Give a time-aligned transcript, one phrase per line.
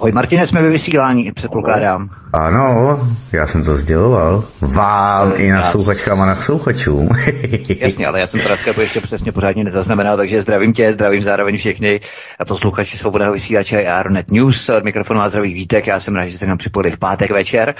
[0.00, 2.08] Ahoj Martine, jsme ve vysílání, předpokládám.
[2.32, 2.98] Ano,
[3.32, 4.44] já jsem to sděloval.
[4.60, 7.08] Vám i na souchačkám a na souchačům.
[7.80, 11.56] Jasně, ale já jsem to dneska ještě přesně pořádně nezaznamenal, takže zdravím tě, zdravím zároveň
[11.56, 12.00] všechny
[12.48, 14.68] posluchači Svobodného vysílače a Aeronet News.
[14.68, 17.74] Od mikrofonu má zdravý Vítek, já jsem rád, že se nám připojili v pátek večer.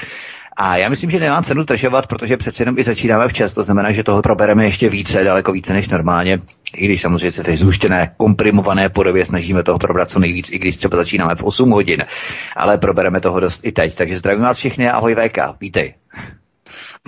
[0.61, 3.93] A já myslím, že nemám cenu držovat, protože přece jenom i začínáme včas, to znamená,
[3.93, 6.41] že toho probereme ještě více, daleko více než normálně.
[6.77, 10.77] I když samozřejmě se teď zhuštěné, komprimované podobě snažíme toho probrat co nejvíc, i když
[10.77, 12.05] třeba začínáme v 8 hodin.
[12.57, 13.95] Ale probereme toho dost i teď.
[13.95, 15.95] Takže zdravím vás všechny, ahoj VK, vítej.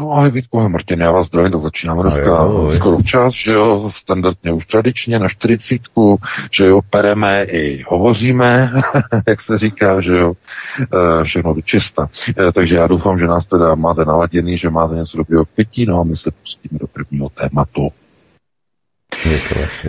[0.00, 3.90] No ahoj Vítku, Martin, já vás zdravím, tak začínáme dneska ahoj, skoro včas, že jo,
[3.90, 6.18] standardně už tradičně na čtyřicítku,
[6.52, 8.72] že jo, pereme i hovoříme,
[9.28, 10.32] jak se říká, že jo,
[10.80, 12.08] e, všechno do čista.
[12.48, 15.86] E, takže já doufám, že nás teda máte naladěný, že máte něco dobrého k pití,
[15.86, 17.88] no a my se pustíme do prvního tématu.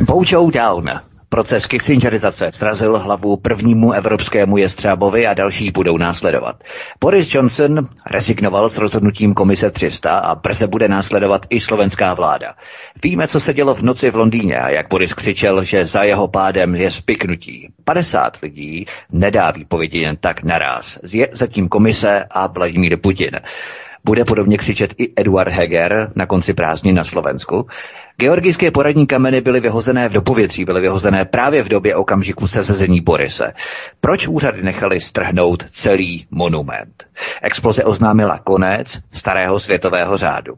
[0.06, 1.11] Bow down.
[1.34, 6.64] Proces Kissingerizace srazil hlavu prvnímu evropskému jestřábovi a další budou následovat.
[7.02, 12.54] Boris Johnson rezignoval s rozhodnutím komise 300 a brzy bude následovat i slovenská vláda.
[13.04, 16.28] Víme, co se dělo v noci v Londýně a jak Boris křičel, že za jeho
[16.28, 17.68] pádem je spiknutí.
[17.84, 21.00] 50 lidí nedá výpovědi jen tak naraz.
[21.12, 23.40] Je zatím komise a Vladimír Putin.
[24.04, 27.68] Bude podobně křičet i Eduard Heger na konci prázdnin na Slovensku.
[28.18, 33.54] Georgijské poradní kameny byly vyhozené v dopovětří, byly vyhozené právě v době okamžiku sezení Borise.
[34.02, 37.08] Proč úřady nechali strhnout celý monument?
[37.42, 40.54] Exploze oznámila konec starého světového řádu.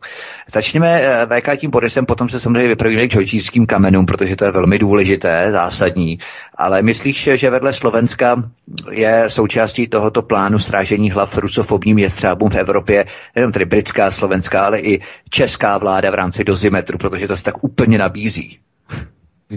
[0.52, 4.52] Začněme eh, VK tím Borisem, potom se samozřejmě vypravíme k georgijským kamenům, protože to je
[4.52, 6.20] velmi důležité, zásadní.
[6.56, 8.44] Ale myslíš, že vedle Slovenska
[8.92, 14.80] je součástí tohoto plánu strážení hlav rusofobním jestřábům v Evropě, nejenom tedy britská, slovenská, ale
[14.80, 18.58] i česká vláda v rámci dozimetru, protože to se tak úplně nabízí.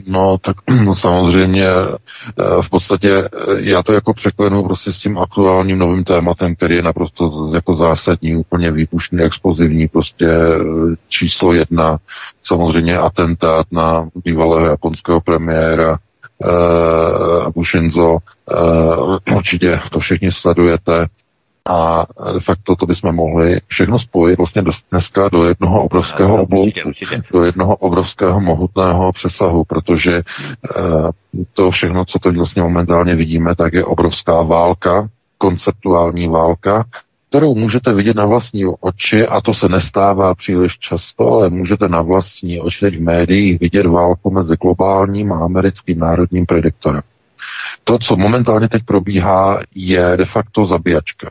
[0.06, 5.18] No, tak no, samozřejmě eh, v podstatě eh, já to jako překlenu prostě s tím
[5.18, 10.58] aktuálním novým tématem, který je naprosto jako zásadní, úplně výpušný, explozivní, prostě eh,
[11.08, 11.98] číslo jedna,
[12.44, 15.98] samozřejmě atentát na bývalého japonského premiéra
[17.56, 18.12] uh, Shinzo.
[18.12, 21.06] Uh, určitě to všichni sledujete.
[21.68, 26.92] A de facto to bychom mohli všechno spojit vlastně dneska do jednoho obrovského oblouku,
[27.32, 31.10] do jednoho obrovského mohutného přesahu, protože uh,
[31.52, 36.84] to všechno, co to vlastně momentálně vidíme, tak je obrovská válka, konceptuální válka,
[37.28, 42.02] kterou můžete vidět na vlastní oči, a to se nestává příliš často, ale můžete na
[42.02, 47.02] vlastní oči teď v médiích vidět válku mezi globálním a americkým národním prediktorem.
[47.84, 51.30] To, co momentálně teď probíhá, je de facto zabíjačka.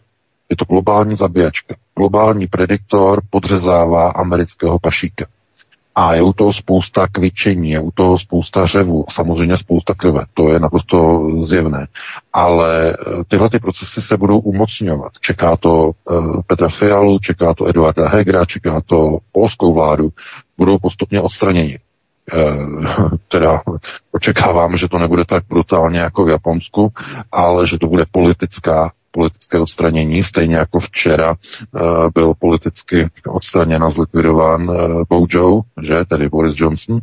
[0.49, 1.75] Je to globální zabíjačka.
[1.97, 5.25] Globální prediktor podřezává amerického pašíka.
[5.95, 10.49] A je u toho spousta kvičení, je u toho spousta řevu, samozřejmě spousta krve, to
[10.49, 11.87] je naprosto zjevné.
[12.33, 15.11] Ale eh, tyhle ty procesy se budou umocňovat.
[15.19, 20.09] Čeká to uh, Petra Fialu, čeká to Eduarda Hegera, čeká to polskou vládu,
[20.57, 21.79] budou postupně odstraněni.
[22.33, 23.61] Uh, teda
[24.11, 26.93] očekávám, že to nebude tak brutálně jako v Japonsku,
[27.31, 31.81] ale že to bude politická politické odstranění, stejně jako včera uh,
[32.13, 34.75] byl politicky odstraněn a zlikvidován uh,
[35.09, 37.01] Bojo, že, tedy Boris Johnson, uh,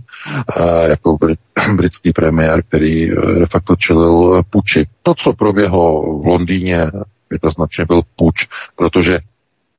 [0.88, 1.38] jako brit,
[1.76, 4.88] britský premiér, který de facto čelil puči.
[5.02, 6.86] To, co proběhlo v Londýně,
[7.32, 8.34] jednoznačně byl puč,
[8.76, 9.18] protože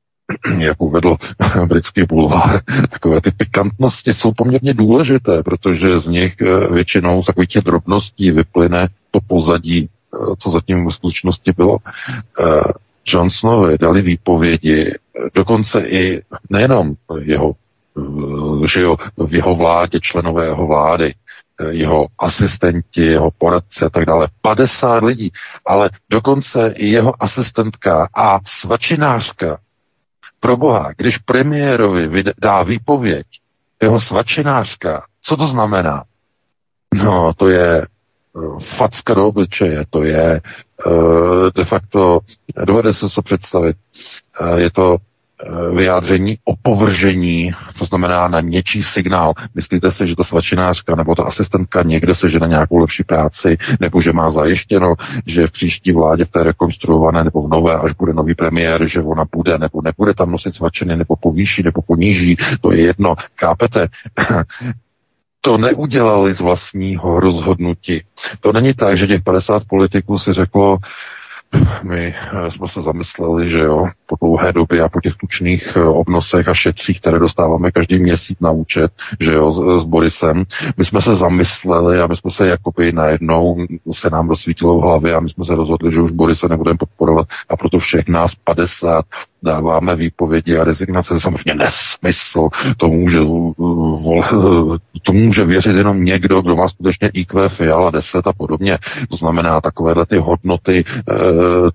[0.58, 1.16] jak uvedl
[1.66, 6.34] britský bulvár, takové ty pikantnosti jsou poměrně důležité, protože z nich
[6.72, 9.93] většinou z takových těch drobností vyplyne to pozadí Eh,
[10.38, 11.78] co zatím v skutečnosti bylo.
[12.40, 12.44] Eh,
[13.06, 17.52] Johnsonovi dali výpovědi, eh, dokonce i nejenom jeho,
[18.66, 21.14] že jo, v jeho vládě, členové jeho vlády,
[21.70, 24.28] jeho asistenti, jeho poradci a tak dále.
[24.42, 25.32] 50 lidí,
[25.66, 29.58] ale dokonce i jeho asistentka a svačinářka.
[30.40, 33.26] Pro boha, když premiérovi dá výpověď
[33.82, 36.04] jeho svačinářka, co to znamená?
[36.94, 37.86] No, to je
[38.60, 42.18] facka do obličeje, to je eh, de facto,
[42.64, 43.76] dovede se co představit,
[44.40, 49.32] eh, je to eh, vyjádření opovržení, to znamená na něčí signál.
[49.54, 54.00] Myslíte si, že ta svačinářka nebo ta asistentka někde se na nějakou lepší práci, nebo
[54.00, 54.94] že má zajištěno,
[55.26, 59.00] že v příští vládě v té rekonstruované nebo v nové, až bude nový premiér, že
[59.00, 63.14] ona bude nebo nebude tam nosit svačiny, nebo povýší, nebo poníží, to je jedno.
[63.34, 63.88] Kápete?
[65.44, 68.02] To neudělali z vlastního rozhodnutí.
[68.40, 70.78] To není tak, že těch 50 politiků si řeklo,
[71.82, 75.84] my eh, jsme se zamysleli, že jo, po dlouhé době a po těch tučných eh,
[75.84, 80.44] obnosech a šetcích, které dostáváme každý měsíc na účet, že jo, s, s Borisem,
[80.76, 83.56] my jsme se zamysleli a my jsme se jakoby najednou
[83.92, 87.26] se nám rozsvítilo v hlavě a my jsme se rozhodli, že už Borise nebudeme podporovat
[87.48, 89.04] a proto všech nás 50
[89.44, 91.20] dáváme výpovědi a rezignace.
[91.20, 92.48] Samozřejmě nesmysl.
[92.76, 93.18] To může,
[95.02, 98.78] to může věřit jenom někdo, kdo má skutečně IQ Fiala 10 a podobně.
[99.10, 101.14] To znamená takovéhle ty hodnoty, e,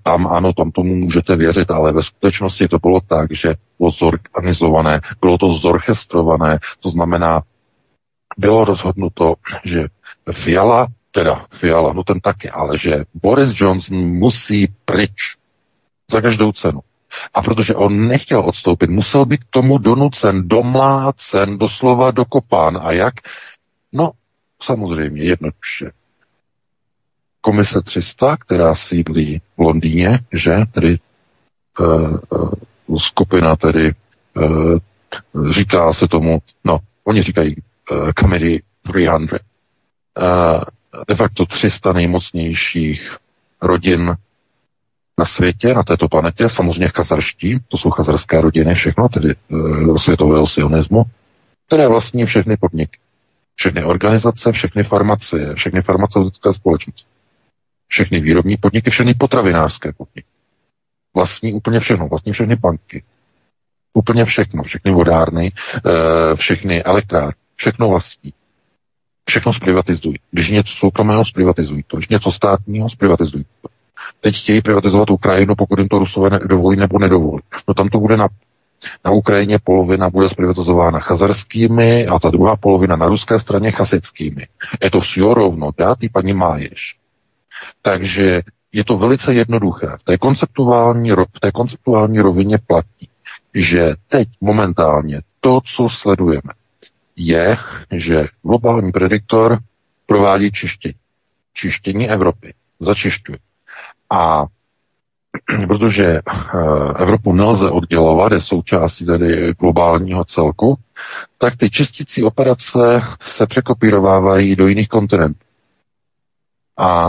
[0.02, 5.00] tam ano, tam tomu můžete věřit, ale ve skutečnosti to bylo tak, že bylo zorganizované,
[5.20, 7.42] bylo to zorchestrované, to znamená,
[8.38, 9.34] bylo rozhodnuto,
[9.64, 9.84] že
[10.32, 15.12] Fiala, teda Fiala, no ten taky, ale že Boris Johnson musí pryč
[16.10, 16.80] za každou cenu.
[17.34, 22.78] A protože on nechtěl odstoupit, musel být tomu donucen, domlácen, doslova dokopán.
[22.82, 23.14] A jak?
[23.92, 24.10] No,
[24.62, 25.90] samozřejmě, jednoduše.
[27.40, 30.98] Komise 300, která sídlí v Londýně, že, tedy
[31.80, 32.18] uh,
[32.88, 33.92] uh, skupina tedy
[34.36, 34.78] uh,
[35.50, 37.56] říká se tomu, no, oni říkají
[37.90, 39.28] uh, Committee 300, uh,
[41.08, 43.16] de facto 300 nejmocnějších
[43.62, 44.14] rodin
[45.20, 50.46] na světě, na této planetě, samozřejmě chazarští, to jsou chazarské rodiny, všechno, tedy e, světového
[50.46, 51.02] sionismu,
[51.66, 52.98] které vlastní všechny podniky,
[53.54, 57.10] všechny organizace, všechny farmacie, všechny farmaceutické společnosti,
[57.88, 60.28] všechny výrobní podniky, všechny potravinářské podniky.
[61.14, 63.02] Vlastní úplně všechno, vlastní všechny banky,
[63.94, 65.52] úplně všechno, všechny vodárny,
[65.86, 68.32] e, všechny elektrárny, všechno vlastní.
[69.28, 70.16] Všechno zprivatizují.
[70.30, 71.96] Když něco soukromého, zprivatizují to.
[71.96, 73.68] Když něco státního, zprivatizují to
[74.20, 77.42] teď chtějí privatizovat Ukrajinu, pokud jim to Rusové dovolí nebo nedovolí.
[77.68, 78.28] No tam to bude na,
[79.04, 84.46] na Ukrajině polovina bude zprivatizována chazarskými a ta druhá polovina na ruské straně chasickými.
[84.82, 86.96] Je to vše rovno, dá ty paní máješ.
[87.82, 88.42] Takže
[88.72, 89.96] je to velice jednoduché.
[90.00, 93.08] V té konceptuální, v té konceptuální rovině platí,
[93.54, 96.52] že teď momentálně to, co sledujeme,
[97.16, 97.56] je,
[97.92, 99.58] že globální prediktor
[100.06, 100.94] provádí čištění.
[101.54, 102.54] Čištění Evropy.
[102.80, 103.38] Začišťuje.
[104.10, 104.46] A
[105.68, 106.22] protože eh,
[106.96, 110.78] Evropu nelze oddělovat, je součástí tedy globálního celku,
[111.38, 115.44] tak ty čistící operace se překopírovávají do jiných kontinentů.
[116.78, 117.08] A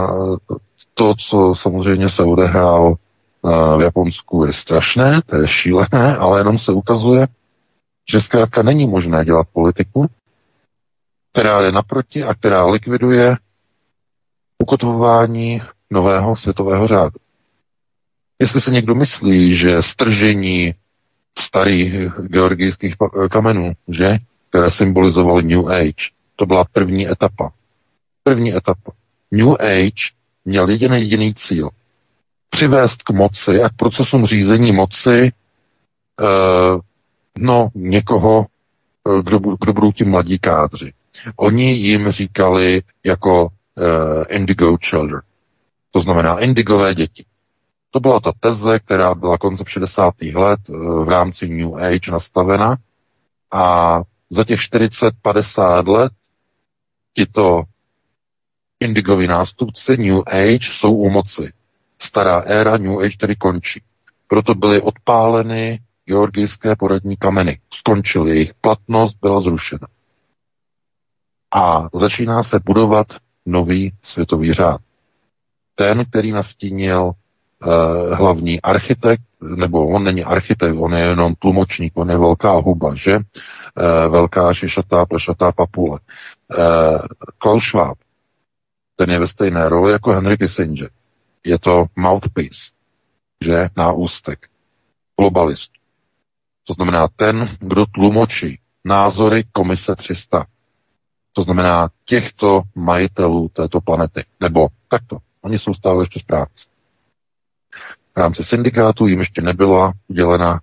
[0.94, 6.58] to, co samozřejmě se odehrálo eh, v Japonsku, je strašné, to je šílené, ale jenom
[6.58, 7.26] se ukazuje,
[8.12, 10.06] že zkrátka není možné dělat politiku,
[11.32, 13.36] která jde naproti a která likviduje
[14.62, 15.62] ukotvování
[15.92, 17.18] nového světového řádu.
[18.38, 20.74] Jestli se někdo myslí, že stržení
[21.38, 21.92] starých
[22.26, 22.94] georgijských
[23.30, 24.18] kamenů, že,
[24.48, 27.52] které symbolizovaly New Age, to byla první etapa.
[28.22, 28.92] První etapa.
[29.30, 30.10] New Age
[30.44, 31.70] měl jediný jediný cíl.
[32.50, 35.32] Přivést k moci a k procesům řízení moci
[36.20, 36.78] eh,
[37.38, 38.46] no, někoho,
[39.08, 40.92] eh, kdo, kdo budou ti mladí kádři.
[41.36, 43.48] Oni jim říkali jako
[43.78, 45.20] eh, indigo children.
[45.92, 47.24] To znamená indigové děti.
[47.90, 50.14] To byla ta teze, která byla koncem 60.
[50.34, 50.72] let eh,
[51.04, 52.76] v rámci New Age nastavena
[53.52, 54.00] a
[54.30, 56.12] za těch 40-50 let
[57.14, 57.62] tito
[58.80, 61.52] indigoví nástupci New Age jsou u moci.
[61.98, 63.82] Stará éra New Age tedy končí.
[64.28, 67.60] Proto byly odpáleny georgijské poradní kameny.
[67.74, 69.86] Skončily, jejich platnost byla zrušena.
[71.54, 73.06] A začíná se budovat
[73.46, 74.80] nový světový řád
[75.82, 79.22] ten, který nastínil uh, hlavní architekt,
[79.56, 83.16] nebo on není architekt, on je jenom tlumočník, on je velká huba, že?
[83.16, 85.98] Uh, velká šišatá, plešatá papule.
[86.58, 86.98] Uh,
[87.38, 87.98] Klaus Schwab,
[88.96, 90.90] ten je ve stejné roli jako Henry Kissinger.
[91.44, 92.70] Je to mouthpiece,
[93.44, 93.68] že?
[93.76, 94.38] Náústek.
[95.18, 95.70] Globalist.
[96.66, 100.46] To znamená ten, kdo tlumočí názory komise 300.
[101.32, 104.24] To znamená těchto majitelů této planety.
[104.40, 105.18] Nebo takto.
[105.42, 106.66] Oni jsou stále ještě správci.
[108.14, 110.60] V rámci syndikátu jim ještě nebyla udělena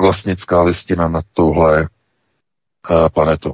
[0.00, 3.52] vlastnická listina na touhle uh, planetu.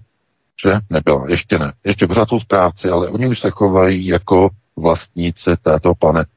[0.64, 0.72] Že?
[0.90, 1.24] Nebyla.
[1.28, 1.72] Ještě ne.
[1.84, 6.30] Ještě pořád jsou správci, ale oni už se chovají jako vlastníci této planety.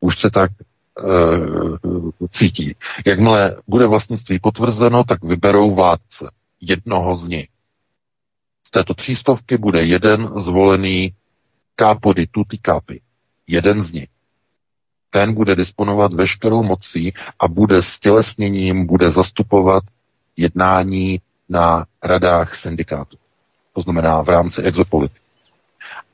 [0.00, 0.50] Už se tak
[1.02, 2.76] uh, cítí.
[3.06, 6.30] Jakmile bude vlastnictví potvrzeno, tak vyberou vládce.
[6.60, 7.48] Jednoho z nich.
[8.66, 11.14] Z této třístovky bude jeden zvolený
[11.78, 13.00] capo di tutti capi.
[13.46, 14.08] Jeden z nich.
[15.10, 19.82] Ten bude disponovat veškerou mocí a bude s tělesněním, bude zastupovat
[20.36, 23.16] jednání na radách syndikátu.
[23.72, 25.20] To znamená v rámci exopolitiky.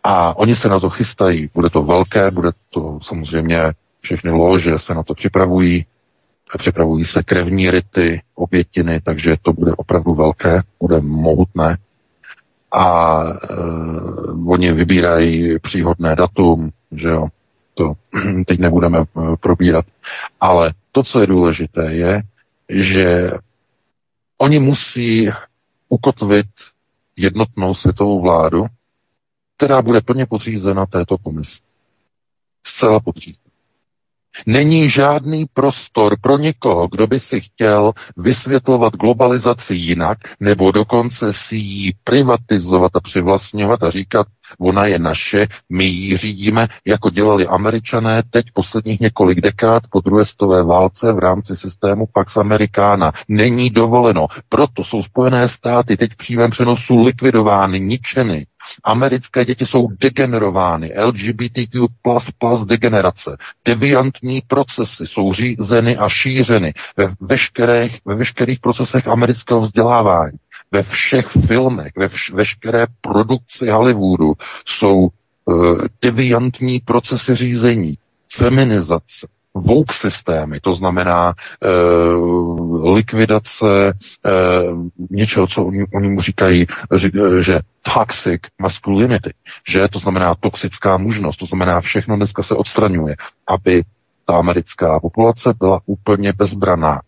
[0.05, 1.51] A oni se na to chystají.
[1.55, 5.87] Bude to velké, bude to samozřejmě všechny lože se na to připravují.
[6.59, 11.77] Připravují se krevní ryty, obětiny, takže to bude opravdu velké, bude mohutné.
[12.77, 13.37] A e,
[14.47, 17.29] oni vybírají příhodné datum, že jo,
[17.75, 17.93] to
[18.47, 19.05] teď nebudeme e,
[19.41, 19.85] probírat.
[20.41, 22.23] Ale to, co je důležité, je,
[22.69, 23.31] že
[24.39, 25.31] oni musí
[25.89, 26.47] ukotvit
[27.17, 28.67] jednotnou světovou vládu,
[29.57, 31.61] která bude plně podřízena této komisi.
[32.67, 33.44] Zcela podřízena.
[34.47, 41.57] Není žádný prostor pro někoho, kdo by si chtěl vysvětlovat globalizaci jinak, nebo dokonce si
[41.57, 44.27] ji privatizovat a přivlastňovat a říkat,
[44.61, 50.25] ona je naše, my ji řídíme, jako dělali američané teď posledních několik dekád po druhé
[50.25, 53.13] stové válce v rámci systému Pax Americana.
[53.29, 54.27] Není dovoleno.
[54.49, 58.47] Proto jsou Spojené státy teď v přenosu likvidovány, ničeny.
[58.85, 61.87] Americké děti jsou degenerovány, LGBTQ++
[62.65, 63.37] degenerace.
[63.65, 70.39] Deviantní procesy jsou řízeny a šířeny ve veškerých, ve veškerých procesech amerického vzdělávání
[70.75, 74.35] ve všech filmech, ve vš- veškeré produkci Hollywoodu
[74.67, 75.09] jsou
[75.45, 77.99] uh, deviantní procesy řízení,
[78.33, 86.67] feminizace, vouk systémy, to znamená uh, likvidace uh, něčeho, co oni, oni mu říkají,
[87.41, 87.61] že
[87.95, 89.35] toxic masculinity,
[89.69, 89.89] že?
[89.89, 93.83] To znamená toxická mužnost, to znamená všechno dneska se odstraňuje, aby
[94.25, 97.01] ta americká populace byla úplně bezbraná.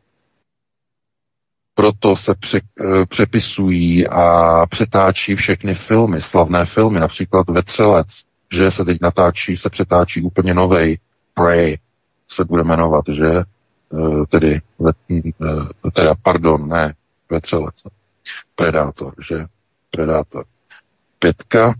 [1.74, 8.06] Proto se pře, eh, přepisují a přetáčí všechny filmy, slavné filmy, například Vetřelec,
[8.52, 10.98] že se teď natáčí, se přetáčí úplně novej
[11.34, 11.78] Prey,
[12.28, 13.26] se bude jmenovat, že?
[13.26, 16.94] Eh, tedy, eh, teda, pardon, ne,
[17.30, 17.74] Vetřelec,
[18.54, 19.46] Predátor, že?
[19.90, 20.44] Predátor.
[21.18, 21.74] Pětka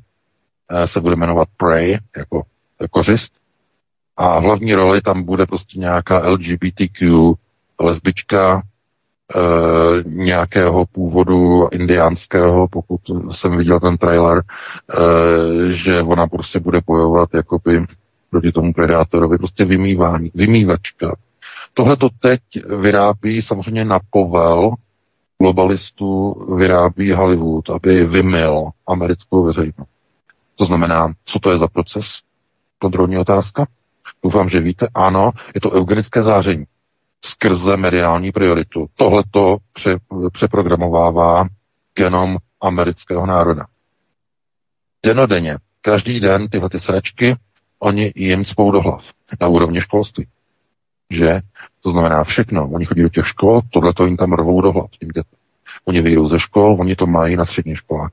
[0.85, 2.43] se bude jmenovat Prey, jako
[2.91, 3.33] kořist,
[4.17, 7.35] a hlavní roli tam bude prostě nějaká LGBTQ
[7.81, 8.63] lesbička,
[9.37, 9.41] e,
[10.05, 13.01] nějakého původu indiánského, pokud
[13.33, 14.43] jsem viděl ten trailer, e,
[15.73, 17.85] že ona prostě bude bojovat jakoby
[18.31, 21.17] proti tomu predátorovi, prostě vymývání, vymývačka.
[21.75, 22.41] Tohle to teď
[22.81, 24.71] vyrábí samozřejmě na povel
[25.39, 29.91] globalistů, vyrábí Hollywood, aby vymil americkou veřejnost.
[30.55, 32.05] To znamená, co to je za proces?
[32.79, 33.67] Kontrolní otázka.
[34.25, 34.89] Doufám, že víte.
[34.95, 36.65] Ano, je to eugenické záření
[37.25, 38.87] skrze mediální prioritu.
[38.95, 39.99] Tohle to pře,
[40.33, 41.47] přeprogramovává
[41.95, 43.67] genom amerického národa.
[45.05, 47.37] Denodenně, každý den tyhle ty sračky,
[47.79, 49.05] oni jim cpou do hlav
[49.41, 50.27] na úrovni školství.
[51.11, 51.41] Že?
[51.81, 52.71] To znamená všechno.
[52.71, 55.39] Oni chodí do těch škol, tohle to jim tam rvou do hlav tím dětem.
[55.85, 58.11] Oni vyjdou ze škol, oni to mají na středních školách.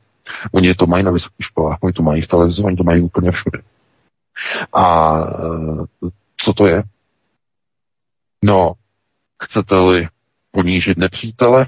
[0.52, 3.32] Oni to mají na vysokých školách, oni to mají v televizi, oni to mají úplně
[3.32, 3.60] všude.
[4.74, 6.84] A e, co to je?
[8.44, 8.74] No,
[9.44, 10.08] Chcete-li
[10.52, 11.66] ponížit nepřítele,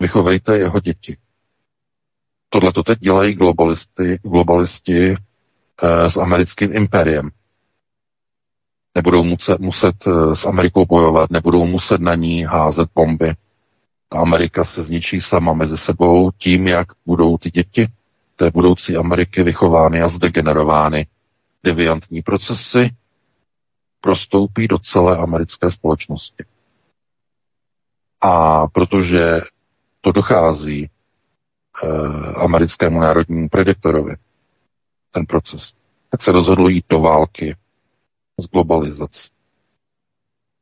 [0.00, 1.16] vychovejte jeho děti.
[2.48, 3.34] Tohle to teď dělají
[4.22, 5.16] globalisti eh,
[6.08, 7.30] s americkým impériem.
[8.94, 13.34] Nebudou muset, muset eh, s Amerikou bojovat, nebudou muset na ní házet bomby.
[14.10, 17.88] Amerika se zničí sama mezi sebou tím, jak budou ty děti
[18.36, 21.06] té budoucí Ameriky vychovány a zdegenerovány.
[21.64, 22.90] Deviantní procesy
[24.00, 26.44] prostoupí do celé americké společnosti.
[28.20, 29.40] A protože
[30.00, 30.90] to dochází
[31.84, 31.88] eh,
[32.36, 34.14] americkému národnímu prediktorovi,
[35.14, 35.72] ten proces,
[36.10, 37.56] tak se rozhodl jít do války
[38.40, 39.30] s globalizací.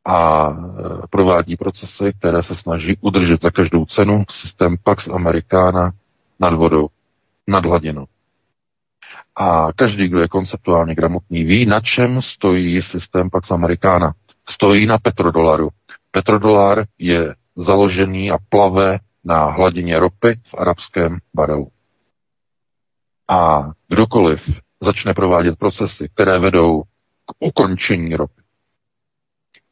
[0.07, 5.93] A eh, provádí procesy, které se snaží udržet za každou cenu systém Pax Americana
[6.41, 6.89] nad vodou,
[7.49, 8.07] nad hladinou.
[9.37, 14.15] A každý, kdo je konceptuálně gramotný, ví, na čem stojí systém Pax Americana.
[14.49, 15.69] Stojí na petrodolaru.
[16.11, 21.69] Petrodolar je založený a plave na hladině ropy v arabském barelu.
[23.33, 24.41] A kdokoliv
[24.83, 26.83] začne provádět procesy, které vedou
[27.27, 28.43] k ukončení ropy,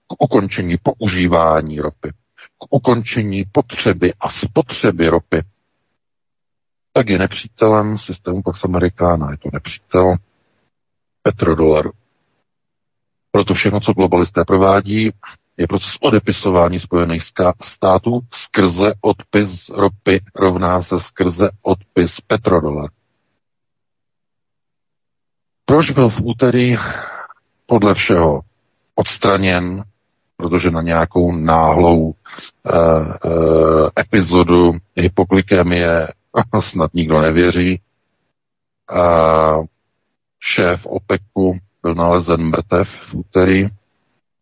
[0.07, 2.13] k ukončení používání ropy,
[2.59, 5.45] k ukončení potřeby a spotřeby ropy,
[6.93, 9.31] tak je nepřítelem systému Pax Americana.
[9.31, 10.17] Je to nepřítel
[11.23, 11.91] petrodolaru.
[13.31, 15.11] Proto všechno, co globalisté provádí,
[15.57, 17.23] je proces odepisování Spojených
[17.63, 22.91] států skrze odpis ropy rovná se skrze odpis petrodolar.
[25.71, 26.77] Proč byl v úterý
[27.67, 28.41] podle všeho
[28.95, 29.85] odstraněn,
[30.37, 32.13] protože na nějakou náhlou uh,
[33.25, 36.09] uh, epizodu hypoglykemie
[36.61, 37.81] snad nikdo nevěří.
[38.91, 39.57] A
[40.41, 43.69] šéf OPECu byl nalezen mrtev v úterý,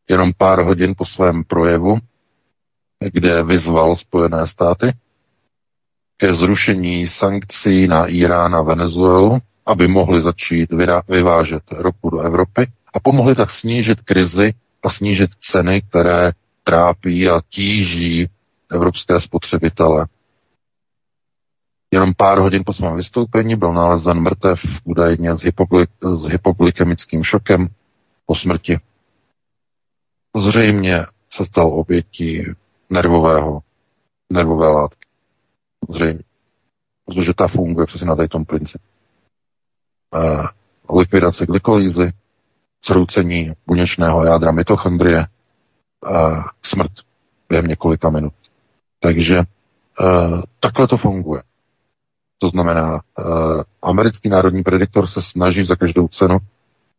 [0.09, 1.99] jenom pár hodin po svém projevu,
[3.13, 4.93] kde vyzval Spojené státy
[6.17, 10.71] ke zrušení sankcí na Irán a Venezuelu, aby mohli začít
[11.09, 16.33] vyvážet ropu do Evropy a pomohli tak snížit krizi a snížit ceny, které
[16.65, 18.29] trápí a tíží
[18.71, 20.07] evropské spotřebitele.
[21.91, 27.69] Jenom pár hodin po svém vystoupení byl nalezen mrtev údajně s, hypogly- s hypoglykemickým šokem
[28.27, 28.79] po smrti.
[30.37, 32.45] Zřejmě se stal obětí
[32.91, 33.61] nervového,
[34.33, 35.07] nervové látky.
[35.89, 36.23] Zřejmě.
[37.05, 38.85] Protože ta funguje přesně na tom principu.
[40.15, 40.47] Uh,
[40.99, 42.13] likvidace glykolízy,
[42.87, 45.27] zhroucení buněčného jádra mitochondrie,
[46.11, 46.93] uh, smrt
[47.49, 48.33] během několika minut.
[49.01, 51.43] Takže uh, takhle to funguje.
[52.39, 53.01] To znamená,
[53.83, 56.39] americký národní prediktor se snaží za každou cenu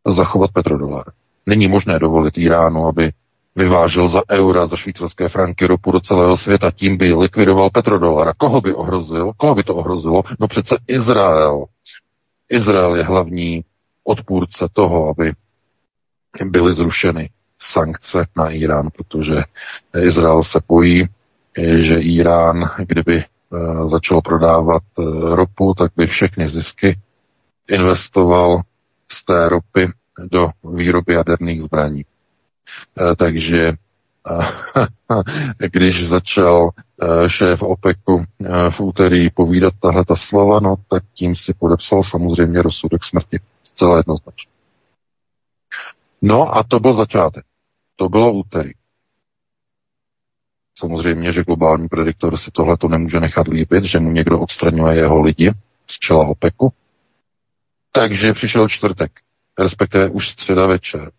[0.08, 1.04] zachovat petrodolar.
[1.46, 3.12] Není možné dovolit Iránu, aby
[3.56, 8.34] vyvážel za eura, za švýcarské franky ropu do celého světa, tím by likvidoval petrodolar.
[8.38, 9.32] Koho by ohrozil?
[9.38, 10.24] Koho by to ohrozilo?
[10.40, 11.66] No přece Izrael.
[12.50, 13.64] Izrael je hlavní
[14.04, 15.34] odpůrce toho, aby
[16.46, 17.30] byly zrušeny
[17.60, 19.36] sankce na Irán, protože
[20.02, 21.10] Izrael se bojí,
[21.78, 23.28] že Irán, kdyby eh,
[23.88, 25.04] začal prodávat eh,
[25.36, 27.00] ropu, tak by všechny zisky
[27.68, 28.62] investoval
[29.12, 29.92] z té ropy
[30.32, 32.06] do výroby jaderných zbraní.
[32.98, 33.74] Eh, takže
[35.58, 36.70] když začal
[37.28, 38.26] šéf OPECu
[38.70, 43.40] v úterý povídat tahle ta slova, no tak tím si podepsal samozřejmě rozsudek smrti.
[43.64, 44.52] Zcela jednoznačně.
[46.22, 47.46] No a to byl začátek.
[47.96, 48.72] To bylo úterý.
[50.78, 55.22] Samozřejmě, že globální prediktor si tohle to nemůže nechat líbit, že mu někdo odstraňuje jeho
[55.22, 55.54] lidi
[55.88, 56.74] z čela OPECu.
[57.92, 59.12] Takže přišel čtvrtek,
[59.60, 61.12] respektive už středa večer.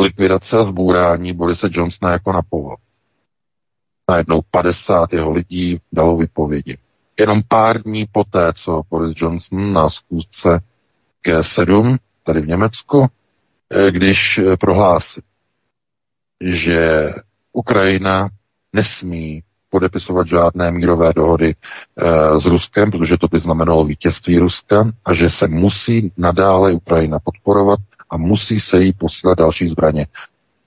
[0.00, 2.78] Likvidace a zbůrání Borise Johnsona jako na povod.
[4.10, 6.78] Najednou 50 jeho lidí dalo vypovědi.
[7.18, 10.60] Jenom pár dní poté, co Boris Johnson na zkoušce
[11.26, 13.06] G7 tady v Německu,
[13.70, 15.20] eh, když eh, prohlásí,
[16.40, 17.10] že
[17.52, 18.28] Ukrajina
[18.72, 19.42] nesmí
[19.74, 25.30] podepisovat žádné mírové dohody e, s Ruskem, protože to by znamenalo vítězství Ruska a že
[25.30, 27.78] se musí nadále Ukrajina podporovat
[28.14, 30.06] a musí se jí posílat další zbraně.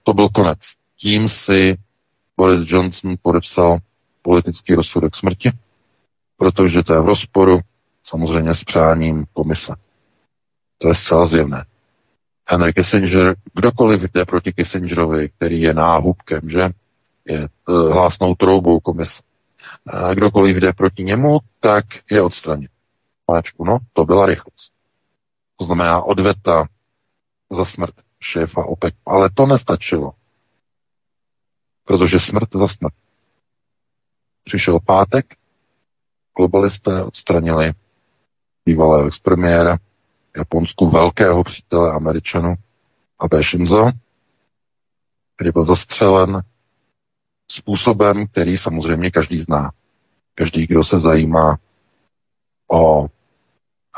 [0.04, 0.60] To byl konec.
[0.98, 1.78] Tím si
[2.38, 3.78] Boris Johnson podepsal
[4.22, 5.52] politický rozsudek smrti,
[6.38, 7.60] protože to je v rozporu
[8.04, 9.74] samozřejmě s přáním komise.
[10.78, 11.66] To je zcela zjevné.
[12.50, 16.70] Henry Kissinger, kdokoliv jde proti Kissingerovi, který je náhubkem, že?
[17.26, 19.22] Je uh, hlásnou troubou komise.
[19.88, 22.70] A kdokoliv jde proti němu, tak je odstraněn.
[23.26, 24.74] Panečku, no, to byla rychlost.
[25.58, 26.68] To znamená odveta
[27.52, 28.96] za smrt šéfa OPEC.
[29.06, 30.12] Ale to nestačilo.
[31.84, 32.94] Protože smrt za smrt.
[34.44, 35.26] Přišel pátek,
[36.38, 37.74] globalisté odstranili
[38.66, 39.78] bývalého expremiéra,
[40.38, 42.56] Japonsku velkého přítele Američanů
[43.20, 43.92] Abe Shinzo,
[45.36, 46.42] který byl zastřelen
[47.52, 49.72] způsobem, který samozřejmě každý zná.
[50.36, 51.58] Každý, kdo se zajímá
[52.72, 53.08] o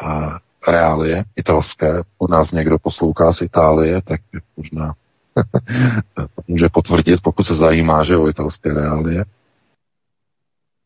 [0.06, 4.22] a, reálie italské, u nás někdo poslouchá z Itálie, tak
[4.58, 4.94] možná
[6.48, 9.26] může potvrdit, pokud se zajímá, že o italské reálie,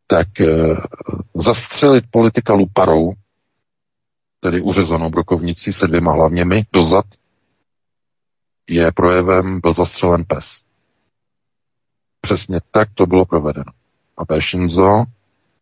[0.08, 0.76] tak e,
[1.36, 3.14] zastřelit politika luparou
[4.44, 7.06] tedy uřezanou brokovnici se dvěma hlavněmi dozad,
[8.70, 10.46] je projevem byl zastřelen pes.
[12.22, 13.72] Přesně tak to bylo provedeno.
[14.18, 14.40] A.
[14.40, 15.04] Shinzo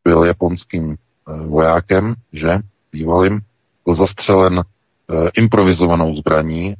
[0.03, 2.49] byl japonským eh, vojákem, že
[2.91, 3.41] bývalým,
[3.85, 6.75] byl zastřelen eh, improvizovanou zbraní,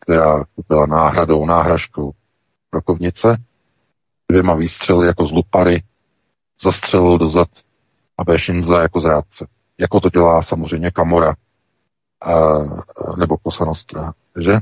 [0.00, 2.12] která byla náhradou, náhražkou
[2.72, 3.36] brokovnice,
[4.30, 5.82] dvěma výstřely jako z lupary,
[6.62, 7.48] zastřelil dozad
[8.18, 9.46] a Shinza jako zrádce
[9.80, 11.34] jako to dělá samozřejmě Kamora
[12.20, 12.32] a,
[13.16, 14.52] nebo Kosanostra, že?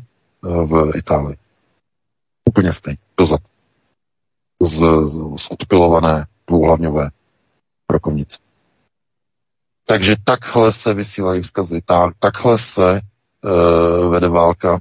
[0.42, 1.36] V Itálii.
[2.48, 3.40] Úplně stejně, dozad.
[4.62, 7.10] Z, z, z odpilované dvouhlavňové
[7.88, 8.38] brokovnice.
[9.88, 13.00] Takže takhle se vysílají vzkazy, tak, takhle se e,
[14.08, 14.80] vede válka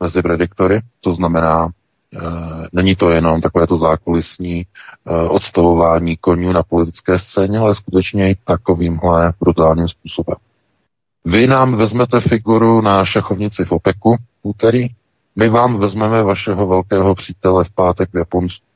[0.00, 1.70] mezi prediktory, to znamená
[2.14, 4.66] Eh, není to jenom takové to zákulisní
[5.06, 10.36] eh, odstavování konňů na politické scéně, ale skutečně i takovýmhle brutálním způsobem.
[11.24, 14.88] Vy nám vezmete figuru na šachovnici v OPEKu v úterý,
[15.36, 18.66] my vám vezmeme vašeho velkého přítele v pátek v Japonsku.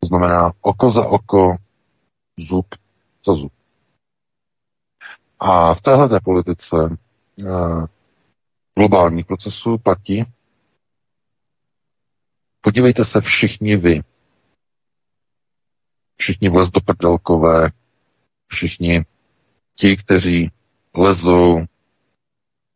[0.00, 1.56] To znamená oko za oko,
[2.38, 2.66] zub
[3.34, 3.52] zub.
[5.40, 6.76] A v téhle politice
[7.38, 7.86] eh,
[8.78, 10.24] globálních procesů platí,
[12.60, 14.02] podívejte se všichni vy,
[16.16, 17.70] všichni vlez do prdelkové,
[18.46, 19.04] všichni
[19.74, 20.50] ti, kteří
[20.94, 21.64] lezou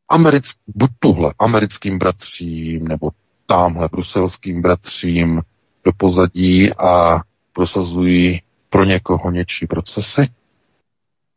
[0.09, 3.11] americk, buď tuhle americkým bratřím, nebo
[3.47, 5.43] tamhle bruselským bratřím
[5.85, 7.21] do pozadí a
[7.53, 10.29] prosazují pro někoho něčí procesy,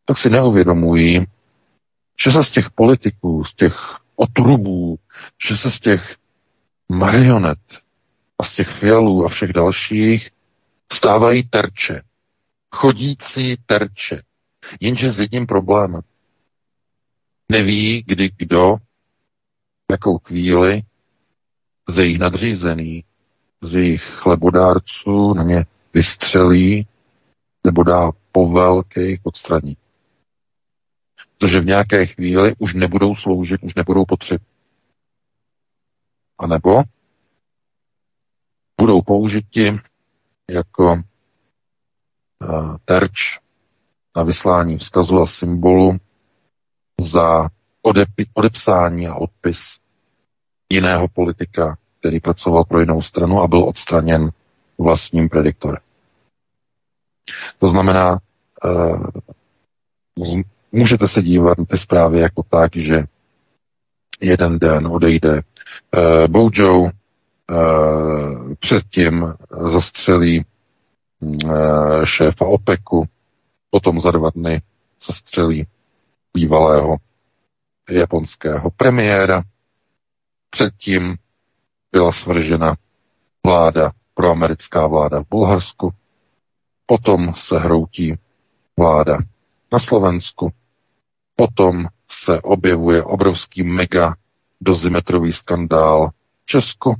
[0.05, 1.25] tak si neuvědomují,
[2.23, 3.75] že se z těch politiků, z těch
[4.15, 4.99] otrubů,
[5.47, 6.15] že se z těch
[6.89, 7.59] marionet
[8.39, 10.29] a z těch fialů a všech dalších
[10.91, 12.01] stávají terče.
[12.75, 14.21] Chodící terče.
[14.79, 16.01] Jenže s jedním problémem.
[17.49, 18.75] Neví, kdy kdo,
[19.91, 20.81] jakou chvíli
[21.89, 23.03] z jejich nadřízený,
[23.61, 26.87] z jejich chlebodárců na ně vystřelí
[27.63, 29.19] nebo dá povel k jejich.
[31.37, 34.47] Protože v nějaké chvíli už nebudou sloužit, už nebudou potřební.
[36.39, 36.83] A nebo
[38.81, 39.79] budou použiti
[40.49, 43.39] jako uh, terč
[44.15, 45.97] na vyslání vzkazu a symbolu
[47.01, 47.49] za
[47.81, 49.57] odepi, odepsání a odpis
[50.69, 54.29] jiného politika, který pracoval pro jinou stranu a byl odstraněn
[54.77, 55.81] vlastním prediktorem.
[57.59, 58.19] To znamená,
[58.65, 59.07] uh,
[60.73, 63.03] můžete se dívat na ty zprávy jako tak, že
[64.21, 66.89] jeden den odejde uh, Bojo, uh,
[68.59, 69.33] předtím
[69.71, 70.45] zastřelí
[71.21, 73.05] uh, šéfa OPECu,
[73.69, 74.61] potom za dva dny
[75.07, 75.67] zastřelí
[76.33, 76.97] bývalého
[77.89, 79.43] japonského premiéra.
[80.49, 81.15] Předtím
[81.91, 82.75] byla svržena
[83.45, 85.93] vláda, proamerická vláda v Bulharsku.
[86.85, 88.15] Potom se hroutí
[88.77, 89.17] vláda
[89.71, 90.51] na Slovensku.
[91.35, 94.15] Potom se objevuje obrovský mega
[94.61, 96.09] dozimetrový skandál
[96.43, 96.95] v Česku.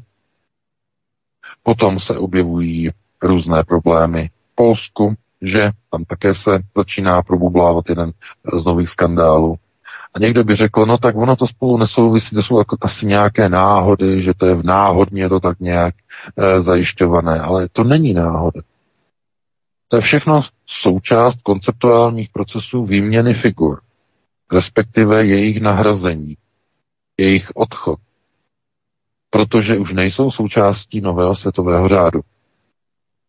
[1.64, 2.92] Potom se objevují
[3.24, 8.12] různé problémy v Polsku, že tam také se začíná probublávat jeden
[8.60, 9.56] z nových skandálů.
[10.16, 13.50] A někdo by řekl, no tak ono to spolu nesouvisí, to jsou jako asi nějaké
[13.50, 15.96] náhody, že to je v náhodně to tak nějak
[16.38, 18.62] e, zajišťované, ale to není náhoda.
[19.88, 23.82] To je všechno součást konceptuálních procesů výměny figur,
[24.54, 26.38] respektive jejich nahrazení,
[27.18, 28.00] jejich odchod,
[29.30, 32.22] protože už nejsou součástí nového světového řádu.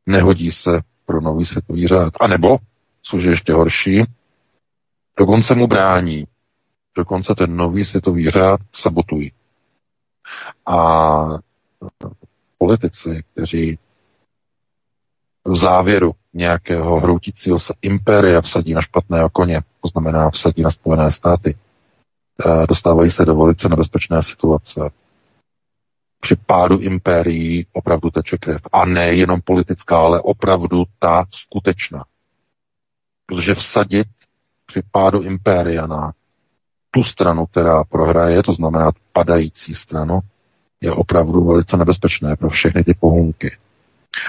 [0.06, 0.70] Nehodí se
[1.06, 2.12] pro nový světový řád.
[2.20, 2.58] A nebo,
[3.02, 4.04] což je ještě horší,
[5.18, 6.24] dokonce mu brání.
[6.96, 9.32] Dokonce ten nový světový řád sabotují.
[10.66, 11.24] A
[12.58, 13.78] politici, kteří
[15.44, 21.12] v závěru nějakého hroutícího se impéria vsadí na špatného koně, to znamená vsadí na Spojené
[21.12, 21.57] státy,
[22.46, 24.80] eh, dostávají se do velice nebezpečné situace.
[26.20, 28.61] Při pádu impérií opravdu teče krev.
[28.72, 32.04] A ne jenom politická, ale opravdu ta skutečná.
[33.26, 34.07] Protože vsadit
[34.66, 36.12] při pádu impéria na
[36.90, 40.20] tu stranu, která prohraje, to znamená padající stranu,
[40.80, 43.57] je opravdu velice nebezpečné pro všechny ty pohunky.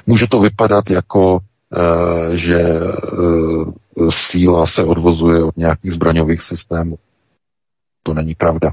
[0.06, 1.40] Může to vypadat jako,
[2.34, 2.82] e, že e,
[4.10, 6.98] síla se odvozuje od nějakých zbraňových systémů.
[8.04, 8.72] To není pravda.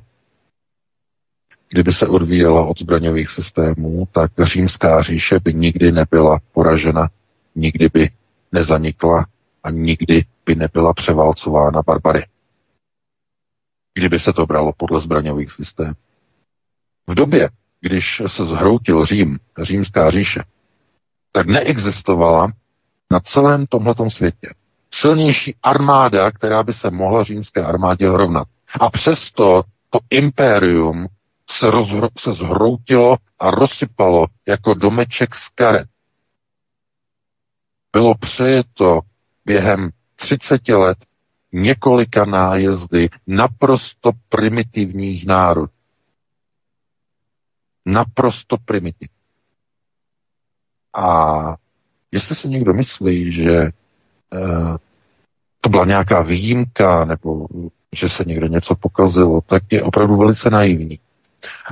[1.68, 7.10] Kdyby se odvíjela od zbraňových systémů, tak římská říše by nikdy nebyla poražena,
[7.54, 8.10] nikdy by
[8.52, 9.26] nezanikla
[9.62, 12.26] a nikdy by nebyla převálcována barbary.
[13.94, 15.94] Kdyby se to bralo podle zbraňových systémů.
[17.06, 17.48] V době,
[17.80, 20.42] když se zhroutil Řím, římská říše,
[21.32, 22.52] tak neexistovala
[23.10, 24.48] na celém tomhletom světě
[24.94, 28.48] silnější armáda, která by se mohla římské armádě rovnat.
[28.80, 31.06] A přesto to impérium
[31.50, 35.88] se, rozhro, se zhroutilo a rozsypalo jako domeček z karet.
[37.92, 39.00] Bylo přejeto
[39.44, 40.98] během 30 let
[41.52, 45.72] několika nájezdy naprosto primitivních národů.
[47.86, 49.21] Naprosto primitivní.
[50.94, 51.56] A
[52.12, 53.70] jestli si někdo myslí, že e,
[55.60, 57.46] to byla nějaká výjimka, nebo
[57.96, 60.98] že se někde něco pokazilo, tak je opravdu velice naivní.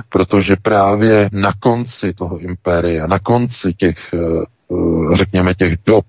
[0.09, 6.05] Protože právě na konci toho impéria, na konci těch, eh, řekněme, těch dob,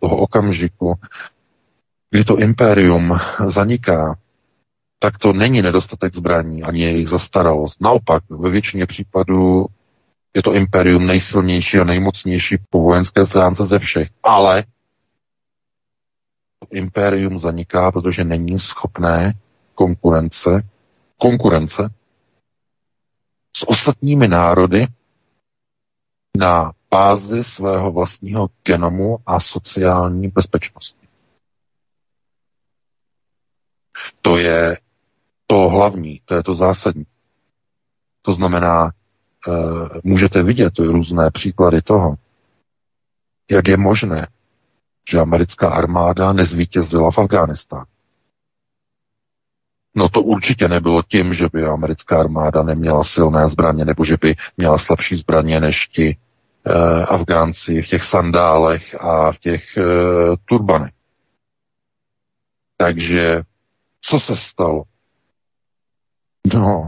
[0.00, 0.94] toho okamžiku,
[2.10, 4.18] kdy to impérium zaniká,
[4.98, 7.80] tak to není nedostatek zbraní, ani jejich zastaralost.
[7.80, 9.66] Naopak, ve většině případů
[10.34, 14.08] Je to imperium nejsilnější a nejmocnější po vojenské stránce ze všech.
[14.22, 14.64] Ale
[16.58, 19.32] to imperium zaniká, protože není schopné
[19.74, 20.62] konkurence,
[21.18, 21.90] konkurence
[23.56, 24.86] s ostatními národy
[26.38, 31.08] na bázi svého vlastního genomu a sociální bezpečnosti.
[34.22, 34.78] To je
[35.46, 37.06] to hlavní, to je to zásadní.
[38.22, 38.90] To znamená,
[40.04, 42.14] můžete vidět různé příklady toho,
[43.50, 44.26] jak je možné,
[45.10, 47.84] že americká armáda nezvítězila v Afghánistánu.
[49.94, 54.34] No to určitě nebylo tím, že by americká armáda neměla silné zbraně, nebo že by
[54.56, 56.16] měla slabší zbraně než ti
[56.64, 56.72] e,
[57.04, 59.82] Afgánci v těch sandálech a v těch e,
[60.44, 60.92] turbanech.
[62.76, 63.42] Takže
[64.00, 64.82] co se stalo?
[66.54, 66.86] No,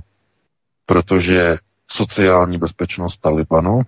[0.86, 1.56] protože
[1.92, 3.82] sociální bezpečnost Talibanu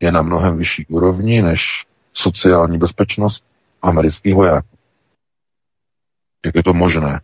[0.00, 3.44] je na mnohem vyšší úrovni než sociální bezpečnost
[3.82, 4.78] amerických vojáků.
[6.44, 7.20] Jak je to možné?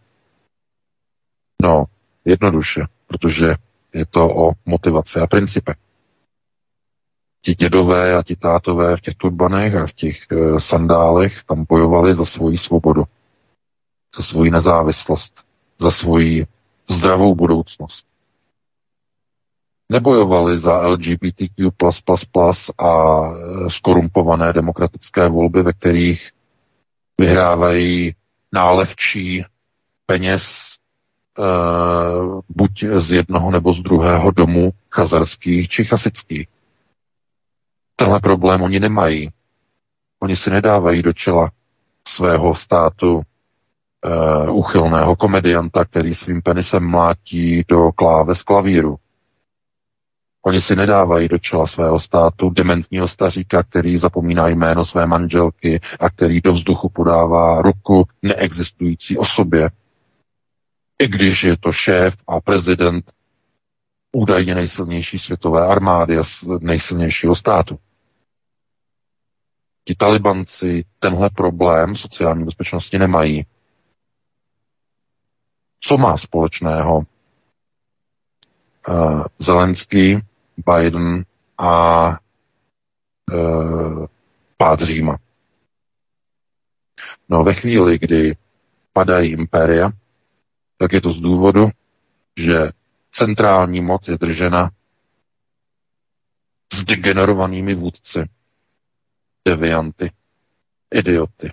[1.62, 1.84] No,
[2.24, 3.54] jednoduše, protože
[3.94, 5.76] je to o motivaci a principech.
[7.42, 12.14] Ti dědové a ti tátové v těch turbanech a v těch e, sandálech tam bojovali
[12.14, 13.04] za svoji svobodu,
[14.16, 15.44] za svoji nezávislost,
[15.78, 16.46] za svoji
[16.90, 18.06] zdravou budoucnost.
[19.90, 21.70] Nebojovali za LGBTQ++
[22.78, 26.30] a e, skorumpované demokratické volby, ve kterých
[27.18, 28.14] vyhrávají
[28.52, 29.44] nálevčí
[30.06, 30.42] peněz
[31.38, 36.48] uh, buď z jednoho nebo z druhého domu chazarských či chasických.
[37.96, 39.30] Tenhle problém oni nemají.
[40.20, 41.50] Oni si nedávají do čela
[42.06, 48.96] svého státu uh, uchylného komedianta, který svým penisem mlátí do kláves klavíru.
[50.48, 56.10] Oni si nedávají do čela svého státu dementního staříka, který zapomíná jméno své manželky a
[56.10, 59.70] který do vzduchu podává ruku neexistující osobě.
[60.98, 63.12] I když je to šéf a prezident
[64.12, 66.22] údajně nejsilnější světové armády a
[66.60, 67.78] nejsilnějšího státu.
[69.84, 73.46] Ti talibanci tenhle problém sociální bezpečnosti nemají.
[75.80, 76.96] Co má společného
[78.88, 80.27] uh, Zelenský
[80.66, 81.24] Biden
[81.58, 82.10] a
[83.32, 83.36] e,
[84.56, 85.18] pád Říma.
[87.28, 88.36] No ve chvíli, kdy
[88.92, 89.90] padají impéria,
[90.78, 91.68] tak je to z důvodu,
[92.36, 92.70] že
[93.12, 94.70] centrální moc je držena
[96.72, 98.28] s degenerovanými vůdci,
[99.44, 100.12] devianty,
[100.94, 101.52] idioty,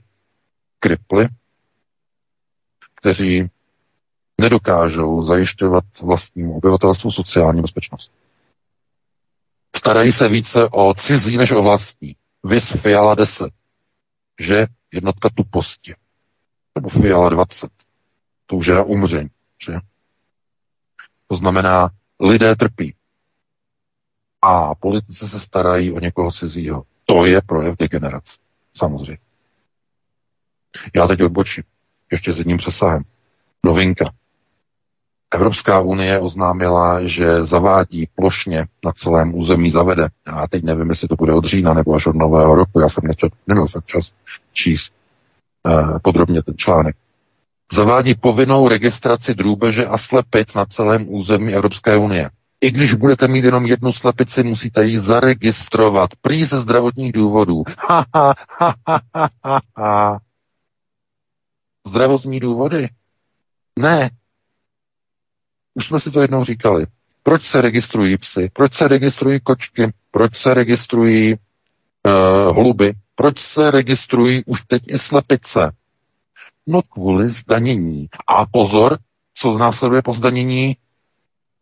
[0.79, 1.27] kriply,
[2.95, 3.49] kteří
[4.41, 8.11] nedokážou zajišťovat vlastnímu obyvatelstvu sociální bezpečnost.
[9.77, 12.15] Starají se více o cizí než o vlastní.
[12.43, 13.49] Vys Fiala 10,
[14.39, 15.95] že jednotka tuposti.
[16.75, 17.69] Nebo Fiala 20.
[18.45, 19.29] To už je na umření.
[19.65, 19.73] Že?
[21.27, 22.95] To znamená, lidé trpí.
[24.41, 26.83] A politici se starají o někoho cizího.
[27.05, 28.37] To je projev degenerace.
[28.73, 29.17] Samozřejmě.
[30.95, 31.63] Já teď odbočím.
[32.11, 33.03] Ještě s jedním přesahem.
[33.65, 34.13] Novinka.
[35.33, 40.07] Evropská unie oznámila, že zavádí plošně na celém území zavede.
[40.27, 42.79] Já teď nevím, jestli to bude od října nebo až od nového roku.
[42.79, 44.11] Já jsem nečet, neměl jsem čas
[44.53, 44.93] číst
[45.63, 46.95] uh, podrobně ten článek.
[47.73, 52.29] Zavádí povinnou registraci drůbeže a slepic na celém území Evropské unie.
[52.61, 56.09] I když budete mít jenom jednu slepici, musíte ji zaregistrovat.
[56.21, 57.63] Prý ze zdravotních důvodů.
[57.77, 58.99] Ha, ha, ha, ha,
[59.43, 60.19] ha, ha.
[61.87, 62.89] Zdravotní důvody?
[63.79, 64.09] Ne,
[65.75, 66.85] už jsme si to jednou říkali.
[67.23, 68.49] Proč se registrují psy?
[68.53, 69.93] Proč se registrují kočky?
[70.11, 72.93] Proč se registrují uh, holuby?
[73.15, 75.71] Proč se registrují už teď i slepice?
[76.67, 78.09] No kvůli zdanění.
[78.27, 78.97] A pozor,
[79.35, 80.77] co následuje po zdanění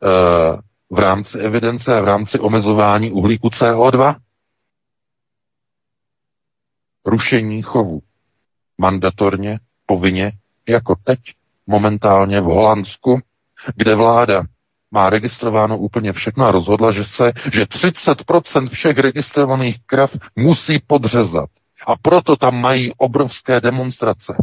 [0.04, 4.16] uh, v rámci evidence a v rámci omezování uhlíku CO2?
[7.06, 8.02] Rušení chovu.
[8.78, 10.32] Mandatorně, povinně,
[10.68, 11.20] jako teď,
[11.68, 13.22] momentálně v Holandsku,
[13.76, 14.44] kde vláda
[14.92, 21.50] má registrováno úplně všechno a rozhodla, že se, že 30% všech registrovaných krav musí podřezat.
[21.88, 24.34] A proto tam mají obrovské demonstrace.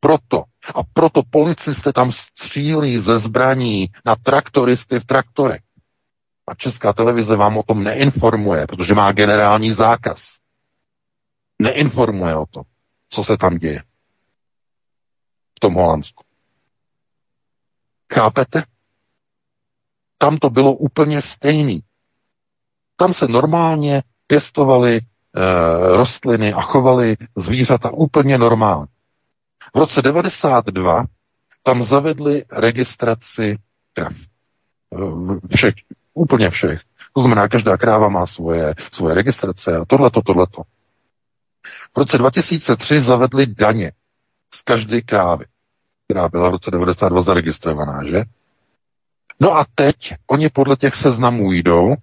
[0.00, 0.44] Proto.
[0.74, 5.60] A proto policisté tam střílí ze zbraní na traktoristy v traktorech.
[6.48, 10.22] A česká televize vám o tom neinformuje, protože má generální zákaz.
[11.58, 12.62] Neinformuje o tom,
[13.10, 13.82] co se tam děje
[15.56, 16.24] v tom Holandsku.
[18.12, 18.62] Chápete?
[20.18, 21.82] Tam to bylo úplně stejný.
[22.96, 25.02] Tam se normálně pěstovaly e,
[25.96, 28.86] rostliny a chovaly zvířata úplně normálně.
[29.74, 31.04] V roce 92
[31.62, 33.58] tam zavedli registraci
[33.94, 34.12] krav.
[34.92, 35.74] Eh, všech,
[36.14, 36.80] úplně všech.
[37.14, 40.62] To znamená, každá kráva má svoje, svoje registrace a tohleto, tohleto.
[41.94, 43.92] V roce 2003 zavedli daně
[44.54, 45.44] z každé krávy,
[46.04, 48.22] která byla v roce 92 zaregistrovaná, že?
[49.40, 49.96] No a teď
[50.30, 51.94] oni podle těch seznamů jdou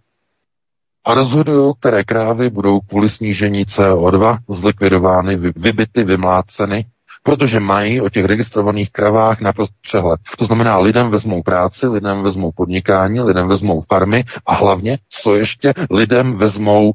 [1.06, 6.86] a rozhodují, které krávy budou kvůli snížení CO2 zlikvidovány, vybity, vymláceny,
[7.24, 10.20] protože mají o těch registrovaných kravách naprosto přehled.
[10.38, 15.74] To znamená, lidem vezmou práci, lidem vezmou podnikání, lidem vezmou farmy a hlavně, co ještě,
[15.92, 16.92] lidem vezmou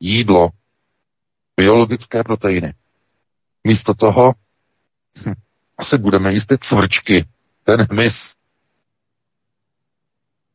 [0.00, 0.48] jídlo,
[1.56, 2.74] biologické proteiny.
[3.64, 4.32] Místo toho
[5.26, 5.32] hm,
[5.80, 7.24] asi budeme jíst ty cvrčky,
[7.64, 8.34] ten hmyz.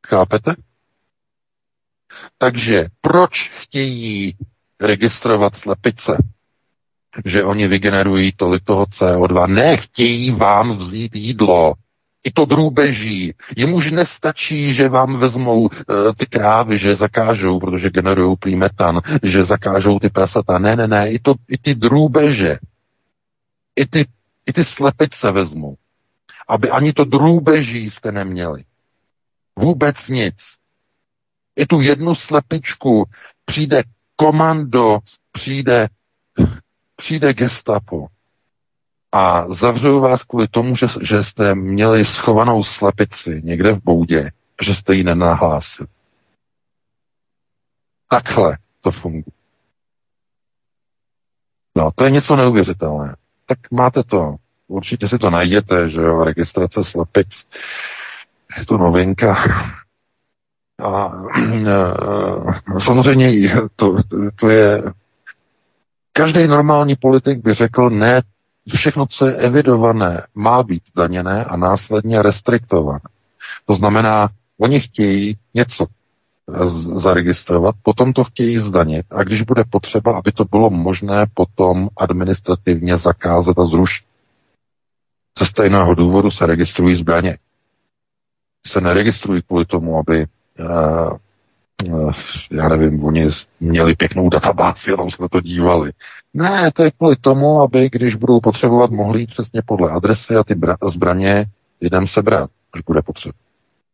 [0.08, 0.56] Chápete?
[2.38, 4.36] Takže proč chtějí
[4.82, 6.18] registrovat slepice?
[7.26, 9.48] Že oni vygenerují tolik toho CO2.
[9.48, 11.74] Nechtějí vám vzít jídlo.
[12.24, 13.34] I to drůbeží.
[13.58, 15.70] Jim už nestačí, že vám vezmou uh,
[16.18, 20.60] ty krávy, že zakážou, protože generují prý metan, že zakážou ty prasata.
[20.60, 22.58] Ne, ne, ne, i, to, i ty drůbeže,
[23.76, 24.06] i ty,
[24.50, 25.76] i ty slepice vezmou.
[26.48, 28.64] Aby ani to drůbeží jste neměli.
[29.56, 30.36] Vůbec nic.
[31.56, 33.06] I tu jednu slepičku
[33.46, 33.84] přijde
[34.16, 35.00] komando,
[35.32, 35.88] přijde,
[36.96, 38.08] přijde gestapo
[39.12, 44.32] a zavřou vás kvůli tomu, že, že jste měli schovanou slepici někde v boudě,
[44.66, 45.88] že jste ji nenahlásili.
[48.10, 49.24] Takhle to funguje.
[51.76, 53.16] No, to je něco neuvěřitelné.
[53.46, 54.36] Tak máte to.
[54.68, 57.28] Určitě si to najděte, že jo, registrace slepic.
[58.58, 59.36] Je to novinka.
[60.84, 61.12] A
[61.68, 63.98] e, samozřejmě to,
[64.40, 64.84] to je
[66.18, 68.22] Každý normální politik by řekl, ne,
[68.76, 73.00] všechno, co je evidované, má být daněné a následně restriktované.
[73.66, 74.30] To znamená,
[74.60, 75.86] oni chtějí něco
[76.96, 82.98] zaregistrovat, potom to chtějí zdanit a když bude potřeba, aby to bylo možné potom administrativně
[82.98, 84.06] zakázat a zrušit.
[85.40, 87.38] Ze stejného důvodu se registrují zbraně.
[88.68, 90.26] Se neregistrují kvůli tomu, aby
[90.60, 91.18] uh,
[92.52, 93.28] já nevím, oni
[93.60, 95.92] měli pěknou databázi a tam se na to dívali.
[96.34, 100.44] Ne, to je kvůli tomu, aby když budou potřebovat, mohli jít přesně podle adresy a
[100.44, 100.56] ty
[100.94, 101.46] zbraně
[101.82, 103.45] lidem sebrat, když bude potřeba.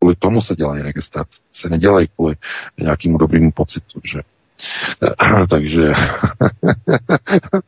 [0.01, 1.41] Kvůli tomu se dělají registrace.
[1.53, 2.35] Se nedělají kvůli
[2.79, 4.19] nějakému dobrému pocitu, že
[5.49, 5.81] takže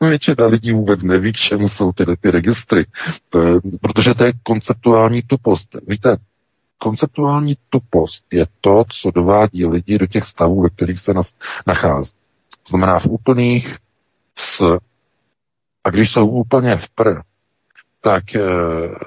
[0.00, 2.86] většina lidí vůbec neví, k čemu jsou ty, ty registry.
[3.30, 5.68] To je, protože to je konceptuální tupost.
[5.88, 6.16] Víte,
[6.78, 11.34] konceptuální tupost je to, co dovádí lidi do těch stavů, ve kterých se nas,
[11.66, 12.12] nachází.
[12.50, 13.76] To znamená v úplných
[14.38, 14.78] s
[15.84, 17.20] a když jsou úplně v pr,
[18.04, 18.40] tak e,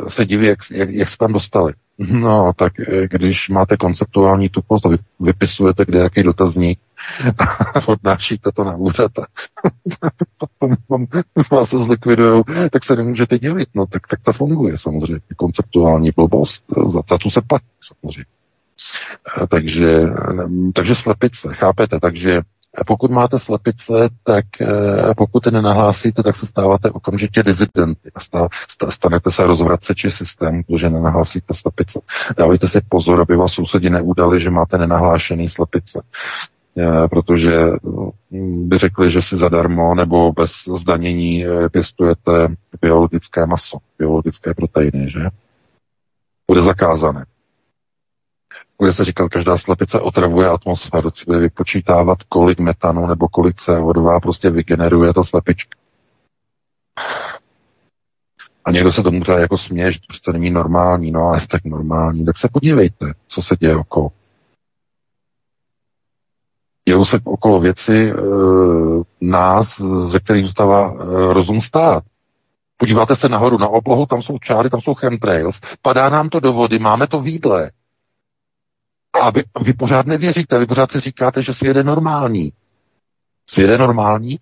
[0.07, 1.73] se diví, jak, jak, jak se tam dostali.
[1.99, 6.79] No, tak e, když máte konceptuální tupost a vy, vypisujete kde jaký dotazník
[7.73, 9.25] a odnášíte to na úřad a
[10.37, 11.07] potom vám,
[11.51, 13.69] vás se zlikvidujou, tak se nemůžete dělit.
[13.75, 15.21] No, tak, tak to funguje samozřejmě.
[15.37, 18.25] Konceptuální blbost, za, za tu se platí samozřejmě.
[19.49, 20.01] Takže,
[20.73, 21.99] takže slepice, chápete?
[21.99, 22.41] Takže
[22.85, 28.49] pokud máte slepice, tak eh, pokud je nenahlásíte, tak se stáváte okamžitě dizidenty a
[28.91, 31.99] stanete se rozvraceči systému, protože nenahlásíte slepice.
[32.37, 36.01] Dávejte si pozor, aby vás sousedi neudali, že máte nenahlášený slepice
[36.77, 37.51] eh, protože
[38.31, 42.47] hm, by řekli, že si zadarmo nebo bez zdanění eh, pěstujete
[42.81, 45.27] biologické maso, biologické proteiny, že?
[46.47, 47.25] Bude zakázané
[48.79, 54.49] bude se říkal, každá slepice otravuje atmosféru, bude vypočítávat, kolik metanu nebo kolik CO2 prostě
[54.49, 55.77] vygeneruje ta slepička.
[58.65, 61.65] A někdo se tomu třeba jako směje, že to přece není normální, no ale tak
[61.65, 64.09] normální, tak se podívejte, co se děje okolo.
[66.87, 68.15] Dějou se okolo věci e,
[69.21, 72.03] nás, ze kterých zůstává e, rozum stát.
[72.77, 76.53] Podíváte se nahoru na oblohu, tam jsou čáry, tam jsou chemtrails, padá nám to do
[76.53, 77.71] vody, máme to výdle.
[79.13, 82.53] A vy, vy pořád nevěříte, vy pořád si říkáte, že svět je normální.
[83.49, 84.39] Svět je normální?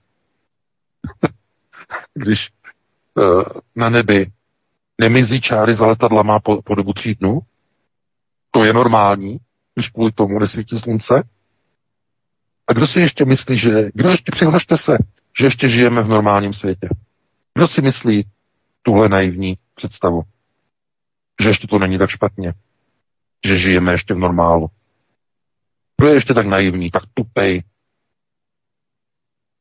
[2.14, 2.52] Když
[3.16, 3.44] uh,
[3.76, 4.32] na nebi
[5.02, 7.40] nemizí čáry za letadlama po, po dobu tří dnů?
[8.52, 9.38] To je normální,
[9.76, 11.24] když kvůli tomu nesvítí slunce?
[12.68, 13.90] A kdo si ještě myslí, že...
[13.94, 14.98] Kdo ještě přihlašte se,
[15.40, 16.90] že ještě žijeme v normálním světě?
[17.54, 18.28] Kdo si myslí
[18.82, 20.22] tuhle naivní představu?
[21.44, 22.54] Že ještě to není tak špatně?
[23.46, 24.68] Že žijeme ještě v normálu.
[25.98, 27.64] Kdo je ještě tak naivní, tak tupej?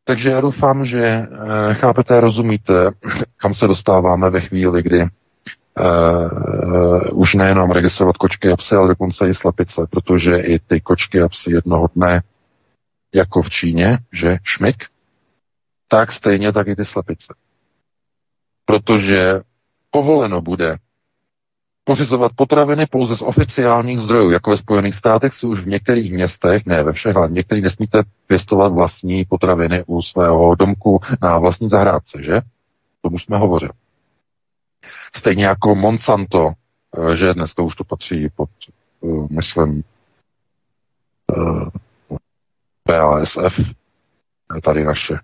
[0.04, 1.26] Takže já doufám, že e,
[1.74, 2.90] chápete, rozumíte,
[3.36, 5.08] kam se dostáváme ve chvíli, kdy e,
[7.12, 11.28] už nejenom registrovat kočky a psy, ale dokonce i slepice, protože i ty kočky a
[11.28, 12.22] psy jednoho dne,
[13.14, 14.76] jako v Číně, že šmik,
[15.88, 17.34] tak stejně tak i ty slepice.
[18.64, 19.40] Protože
[19.90, 20.76] povoleno bude
[21.84, 26.66] pořizovat potraviny pouze z oficiálních zdrojů, jako ve Spojených státech si už v některých městech,
[26.66, 31.68] ne ve všech, ale v některých nesmíte pěstovat vlastní potraviny u svého domku na vlastní
[31.68, 32.40] zahrádce, že?
[33.02, 33.72] To už jsme hovořili.
[35.16, 36.52] Stejně jako Monsanto,
[36.98, 38.48] eh, že dneska už to patří pod,
[39.04, 39.82] eh, myslím,
[42.82, 43.60] PASF,
[44.56, 45.14] eh, tady naše,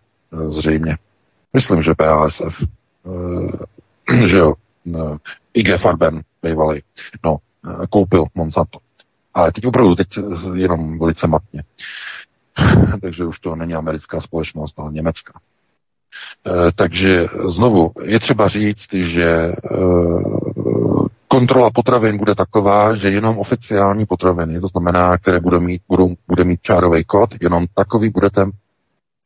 [0.48, 0.98] zřejmě.
[1.52, 2.54] Myslím, že PASF,
[4.26, 4.54] že jo,
[5.54, 6.82] IG Farben, bývalý,
[7.24, 7.38] no,
[7.90, 8.78] koupil Monsanto.
[9.34, 10.08] Ale teď opravdu, teď
[10.54, 11.62] jenom velice matně.
[13.00, 15.40] Takže už to není americká společnost, ale německá.
[16.46, 19.54] E, takže znovu je třeba říct, že e,
[21.28, 26.44] kontrola potravin bude taková, že jenom oficiální potraviny, to znamená, které budou mít, budou, bude
[26.44, 28.46] mít čárový kód, jenom takový budete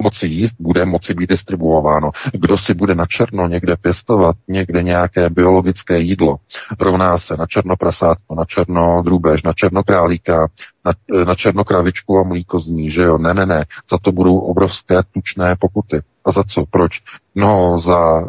[0.04, 2.10] moci jíst, bude moci být distribuováno.
[2.32, 6.36] Kdo si bude na černo někde pěstovat, někde nějaké biologické jídlo,
[6.80, 10.48] rovná se na černo prasátko, na černo drůbež, na černo králíka,
[10.84, 10.92] na,
[11.24, 13.18] na černo kravičku a mlíko z ní, že jo?
[13.18, 13.64] Ne, ne, ne.
[13.90, 16.02] Za to budou obrovské tučné pokuty.
[16.24, 16.64] A za co?
[16.70, 16.92] Proč?
[17.34, 18.24] No, za e,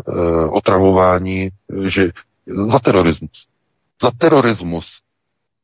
[0.49, 1.49] otravování,
[1.87, 2.09] že
[2.71, 3.47] za terorismus.
[4.01, 5.01] Za terorismus.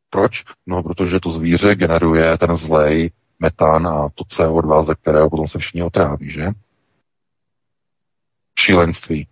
[0.09, 0.43] Proč?
[0.67, 3.11] No, protože to zvíře generuje ten zlej
[3.41, 6.47] metán a to CO2, ze kterého potom se všichni otráví, že?
[8.59, 9.27] Šílenství.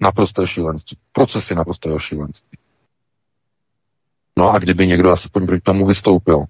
[0.00, 0.96] Naprosté šílenství.
[1.12, 2.58] Procesy naprostého šílenství.
[4.38, 6.44] No a kdyby někdo aspoň proti tomu vystoupil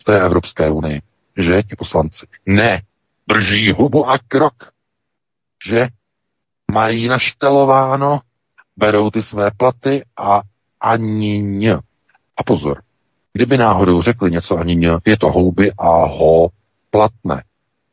[0.00, 1.02] v té Evropské unii,
[1.36, 2.82] že ti poslanci ne,
[3.28, 4.72] drží hubu a krok,
[5.68, 5.88] že
[6.72, 8.20] mají naštelováno,
[8.76, 10.42] berou ty své platy a
[10.80, 11.74] ani ně.
[12.36, 12.82] A pozor,
[13.32, 16.48] Kdyby náhodou řekli něco ani ně, je to houby a ho
[16.90, 17.42] platné.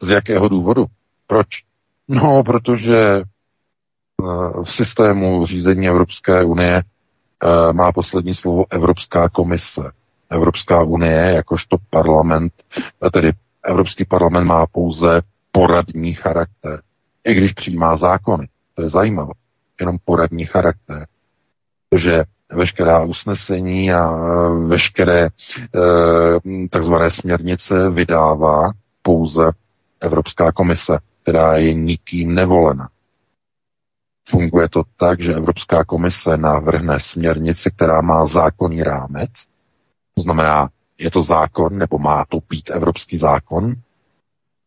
[0.02, 0.86] Z jakého důvodu?
[1.28, 1.48] Proč?
[2.08, 3.24] No, protože eh,
[4.64, 9.82] v systému řízení Evropské unie eh, má poslední slovo Evropská komise.
[10.30, 12.54] Evropská unie, jakožto parlament,
[13.06, 13.32] eh, tedy
[13.64, 15.22] Evropský parlament má pouze
[15.52, 16.82] poradní charakter.
[17.24, 18.48] I když přijímá zákony.
[18.74, 19.34] To je zajímavé.
[19.80, 21.08] Jenom poradní charakter.
[21.90, 25.30] Protože veškerá usnesení a e, veškeré e,
[26.70, 28.72] takzvané směrnice vydává
[29.02, 29.52] pouze
[30.02, 32.90] Evropská komise, která je nikým nevolena.
[34.30, 39.30] Funguje to tak, že Evropská komise navrhne směrnici, která má zákonný rámec,
[40.16, 43.74] to znamená, je to zákon, nebo má to být evropský zákon,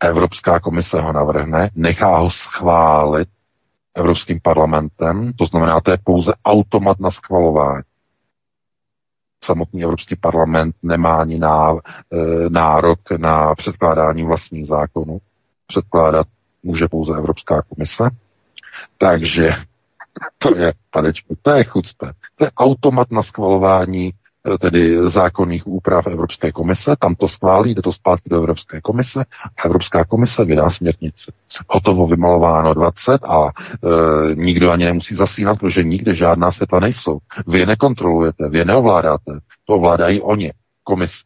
[0.03, 3.29] Evropská komise ho navrhne, nechá ho schválit
[3.95, 7.83] Evropským parlamentem, to znamená, to je pouze automat na schvalování.
[9.45, 11.79] Samotný Evropský parlament nemá ani ná, e,
[12.51, 15.19] nárok na předkládání vlastních zákonů.
[15.67, 16.27] Předkládat
[16.63, 18.05] může pouze Evropská komise.
[18.99, 19.51] Takže
[20.39, 22.13] to je, padečku, to je chucpe.
[22.37, 24.13] To je automat na schvalování
[24.61, 29.25] tedy zákonných úprav Evropské komise, tam to schválí, jde to zpátky do Evropské komise
[29.57, 31.33] a Evropská komise vydá směrnici.
[31.69, 37.19] Hotovo vymalováno 20 a e, nikdo ani nemusí zasínat, protože nikde žádná světla nejsou.
[37.47, 39.33] Vy je nekontrolujete, vy je neovládáte,
[39.67, 40.53] to ovládají oni,
[40.85, 41.17] komise.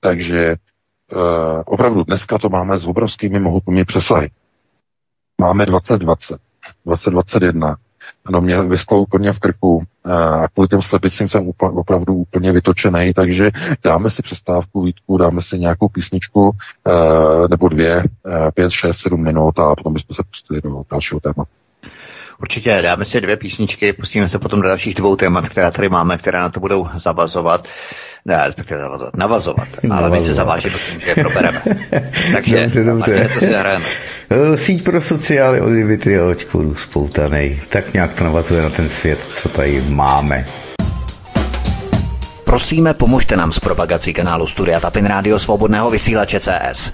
[0.00, 0.56] Takže e,
[1.66, 4.30] opravdu dneska to máme s obrovskými mohutnými přesahy.
[5.40, 6.38] Máme 2020,
[6.84, 7.76] 2021,
[8.24, 13.50] ano, mě vysklo úplně v krku a kvůli těm slepicím jsem opravdu úplně vytočený, takže
[13.84, 16.50] dáme si přestávku, Vítku, dáme si nějakou písničku
[16.86, 18.04] e, nebo dvě, e,
[18.54, 21.50] pět, šest, sedm minut a potom bychom se pustili do dalšího tématu.
[22.40, 26.18] Určitě dáme si dvě písničky, pustíme se potom do dalších dvou témat, která tady máme,
[26.18, 27.68] která na to budou zavazovat.
[28.24, 29.68] Ne, respektive zavazovat, navazovat.
[29.82, 30.00] navazovat.
[30.00, 31.62] Ale my se zavážíme, protože je probereme.
[32.32, 33.28] Takže dobře, dobře.
[33.32, 33.86] co si zahrajeme.
[34.30, 37.60] Eh, síť pro sociály od Dimitria Očkoru spoutanej.
[37.68, 40.46] Tak nějak to navazuje na ten svět, co tady máme.
[42.44, 46.92] Prosíme, pomožte nám s propagací kanálu Studia Tapin Rádio Svobodného vysílače CS.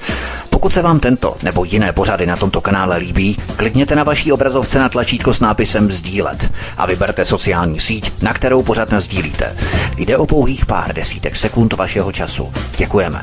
[0.64, 4.78] Pokud se vám tento nebo jiné pořady na tomto kanále líbí, klikněte na vaší obrazovce
[4.78, 9.56] na tlačítko s nápisem Sdílet a vyberte sociální síť, na kterou pořád sdílíte.
[9.96, 12.52] Jde o pouhých pár desítek sekund vašeho času.
[12.76, 13.22] Děkujeme.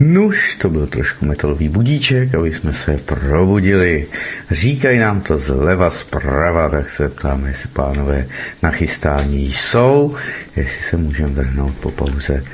[0.00, 4.06] Nuž, to byl trošku metalový budíček, aby jsme se probudili.
[4.50, 8.26] Říkají nám to zleva zprava, tak se ptáme, jestli pánové
[8.62, 10.16] nachystání jsou,
[10.56, 12.44] jestli se můžeme vrhnout po pauze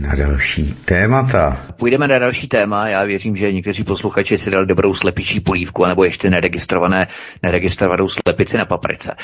[0.00, 1.60] na další témata.
[1.76, 2.88] Půjdeme na další téma.
[2.88, 7.06] Já věřím, že někteří posluchači si dali dobrou slepičí polívku, nebo ještě neregistrované,
[7.42, 9.14] neregistrovanou slepici na paprice.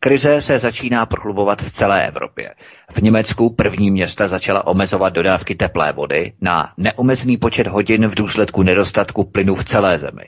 [0.00, 2.54] Krize se začíná prochlubovat v celé Evropě.
[2.92, 8.62] V Německu první města začala omezovat dodávky teplé vody na neomezený počet hodin v důsledku
[8.62, 10.22] nedostatku plynu v celé zemi.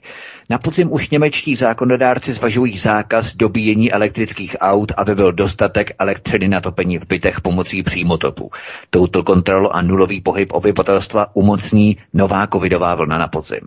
[0.51, 6.61] Na podzim už němečtí zákonodárci zvažují zákaz dobíjení elektrických aut, aby byl dostatek elektřiny na
[6.61, 8.51] topení v bytech pomocí přímotopu.
[8.91, 13.61] Touto kontrolu a nulový pohyb obyvatelstva umocní nová covidová vlna na podzim.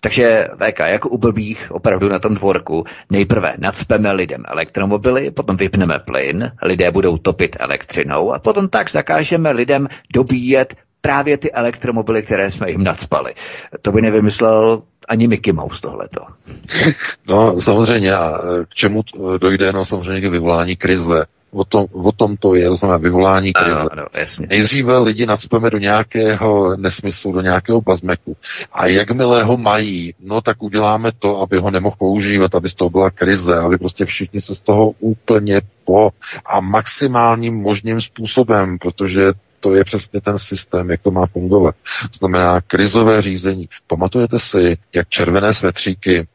[0.00, 5.98] Takže VK, jako u blbých opravdu na tom dvorku, nejprve nadspeme lidem elektromobily, potom vypneme
[5.98, 12.50] plyn, lidé budou topit elektřinou a potom tak zakážeme lidem dobíjet právě ty elektromobily, které
[12.50, 13.34] jsme jim nadspali.
[13.82, 16.20] To by nevymyslel ani Mickey Mouse tohleto.
[17.28, 18.38] No samozřejmě, a
[18.68, 19.02] k čemu
[19.40, 19.72] dojde?
[19.72, 21.24] No samozřejmě k vyvolání krize.
[21.50, 23.80] O tom, o tom to je, to znamená vyvolání krize.
[23.80, 24.46] Ano, ano, jasně.
[24.50, 28.36] Nejdříve lidi nadspeme do nějakého nesmyslu, do nějakého bazmeku.
[28.72, 32.90] A jakmile ho mají, no tak uděláme to, aby ho nemohl používat, aby z toho
[32.90, 36.10] byla krize, aby prostě všichni se z toho úplně po
[36.46, 41.74] a maximálním možným způsobem, protože to je přesně ten systém, jak to má fungovat.
[42.02, 43.68] To znamená krizové řízení.
[43.86, 46.26] Pamatujete si, jak červené svetříky,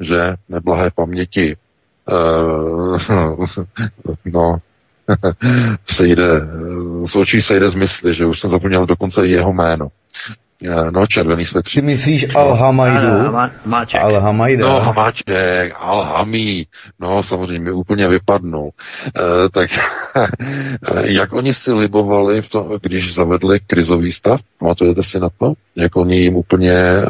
[0.00, 1.56] že neblahé paměti,
[4.24, 4.56] no,
[5.86, 6.40] sejde,
[7.06, 9.88] z očí sejde z mysli, že už jsem zapomněl dokonce jeho jméno.
[10.64, 11.74] Eh, no, červený svetřík.
[11.74, 13.32] Ty myslíš Al-Hamajdu?
[14.02, 14.60] Al-Hamajda.
[14.60, 16.66] No, Hamáček, Al-Hamí.
[17.00, 18.70] No, samozřejmě úplně vypadnul.
[19.06, 19.70] E, tak
[21.04, 24.40] jak oni si libovali, v tom, když zavedli krizový stav?
[24.58, 25.52] Pamatujete si na to?
[25.76, 27.02] Jak oni jim úplně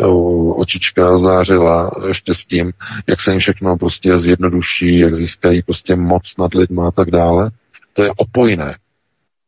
[0.57, 2.73] očička zářila štěstím,
[3.07, 7.51] jak se jim všechno prostě zjednoduší, jak získají prostě moc nad lidma a tak dále?
[7.93, 8.75] To je opojné.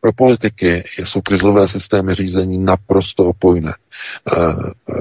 [0.04, 3.70] Pro politiky jsou krizové systémy řízení naprosto opojné.
[3.70, 3.74] E,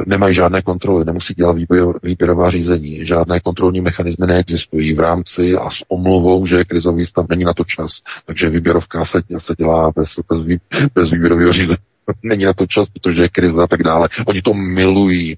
[0.07, 5.69] nemají žádné kontroly, nemusí dělat výběr, výběrová řízení, žádné kontrolní mechanismy neexistují v rámci a
[5.69, 7.91] s omluvou, že krizový stav není na to čas.
[8.25, 10.59] Takže výběrovka se, se dělá bez, bez, vý,
[10.95, 11.77] bez výběrového řízení.
[12.23, 14.09] není na to čas, protože je krize a tak dále.
[14.27, 15.37] Oni to milují.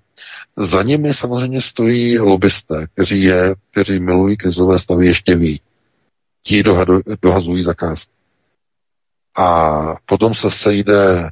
[0.57, 5.61] Za nimi samozřejmě stojí lobbysté, kteří, je, kteří milují krizové stavy ještě víc.
[6.43, 6.63] Ti
[7.21, 8.14] dohazují zakázky
[9.35, 11.29] a potom se sejde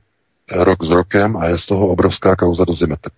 [0.52, 3.10] rok s rokem a je z toho obrovská kauza do zimetr.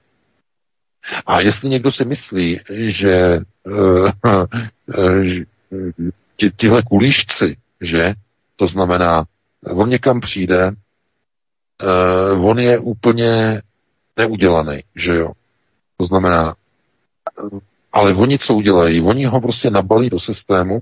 [1.25, 4.11] A jestli někdo si myslí, že uh,
[4.97, 5.25] uh,
[6.55, 8.13] tihle kulíšci, že
[8.55, 9.25] to znamená,
[9.65, 13.61] on někam přijde, uh, on je úplně
[14.17, 15.31] neudělaný, že jo.
[15.97, 16.55] To znamená,
[17.91, 19.01] ale oni co udělají?
[19.01, 20.79] Oni ho prostě nabalí do systému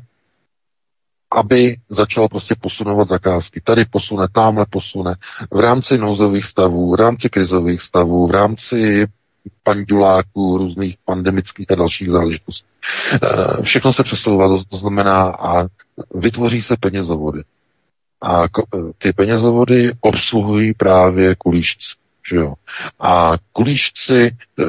[1.33, 3.61] aby začal prostě posunovat zakázky.
[3.61, 5.15] Tady posune, tamhle posune.
[5.51, 9.07] V rámci nouzových stavů, v rámci krizových stavů, v rámci
[9.63, 12.67] panduláků, různých pandemických a dalších záležitostí.
[13.13, 15.67] Eh, všechno se přesouvá, to znamená a
[16.15, 17.43] vytvoří se penězovody.
[18.21, 18.43] A
[18.97, 21.95] ty penězovody obsluhují právě kulíšci.
[22.29, 22.53] Že jo?
[22.99, 24.63] A kulíšci, eh,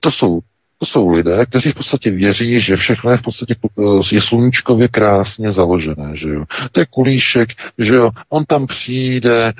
[0.00, 0.40] to jsou
[0.78, 4.88] to jsou lidé, kteří v podstatě věří, že všechno je v podstatě eh, je sluníčkově
[4.88, 6.44] krásně založené, že jo.
[6.72, 7.48] To je kulíšek,
[7.78, 9.52] že jo, on tam přijde,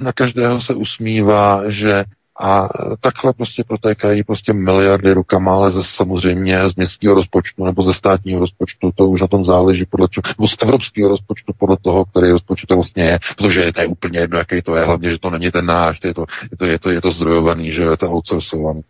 [0.00, 2.04] na každého se usmívá, že
[2.42, 2.68] a
[3.00, 8.40] takhle prostě protékají prostě miliardy rukama, ale ze, samozřejmě z městského rozpočtu nebo ze státního
[8.40, 12.30] rozpočtu, to už na tom záleží podle čeho, nebo z evropského rozpočtu podle toho, který
[12.30, 15.30] rozpočet to vlastně je, protože to je úplně jedno, jaký to je, hlavně, že to
[15.30, 18.10] není ten náš, je to, je to, je to, je to zdrojovaný, že je to
[18.10, 18.82] outsourcovaný.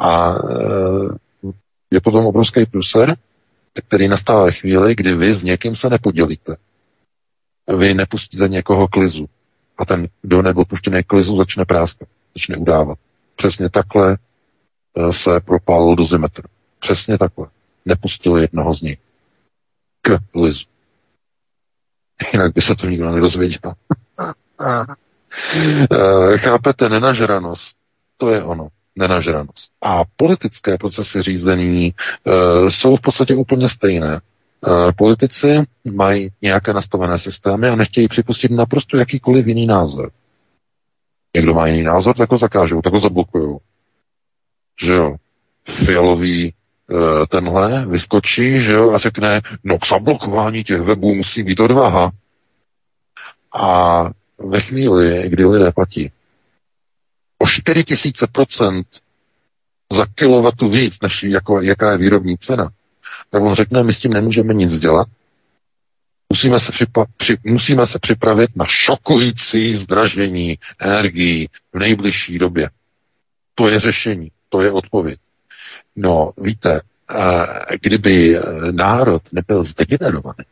[0.00, 0.34] A e,
[1.90, 3.16] je potom obrovský pruser,
[3.88, 6.56] který nastává ve chvíli, kdy vy s někým se nepodělíte.
[7.76, 9.26] Vy nepustíte někoho klizu.
[9.78, 12.98] A ten, kdo nebo puštěný klizu, začne práskat začne udávat.
[13.36, 14.16] Přesně takhle
[14.96, 16.42] eh, se propálil do zimetr.
[16.78, 17.46] Přesně takhle.
[17.84, 18.98] Nepustil jednoho z nich
[20.02, 20.64] k lizu.
[22.32, 23.60] Jinak by se to nikdo nedozvěděl.
[25.92, 27.76] Eh, chápete, nenažranost,
[28.16, 29.72] to je ono, nenažranost.
[29.82, 31.92] A politické procesy řízení e,
[32.70, 34.14] jsou v podstatě úplně stejné.
[34.16, 34.20] E,
[34.92, 40.10] politici mají nějaké nastavené systémy a nechtějí připustit naprosto jakýkoliv jiný názor.
[41.36, 43.58] Někdo má jiný názor, tak ho zakážou, tak ho zablokují.
[44.82, 45.16] Že jo?
[45.84, 51.60] Fialový eh, tenhle vyskočí, že jo, a řekne, no k zablokování těch webů musí být
[51.60, 52.10] odvaha.
[53.56, 54.04] A
[54.38, 56.12] ve chvíli, kdy lidé platí,
[57.38, 58.82] o 4000%
[59.92, 62.70] za kilowatu víc, než jako, jaká je výrobní cena,
[63.30, 65.08] tak on řekne, my s tím nemůžeme nic dělat,
[66.30, 72.70] musíme se, připra- při- musíme se připravit na šokující zdražení energií v nejbližší době.
[73.54, 75.18] To je řešení, to je odpověď.
[75.96, 76.80] No, víte,
[77.80, 80.44] kdyby eh, národ nebyl zdegenerovaný,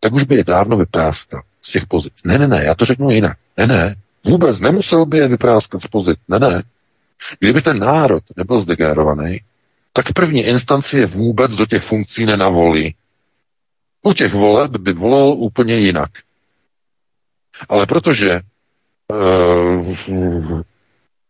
[0.00, 2.12] tak už by je dávno vypráskal z těch pozic.
[2.24, 3.38] Ne, ne, ne, já to řeknu jinak.
[3.56, 6.18] Ne, ne, vůbec nemusel by je vypráskat z pozic.
[6.28, 6.62] Ne, ne.
[7.38, 9.40] Kdyby ten národ nebyl zdegenerovaný,
[9.92, 12.94] tak v první instanci je vůbec do těch funkcí nenavolí.
[14.06, 16.10] U těch voleb by volil úplně jinak.
[17.68, 18.40] Ale protože
[19.12, 20.62] uh,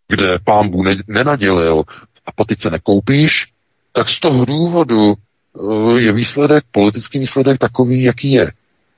[0.09, 1.85] kde pán Bůh nenadělil
[2.27, 3.47] a patice nekoupíš,
[3.93, 5.15] tak z toho důvodu
[5.53, 8.53] uh, je výsledek, politický výsledek takový, jaký je.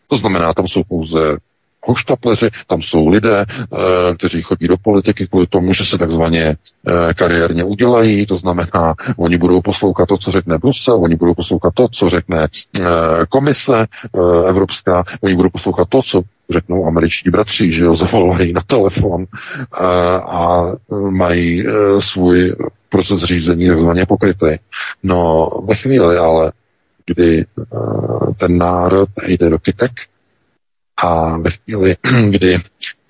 [0.08, 1.36] To znamená, tam jsou pouze
[1.86, 6.56] hoštapleři, tam jsou lidé, eh, kteří chodí do politiky kvůli tomu, že se takzvaně
[6.88, 11.74] eh, kariérně udělají, to znamená, oni budou poslouchat to, co řekne Brusel, oni budou poslouchat
[11.74, 12.82] to, co řekne eh,
[13.28, 13.86] komise
[14.48, 19.24] evropská, oni budou poslouchat to, co řeknou američtí bratři, že jo, zavolají na telefon
[20.26, 20.62] a
[21.10, 21.64] mají
[21.98, 22.56] svůj
[22.88, 24.46] proces řízení takzvaně pokrytý.
[25.02, 26.52] No, ve chvíli ale,
[27.06, 27.44] kdy
[28.38, 29.92] ten národ jde do kytek,
[30.96, 31.96] a ve chvíli,
[32.30, 32.58] kdy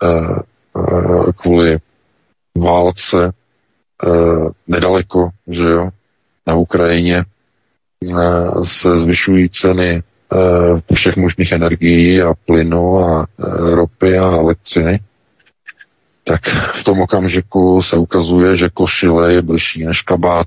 [0.02, 0.38] uh,
[0.72, 1.78] uh, kvůli
[2.58, 3.32] válce
[4.06, 5.90] uh, nedaleko, že jo,
[6.46, 7.24] na Ukrajině
[8.64, 10.02] se zvyšují ceny
[10.94, 13.26] všech možných energií a plynu a
[13.74, 15.00] ropy a elektřiny,
[16.24, 16.40] tak
[16.80, 20.46] v tom okamžiku se ukazuje, že košile je blížší než kabát.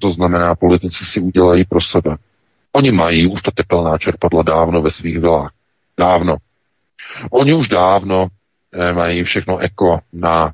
[0.00, 2.16] To znamená, politici si udělají pro sebe.
[2.72, 5.50] Oni mají už ta tepelná čerpadla dávno ve svých vilách.
[5.98, 6.36] Dávno.
[7.30, 8.28] Oni už dávno
[8.72, 10.52] eh, mají všechno eko na,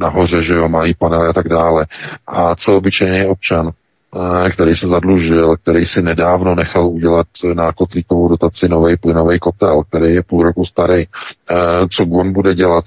[0.00, 1.86] nahoře, že jo, mají panely a tak dále.
[2.26, 3.70] A co obyčejný občan,
[4.46, 9.82] eh, který se zadlužil, který si nedávno nechal udělat na kotlíkovou dotaci nový plynový kotel,
[9.84, 11.54] který je půl roku starý, eh,
[11.90, 12.84] co on bude dělat,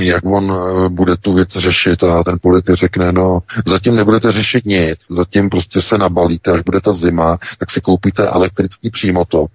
[0.00, 0.52] jak on
[0.94, 2.02] bude tu věc řešit?
[2.02, 6.80] A ten politik řekne, no zatím nebudete řešit nic, zatím prostě se nabalíte, až bude
[6.80, 9.50] ta zima, tak si koupíte elektrický přímotok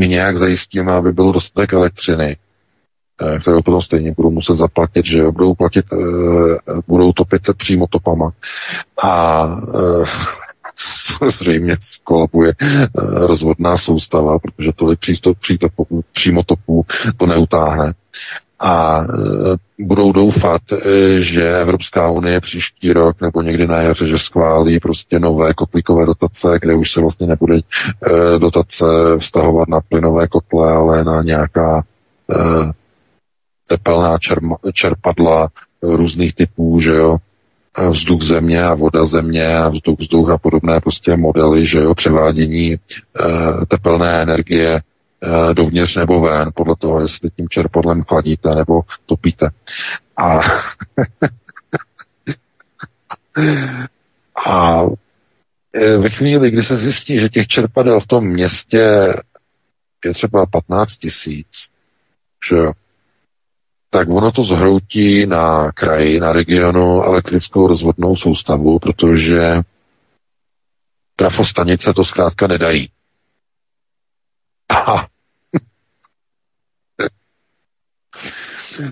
[0.00, 2.36] my nějak zajistíme, aby byl dostatek elektřiny,
[3.22, 5.96] eh, kterou potom stejně budou muset zaplatit, že budou platit, eh,
[6.86, 8.30] budou topit přímo topama.
[9.02, 9.44] A
[11.22, 12.52] eh, zřejmě skolabuje
[13.26, 15.38] rozvodná soustava, protože tolik přístup,
[16.12, 16.86] přímo topů
[17.16, 17.92] to neutáhne
[18.60, 19.04] a e,
[19.78, 25.18] budou doufat, e, že Evropská unie příští rok nebo někdy na jaře, že schválí prostě
[25.18, 27.60] nové kotlíkové dotace, kde už se vlastně nebude e,
[28.38, 28.84] dotace
[29.18, 31.82] vztahovat na plynové kotle, ale na nějaká
[33.66, 34.18] tepelná
[34.72, 35.48] čerpadla
[35.82, 37.16] různých typů, že jo,
[37.90, 42.76] vzduch země a voda země a vzduch vzduch a podobné prostě modely, že jo, převádění
[43.68, 44.80] tepelné energie
[45.22, 49.50] Eh, dovnitř nebo ven, podle toho, jestli tím čerpadlem chladíte nebo topíte.
[50.16, 50.38] A,
[54.50, 54.82] a
[55.74, 58.78] eh, ve chvíli, kdy se zjistí, že těch čerpadel v tom městě
[60.04, 61.68] je třeba 15 tisíc,
[62.50, 62.56] že
[63.90, 69.40] tak ono to zhroutí na kraji, na regionu elektrickou rozvodnou soustavu, protože
[71.16, 72.90] trafostanice to zkrátka nedají.
[74.70, 75.06] A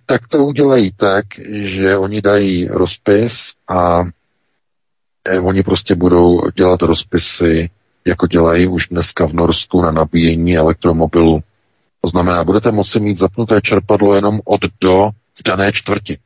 [0.06, 4.04] tak to udělají tak, že oni dají rozpis a
[5.28, 7.70] eh, oni prostě budou dělat rozpisy,
[8.04, 11.40] jako dělají už dneska v Norsku na nabíjení elektromobilu.
[12.00, 16.18] To znamená, budete moci mít zapnuté čerpadlo jenom od do v dané čtvrti.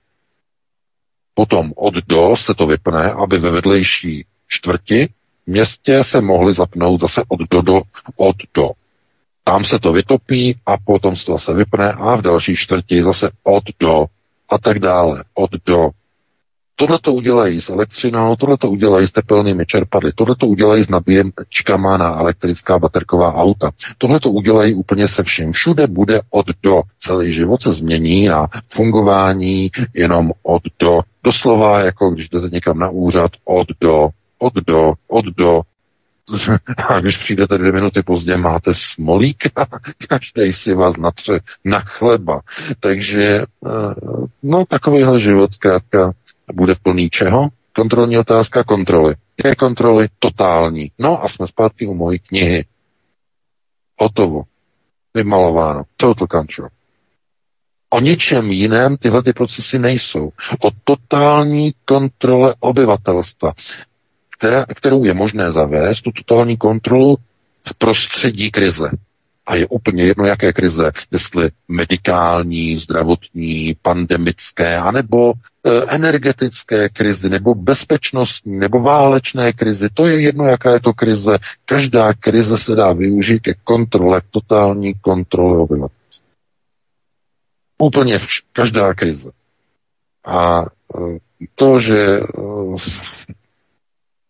[1.34, 5.08] Potom od do se to vypne, aby ve vedlejší čtvrti
[5.46, 7.82] městě se mohli zapnout zase od do do
[8.16, 8.70] od do
[9.44, 13.30] tam se to vytopí a potom se to zase vypne a v další čtvrti zase
[13.42, 14.06] od do
[14.50, 15.90] a tak dále, od do.
[16.76, 20.88] Tohle to udělají s elektřinou, tohle to udělají s tepelnými čerpadly, tohle to udělají s
[20.88, 23.70] nabíječkama na elektrická baterková auta.
[23.98, 25.52] Tohle to udělají úplně se vším.
[25.52, 26.82] Všude bude od do.
[27.00, 31.00] Celý život se změní na fungování jenom od do.
[31.24, 35.62] Doslova jako když jdete někam na úřad od do, od do, od do,
[36.88, 39.66] a když přijdete dvě minuty pozdě, máte smolík a
[40.08, 42.40] každý si vás natře na chleba.
[42.80, 43.44] Takže eh,
[44.42, 46.12] no takovýhle život zkrátka
[46.52, 47.48] bude plný čeho?
[47.74, 49.14] Kontrolní otázka kontroly.
[49.44, 50.90] Je kontroly totální.
[50.98, 52.64] No a jsme zpátky u mojí knihy.
[53.98, 54.42] Hotovo.
[55.14, 55.82] Vymalováno.
[55.96, 56.68] Total control.
[57.90, 60.32] O něčem jiném tyhle ty procesy nejsou.
[60.64, 63.52] O totální kontrole obyvatelstva,
[64.42, 67.16] která, kterou je možné zavést, tu totální kontrolu
[67.68, 68.90] v prostředí krize.
[69.46, 77.54] A je úplně jedno, jaké krize, jestli medikální, zdravotní, pandemické, anebo e, energetické krizi, nebo
[77.54, 79.88] bezpečnostní, nebo válečné krizi.
[79.94, 81.38] To je jedno, jaká je to krize.
[81.64, 86.26] Každá krize se dá využít ke kontrole, k totální kontrole obyvatelstva.
[87.82, 89.30] Úplně vš- každá krize.
[90.26, 90.66] A e,
[91.54, 92.22] to, že e,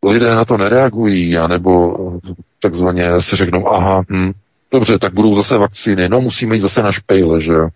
[0.09, 4.33] lidé na to nereagují, anebo e, takzvaně si řeknou, aha, hm,
[4.73, 6.09] Dobře, tak budou zase vakcíny.
[6.09, 7.69] No, musíme jít zase na špejle, že jo.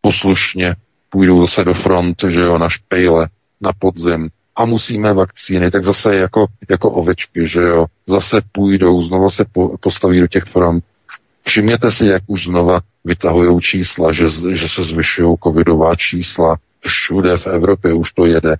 [0.00, 0.74] Poslušně
[1.10, 3.28] půjdou zase do front, že jo, na špejle,
[3.60, 4.28] na podzim.
[4.56, 7.86] A musíme vakcíny, tak zase jako, jako ovečky, že jo.
[8.06, 10.84] Zase půjdou, znova se po, postaví do těch front.
[11.46, 16.56] Všimněte si, jak už znova vytahují čísla, že, že se zvyšují covidová čísla.
[16.86, 18.56] Všude v Evropě už to jede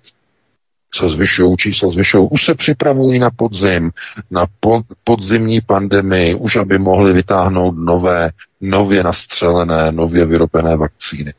[0.94, 2.28] se zvyšují čísla, zvyšují.
[2.30, 3.90] Už se připravují na podzim,
[4.30, 8.30] na pod, podzimní pandemii, už aby mohli vytáhnout nové,
[8.60, 11.34] nově nastřelené, nově vyrobené vakcíny.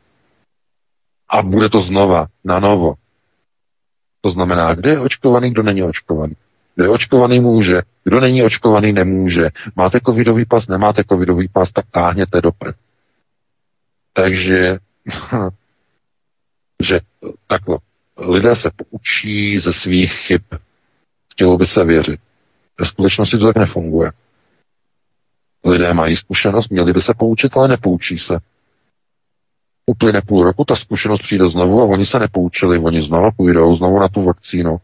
[1.28, 2.94] A bude to znova, na novo.
[4.20, 6.34] To znamená, kde je očkovaný, kdo není očkovaný.
[6.74, 9.50] Kdo je očkovaný může, kdo není očkovaný nemůže.
[9.76, 12.74] Máte covidový pas, nemáte covidový pas, tak táhněte dopr.
[14.12, 14.78] Takže,
[16.82, 17.00] že
[17.46, 17.78] takhle
[18.18, 20.42] lidé se poučí ze svých chyb.
[21.32, 22.20] Chtělo by se věřit.
[22.80, 24.12] Ve skutečnosti to tak nefunguje.
[25.66, 28.38] Lidé mají zkušenost, měli by se poučit, ale nepoučí se.
[29.86, 34.00] Uplyne půl roku, ta zkušenost přijde znovu a oni se nepoučili, oni znovu půjdou, znovu
[34.00, 34.76] na tu vakcínu.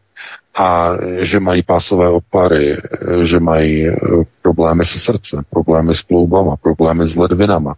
[0.59, 2.77] A že mají pásové opary,
[3.23, 3.95] že mají eh,
[4.41, 7.75] problémy se srdcem, problémy s kloubama, problémy s ledvinama,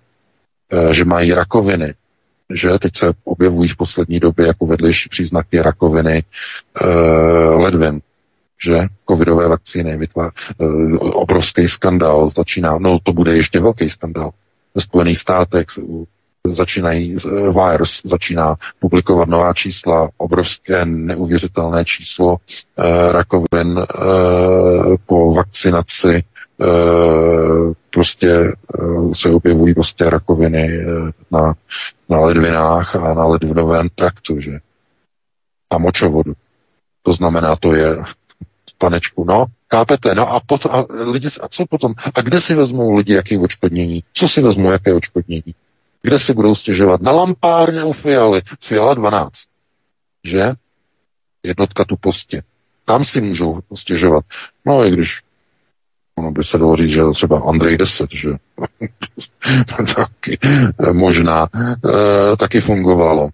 [0.72, 1.94] eh, že mají rakoviny,
[2.54, 6.24] že teď se objevují v poslední době jako vedlejší příznaky rakoviny
[6.82, 6.88] e,
[7.50, 8.02] ledvin,
[8.66, 8.80] že
[9.10, 10.64] covidové vakcíny vytvá e,
[10.98, 14.32] obrovský skandál, začíná, no to bude ještě velký skandál.
[14.76, 15.66] Ve Spojených státech
[16.48, 22.38] začínají, eh, virus začíná publikovat nová čísla, obrovské neuvěřitelné číslo
[22.78, 23.86] e, rakovin e,
[25.06, 26.37] po vakcinaci Eh,
[27.94, 31.54] prostě eh, se objevují prostě rakoviny eh, na,
[32.10, 34.60] na ledvinách a na ledvinovém traktu, že?
[35.70, 36.34] A močovodu.
[37.04, 37.98] To znamená, to je
[38.78, 41.94] panečku, no, kápete, no a, pot, a lidi, a co potom?
[42.16, 44.04] A kde si vezmou lidi jaké očkodnění?
[44.14, 45.56] Co si vezmou, jaké očkodnění?
[46.02, 47.02] Kde se budou stěžovat?
[47.02, 48.42] Na lampárně u Fialy.
[48.62, 49.32] Fiala 12.
[50.24, 50.52] Že?
[51.44, 52.44] Jednotka tu postě.
[52.86, 54.26] Tam si můžou stěžovat.
[54.66, 55.22] No i když
[56.18, 58.30] Ono by se dalo říct, že třeba Andrej 10, že
[59.96, 60.40] taky
[60.92, 63.30] možná e, taky fungovalo.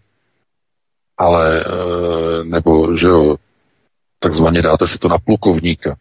[1.18, 3.36] Ale, e, nebo, že jo,
[4.20, 5.96] takzvaně dáte si to na plukovníka.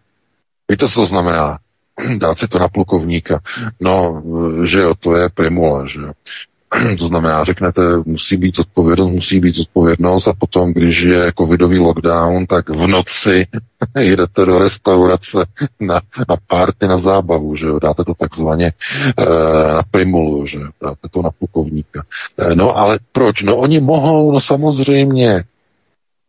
[0.71, 1.59] Víte, co to znamená?
[2.19, 3.41] Dát si to na plukovníka.
[3.81, 4.23] No,
[4.65, 6.13] že jo, to je primula, že jo.
[6.99, 12.47] To znamená, řeknete, musí být zodpovědnost, musí být zodpovědnost a potom, když je covidový lockdown,
[12.47, 13.47] tak v noci
[14.01, 15.47] jdete do restaurace
[15.81, 18.73] na, na párty, na zábavu, že jo, dáte to takzvaně
[19.19, 19.25] e,
[19.75, 22.05] na primulu, že jo, dáte to na plukovníka.
[22.39, 23.43] E, no ale proč?
[23.43, 25.45] No oni mohou, no samozřejmě,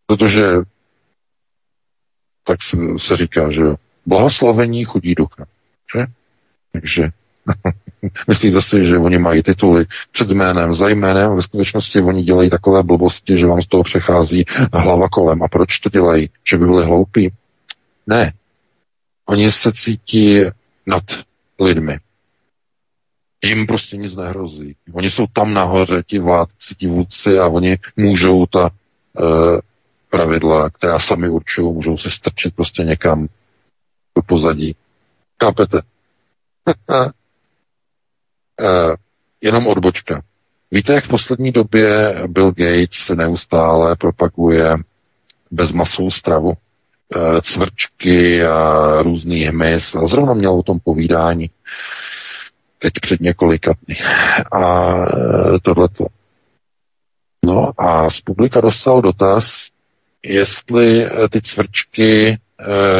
[0.05, 0.43] protože
[2.43, 3.75] tak se, se říká, že jo,
[4.05, 5.45] blahoslavení chudí ducha,
[5.95, 6.05] že?
[6.71, 7.09] Takže
[8.27, 12.83] Myslíte si, že oni mají tituly před jménem, za jménem ve skutečnosti oni dělají takové
[12.83, 15.43] blbosti, že vám z toho přechází hlava kolem.
[15.43, 16.29] A proč to dělají?
[16.49, 17.33] Že by byli hloupí?
[18.07, 18.33] Ne.
[19.25, 20.39] Oni se cítí
[20.87, 21.03] nad
[21.59, 21.99] lidmi.
[23.45, 24.75] Jim prostě nic nehrozí.
[24.93, 28.71] Oni jsou tam nahoře, ti vládci, ti vůdci a oni můžou ta e,
[30.09, 33.27] pravidla, která sami určují, můžou si strčit prostě někam
[34.15, 34.75] do pozadí.
[35.37, 35.81] Kápete?
[38.61, 38.95] Uh,
[39.41, 40.21] jenom odbočka.
[40.71, 44.75] Víte, jak v poslední době Bill Gates neustále propaguje
[45.51, 51.49] bezmasovou stravu, uh, cvrčky a různý hmyz a zrovna měl o tom povídání
[52.79, 53.97] teď před několika dny.
[54.51, 56.05] A uh, tohleto.
[57.45, 59.67] No a z publika dostal dotaz,
[60.23, 62.42] jestli ty cvrčky Eh,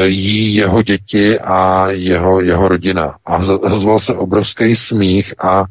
[0.04, 3.18] jí jeho děti a jeho, jeho rodina.
[3.26, 3.44] A
[3.80, 5.64] zval se obrovský smích a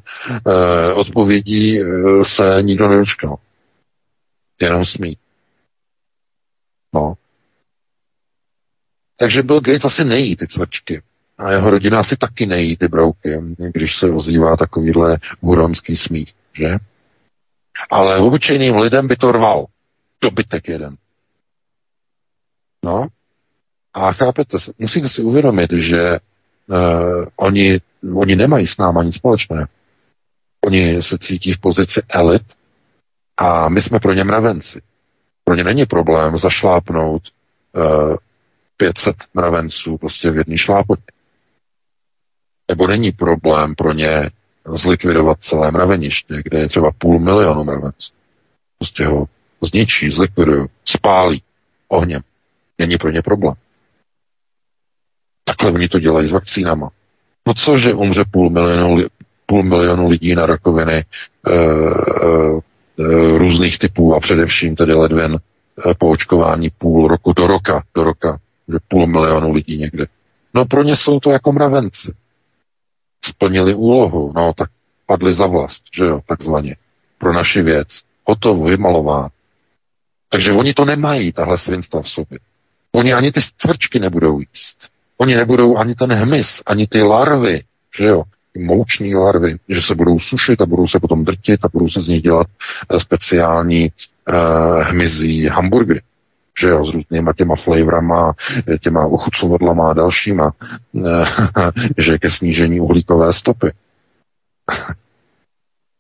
[0.47, 1.85] e, odpovědí eh,
[2.25, 3.37] se nikdo nedočkal.
[4.61, 5.19] Jenom smích.
[6.95, 7.15] No.
[9.17, 11.03] Takže Bill Gates asi nejí ty cvrčky.
[11.39, 13.41] A jeho rodina asi taky nejí ty brouky,
[13.73, 16.77] když se ozývá takovýhle huronský smích, že?
[17.91, 19.67] Ale obyčejným lidem by to rval.
[20.21, 20.97] Dobytek jeden.
[22.85, 23.09] No.
[23.95, 26.19] A chápete, musíte si uvědomit, že
[26.67, 27.81] uh, oni,
[28.15, 29.67] oni nemají s náma nic společného.
[30.65, 32.43] Oni se cítí v pozici elit
[33.37, 34.83] a my jsme pro ně mravenci.
[35.45, 37.23] Pro ně není problém zašlápnout
[37.73, 38.17] uh,
[38.77, 41.03] 500 mravenců prostě v jedný šlápotě.
[42.69, 44.31] Nebo není problém pro ně
[44.75, 48.13] zlikvidovat celé mraveniště, kde je třeba půl milionu mravenců.
[48.79, 49.27] Prostě ho
[49.61, 51.43] zničí, zlikvidují, spálí
[51.89, 52.23] ohněm.
[52.79, 53.55] Není pro ně problém.
[55.45, 56.91] Takhle oni to dělají s vakcínama.
[57.47, 59.05] No co, že umře půl milionu,
[59.47, 61.05] půl milionu lidí na rakoviny e,
[61.53, 65.39] e, různých typů a především tedy ledvin e,
[65.99, 68.39] po očkování půl roku do roka, do roka,
[68.69, 70.07] že půl milionu lidí někde.
[70.55, 72.15] No pro ně jsou to jako mravenci.
[73.25, 74.71] Splnili úlohu, no tak
[75.07, 76.77] padli za vlast, že jo, takzvaně.
[77.19, 78.03] Pro naši věc.
[78.25, 79.29] Hotovo, vymalován.
[80.29, 82.39] Takže oni to nemají, tahle svinstva v sobě.
[82.93, 84.89] Oni ani ty cvrčky nebudou jíst.
[85.23, 87.63] Oni nebudou ani ten hmyz, ani ty larvy,
[87.99, 88.23] že jo,
[88.59, 92.09] mouční larvy, že se budou sušit a budou se potom drtit a budou se z
[92.09, 92.47] nich dělat
[92.91, 93.91] eh, speciální
[94.29, 96.01] uh, hmyzí hamburgery
[96.61, 98.33] že jo, s různýma těma flavorama,
[98.69, 100.53] eh, těma ochucovadlama a dalšíma,
[101.99, 103.73] že ke snížení uhlíkové stopy.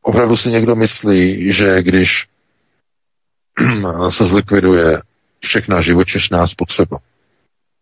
[0.03, 2.27] Opravdu si někdo myslí, že když
[4.09, 5.03] se zlikviduje
[5.41, 6.99] všechna živočišná spotřeba,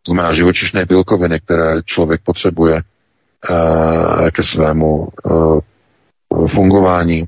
[0.03, 5.61] to znamená živočišné bílkoviny, které člověk potřebuje uh, ke svému uh,
[6.47, 7.25] fungování.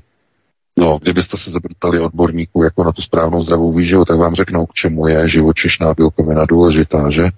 [0.79, 4.73] No, kdybyste se zeptali odborníků jako na tu správnou zdravou výživu, tak vám řeknou, k
[4.73, 7.29] čemu je živočišná bílkovina důležitá, že?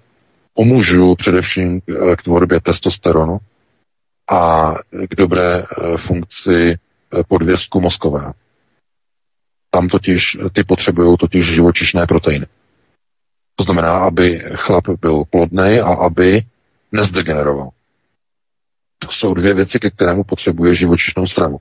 [0.55, 1.81] U mužů především
[2.17, 3.37] k tvorbě testosteronu
[4.29, 4.73] a
[5.09, 5.65] k dobré
[5.97, 6.77] funkci
[7.27, 8.33] podvězku mozkového.
[9.69, 12.45] Tam totiž, ty potřebují totiž živočišné proteiny.
[13.55, 16.41] To znamená, aby chlap byl plodný a aby
[16.91, 17.69] nezdegeneroval.
[18.99, 21.57] To jsou dvě věci, ke kterému potřebuje živočišnou stravu.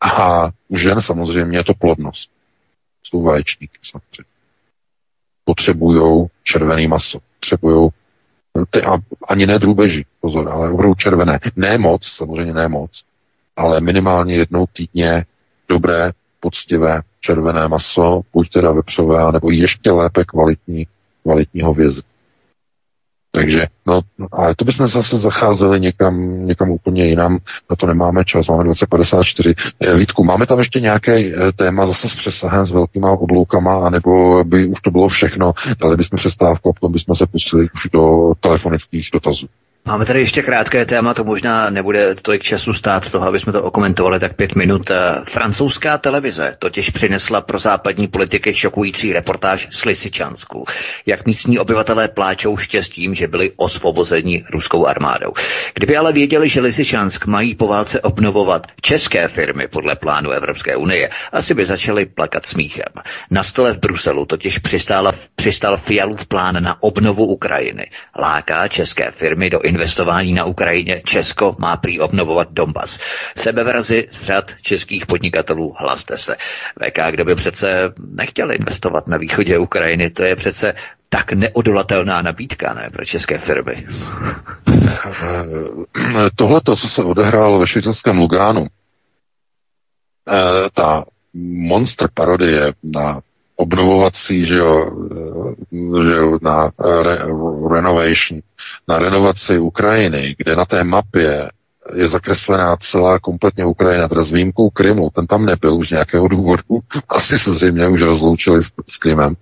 [0.00, 2.30] A u žen samozřejmě je to plodnost.
[3.02, 4.30] Jsou vaječníky samozřejmě.
[5.44, 7.18] Potřebují červený maso.
[7.40, 7.90] Potřebují
[8.70, 8.98] ty, a,
[9.28, 11.40] ani ne drůbeží, pozor, ale opravdu červené.
[11.56, 13.04] Ne moc, samozřejmě ne moc,
[13.56, 15.24] ale minimálně jednou týdně
[15.68, 20.86] dobré poctivé červené maso, buď teda vepřové, nebo ještě lépe kvalitní,
[21.22, 22.02] kvalitního vězu.
[23.30, 24.00] Takže, no,
[24.32, 27.38] ale to bychom zase zacházeli někam, někam úplně jinam,
[27.70, 29.54] na to nemáme čas, máme 2054.
[29.80, 34.44] Eh, Vítku, máme tam ještě nějaké eh, téma zase s přesahem, s velkýma obloukama, anebo
[34.44, 38.32] by už to bylo všechno, dali bychom přestávku a potom bychom se pustili už do
[38.40, 39.46] telefonických dotazů.
[39.84, 43.62] Máme tady ještě krátké téma, to možná nebude tolik času stát toho, aby jsme to
[43.62, 44.90] okomentovali tak pět minut.
[44.90, 50.64] Eh, francouzská televize totiž přinesla pro západní politiky šokující reportáž z Lisičansku.
[51.06, 55.32] Jak místní obyvatelé pláčou štěstím, že byli osvobozeni ruskou armádou.
[55.74, 61.10] Kdyby ale věděli, že Lisičansk mají po válce obnovovat české firmy podle plánu Evropské unie,
[61.32, 62.92] asi by začali plakat smíchem.
[63.30, 67.90] Na stole v Bruselu totiž přistála, přistál Fialův plán na obnovu Ukrajiny.
[68.18, 72.98] Láká české firmy do investování na Ukrajině Česko má prý obnovovat Donbas.
[73.36, 76.36] Sebevrazy z řad českých podnikatelů hlaste se.
[76.78, 80.74] VK, kdo by přece nechtěl investovat na východě Ukrajiny, to je přece
[81.08, 83.86] tak neodolatelná nabídka, ne, pro české firmy.
[86.36, 88.66] Tohle, co se odehrálo ve švýcarském Lugánu,
[90.28, 91.04] eh, ta
[91.68, 93.20] monster parodie na
[93.56, 94.90] obnovovací, že jo,
[96.04, 96.70] že na
[97.02, 97.18] re,
[97.70, 98.40] renovation,
[98.88, 101.50] na renovaci Ukrajiny, kde na té mapě
[101.94, 106.78] je zakreslená celá kompletně Ukrajina, teda s výjimkou Krymu, ten tam nebyl už nějakého důvodu,
[107.08, 109.34] asi se zřejmě už rozloučili s, s Krymem,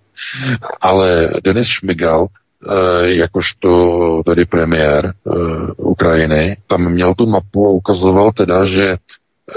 [0.80, 5.30] ale Denis Šmigal, eh, jakožto tedy premiér eh,
[5.76, 8.96] Ukrajiny, tam měl tu mapu a ukazoval teda, že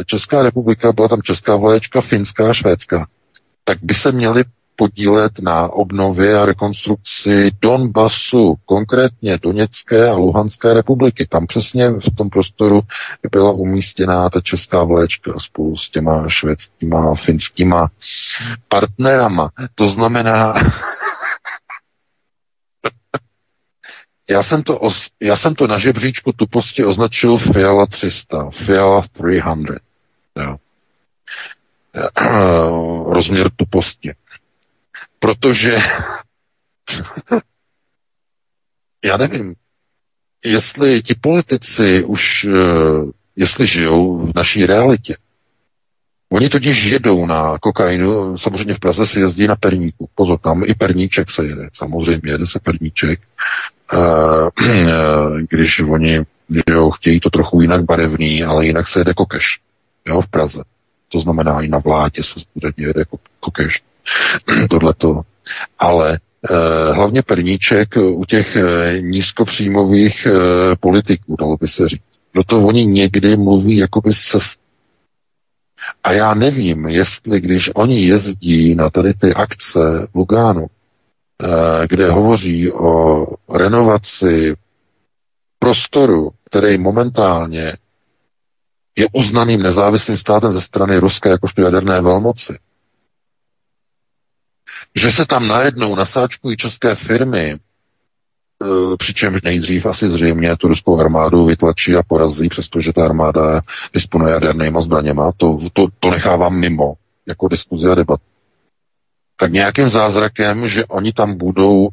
[0.05, 3.07] Česká republika, byla tam česká vlaječka, finská a švédská
[3.69, 4.43] tak by se měli
[4.79, 11.27] podílet na obnově a rekonstrukci Donbasu, konkrétně Doněcké a Luhanské republiky.
[11.29, 12.81] Tam přesně v tom prostoru
[13.31, 17.89] byla umístěná ta česká vléčka spolu s těma švédskýma a finskýma
[18.67, 19.49] partnerama.
[19.75, 20.53] To znamená,
[24.29, 29.55] já jsem, to os, já jsem to na žebříčku tuposti označil Fiala 300, Fiala 300.
[30.39, 30.55] Jo.
[33.13, 34.13] rozměr tuposti.
[35.19, 35.77] Protože
[39.03, 39.55] já nevím,
[40.45, 42.49] jestli ti politici už, eh,
[43.35, 45.17] jestli žijou v naší realitě,
[46.31, 50.09] Oni totiž jedou na kokainu, samozřejmě v Praze si jezdí na perníku.
[50.15, 51.69] Pozor, tam i perníček se jede.
[51.73, 53.19] Samozřejmě jede se perníček.
[55.49, 56.25] Když oni
[56.69, 59.43] jo, chtějí to trochu jinak barevný, ale jinak se jede kokeš.
[60.07, 60.63] Jo, v Praze.
[61.11, 63.03] To znamená, i na vládě se skutečně jede
[63.39, 63.81] kokeš.
[64.69, 65.21] Tohleto.
[65.79, 66.19] Ale
[66.49, 70.31] eh, hlavně perníček u těch eh, nízkopříjmových eh,
[70.79, 72.21] politiků, dalo by se říct.
[72.31, 74.37] Proto oni někdy mluví jakoby se
[76.03, 79.79] a já nevím, jestli když oni jezdí na tady ty akce
[80.11, 80.67] v Lugánu,
[81.89, 84.55] kde hovoří o renovaci
[85.59, 87.77] prostoru, který momentálně
[88.95, 92.57] je uznaným nezávislým státem ze strany Ruska jakožto jaderné velmoci,
[94.95, 97.59] že se tam najednou nasáčkují české firmy,
[98.63, 103.61] Eh, přičemž nejdřív asi zřejmě tu ruskou armádu vytlačí a porazí, přestože ta armáda
[103.93, 106.93] disponuje jadernýma zbraněma, to, to, to nechávám mimo,
[107.27, 108.19] jako diskuzi a debat.
[109.37, 111.89] Tak nějakým zázrakem, že oni tam budou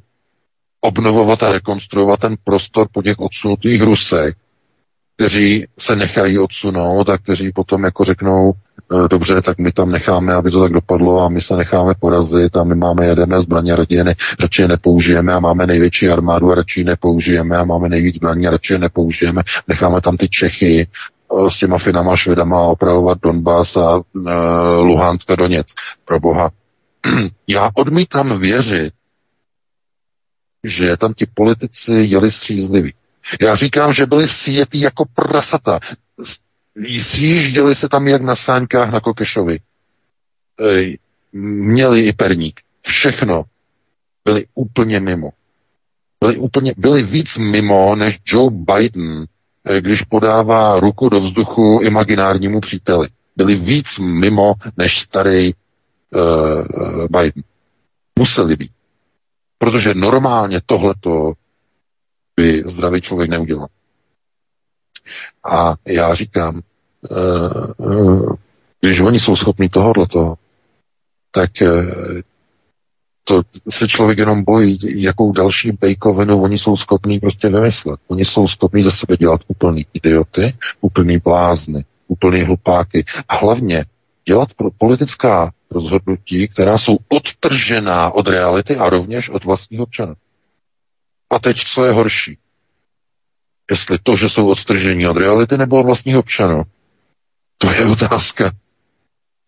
[0.80, 4.34] obnovovat a rekonstruovat ten prostor po těch odsunutých Rusech,
[5.16, 8.54] kteří se nechají odsunout a kteří potom jako řeknou, e,
[9.10, 12.64] dobře, tak my tam necháme, aby to tak dopadlo a my se necháme porazit a
[12.64, 17.56] my máme jaderné zbraně, ne, radši je nepoužijeme a máme největší armádu a radši nepoužijeme
[17.56, 19.42] a máme nejvíc zbraní a radši je nepoužijeme.
[19.68, 24.02] Necháme tam ty Čechy e, s těma finama švedama opravovat Donbass a uh,
[24.80, 25.66] Luhansk a Doněc.
[26.04, 26.50] Pro boha.
[27.48, 28.92] Já odmítám věřit,
[30.64, 32.94] že tam ti politici jeli střízliví.
[33.40, 35.80] Já říkám, že byli sjetí jako prasata.
[36.84, 39.58] Sjížděli se tam jak na sáňkách na Kokešovi.
[41.32, 42.60] Měli i perník.
[42.82, 43.44] Všechno.
[44.24, 45.30] Byli úplně mimo.
[46.20, 49.24] Byli, úplně, byli víc mimo než Joe Biden,
[49.64, 53.08] eh, když podává ruku do vzduchu imaginárnímu příteli.
[53.36, 57.42] Byli víc mimo než starý uh, Biden.
[58.18, 58.70] Museli být.
[59.58, 61.32] Protože normálně tohleto
[62.36, 63.66] by zdravý člověk neudělal.
[65.50, 68.36] A já říkám, eh,
[68.80, 70.34] když oni jsou schopni tohoto,
[71.30, 72.22] tak eh,
[73.24, 78.00] to se člověk jenom bojí, jakou další bejkovinu oni jsou schopní prostě vymyslet.
[78.08, 83.84] Oni jsou schopní ze sebe dělat úplný idioty, úplný blázny, úplný hlupáky a hlavně
[84.28, 90.14] dělat pro politická rozhodnutí, která jsou odtržená od reality a rovněž od vlastních občanů.
[91.30, 92.38] A teď, co je horší?
[93.70, 96.62] Jestli to, že jsou odstržení od reality nebo od vlastních občanů?
[97.58, 98.52] To je otázka.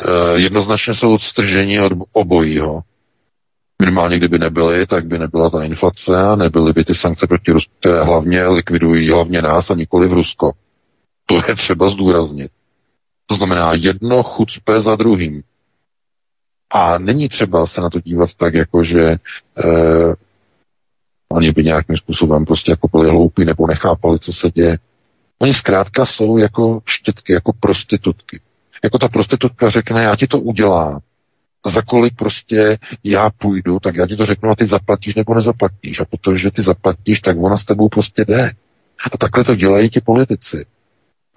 [0.05, 2.81] E, jednoznačně jsou odstržení od obojího.
[3.83, 7.73] Minimálně kdyby nebyly, tak by nebyla ta inflace a nebyly by ty sankce proti Rusku,
[7.81, 10.53] které hlavně likvidují hlavně nás a nikoli v Rusko.
[11.27, 12.51] To je třeba zdůraznit.
[13.27, 15.43] To znamená jedno chucpe za druhým.
[16.71, 19.19] A není třeba se na to dívat tak, jako že e,
[21.33, 24.79] oni by nějakým způsobem prostě jako byli hloupí nebo nechápali, co se děje.
[25.39, 28.41] Oni zkrátka jsou jako štětky, jako prostitutky.
[28.85, 31.01] Jako ta prostitutka řekne, já ti to udělám,
[31.67, 36.01] za kolik prostě já půjdu, tak já ti to řeknu a ty zaplatíš nebo nezaplatíš.
[36.01, 38.51] A protože ty zaplatíš, tak ona s tebou prostě jde.
[39.13, 40.67] A takhle to dělají ti politici.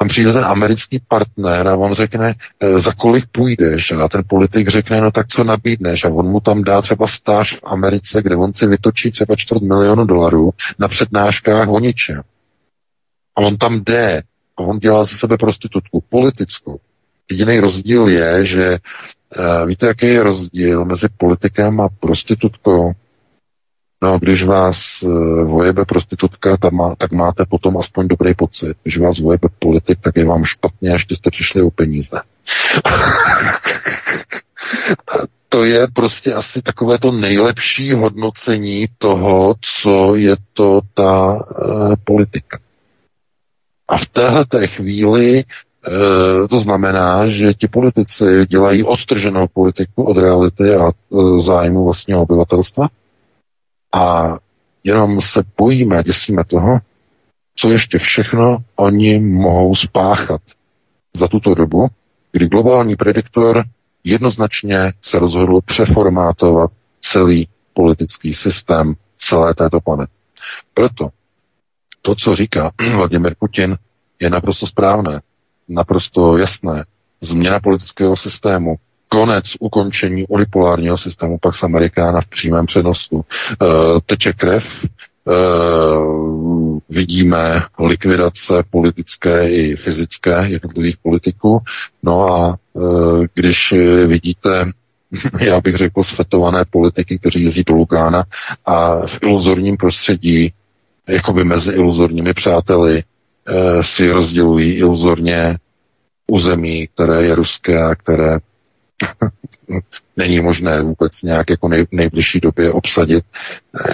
[0.02, 3.92] Tam přijde ten americký partner a on řekne, e, za kolik půjdeš?
[3.92, 6.04] A ten politik řekne, no tak co nabídneš?
[6.06, 9.62] A on mu tam dá třeba stáž v Americe, kde on si vytočí třeba čtvrt
[9.62, 12.22] milionu dolarů na přednáškách o ničem.
[13.36, 14.24] A on tam jde
[14.58, 16.80] a on dělá ze sebe prostitutku politickou.
[17.32, 22.92] Jediný rozdíl je, že uh, víte, jaký je rozdíl mezi politikem a prostitutkou?
[24.04, 28.78] No, když vás uh, vojebe prostitutka, tak, má, tak máte potom aspoň dobrý pocit.
[28.84, 32.20] Když vás vojebe politik, tak je vám špatně, až jste přišli o peníze.
[35.50, 41.40] to je prostě asi takové to nejlepší hodnocení toho, co je to ta uh,
[42.04, 42.60] politika.
[43.92, 45.44] A v téhle té chvíli e,
[46.48, 50.92] to znamená, že ti politici dělají odtrženou politiku od reality a e,
[51.42, 52.88] zájmu vlastního obyvatelstva
[53.94, 54.36] a
[54.84, 56.80] jenom se bojíme děsíme toho,
[57.56, 60.42] co ještě všechno oni mohou spáchat
[61.16, 61.88] za tuto dobu,
[62.32, 63.64] kdy globální prediktor
[64.04, 66.72] jednoznačně se rozhodl přeformátovat
[67.02, 70.14] celý politický systém celé této planety.
[70.74, 71.10] Proto
[72.02, 73.78] to, co říká Vladimir Putin,
[74.20, 75.22] je naprosto správné,
[75.68, 76.86] naprosto jasné.
[77.22, 78.76] Změna politického systému,
[79.12, 83.22] konec ukončení unipolárního systému Pax Amerikána v přímém přenosu.
[83.22, 83.66] E,
[84.06, 84.90] teče krev, e,
[86.90, 91.60] vidíme likvidace politické i fyzické jednotlivých politiků.
[92.04, 92.56] No a
[93.34, 93.74] když
[94.08, 94.72] vidíte
[95.40, 98.24] já bych řekl, svetované politiky, kteří jezdí do Lukána
[98.66, 100.54] a v iluzorním prostředí,
[101.08, 103.04] jakoby mezi iluzorními přáteli,
[103.48, 105.58] e, si rozdělují iluzorně
[106.28, 108.40] území, které je ruské a které
[110.18, 113.26] není možné vůbec nějak jako nej, nejbližší době obsadit,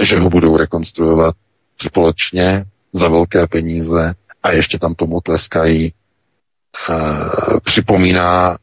[0.01, 1.35] e, že ho budou rekonstruovat
[1.81, 5.85] společně za velké peníze a ještě tam tomu tleskají.
[5.87, 5.93] E,
[7.63, 8.57] připomíná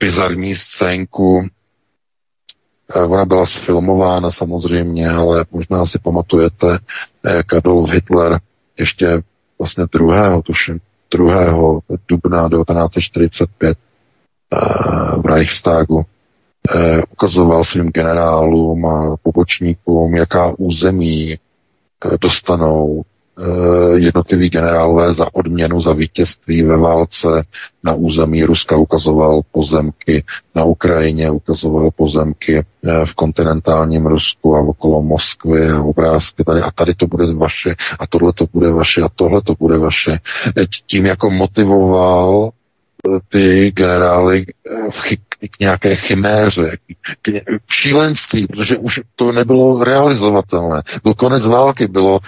[0.00, 1.48] bizarní scénku
[2.94, 6.78] Eh, ona byla sfilmována samozřejmě, ale možná si pamatujete,
[7.24, 8.40] jak Adolf Hitler
[8.78, 9.22] ještě
[9.58, 10.80] vlastně druhého, tuším,
[11.14, 11.80] 2.
[12.08, 13.85] dubna 1945 eh,
[15.16, 16.04] v Reichstagu.
[16.74, 21.38] Eh, ukazoval svým generálům a pobočníkům, jaká území
[22.20, 23.04] dostanou
[23.38, 27.28] Eh, jednotliví generálové za odměnu za vítězství ve válce
[27.84, 28.76] na území Ruska.
[28.76, 30.24] Ukazoval pozemky,
[30.54, 36.60] na Ukrajině ukazoval pozemky eh, v kontinentálním Rusku a okolo Moskvy a obrázky tady.
[36.60, 40.18] A tady to bude vaše a tohle to bude vaše a tohle to bude vaše.
[40.56, 42.50] Eh, tím jako motivoval
[43.28, 44.46] ty generály
[44.90, 45.16] v chy,
[45.50, 46.76] k nějaké chiméře,
[47.22, 47.30] k,
[47.66, 50.82] k šílenství, protože už to nebylo realizovatelné.
[51.02, 52.20] Byl konec války, bylo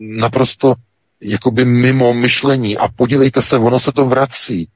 [0.00, 0.74] naprosto
[1.20, 2.78] jakoby mimo myšlení.
[2.78, 4.68] A podívejte se, ono se to vrací.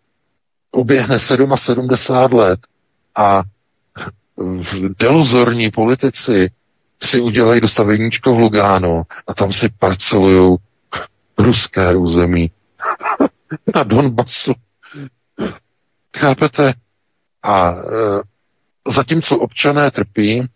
[0.72, 2.60] Uběhne 77 let
[3.16, 3.42] a
[4.98, 6.50] deluzorní politici
[7.02, 10.56] si udělají dostaveníčko v Lugánu a tam si parcelují
[11.38, 12.50] ruské území
[13.74, 14.52] na Donbasu.
[16.16, 16.74] Chápete?
[17.42, 17.74] A e,
[18.92, 20.46] zatímco občané trpí, e,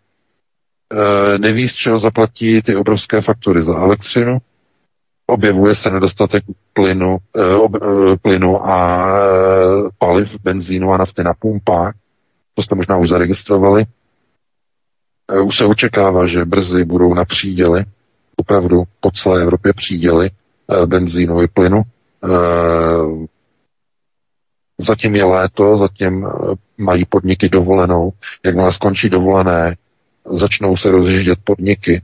[1.37, 4.37] neví, z čeho zaplatí ty obrovské faktury za elektřinu,
[5.27, 7.79] objevuje se nedostatek plynu, e, ob, e,
[8.21, 9.23] plynu a e,
[9.99, 11.93] paliv, benzínu a nafty na pumpách.
[12.53, 13.85] To jste možná už zaregistrovali.
[15.31, 17.85] E, už se očekává, že brzy budou na příděly,
[18.37, 21.81] opravdu po celé Evropě příděly e, benzínu i plynu.
[21.81, 22.27] E,
[24.77, 26.29] zatím je léto, zatím e,
[26.77, 28.11] mají podniky dovolenou.
[28.45, 29.75] Jakmile skončí dovolené,
[30.25, 32.01] začnou se rozjíždět podniky,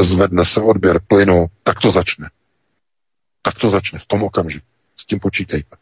[0.00, 2.28] zvedne se odběr plynu, tak to začne
[3.46, 4.66] tak to začne v tom okamžiku.
[4.96, 5.76] S tím počítejte.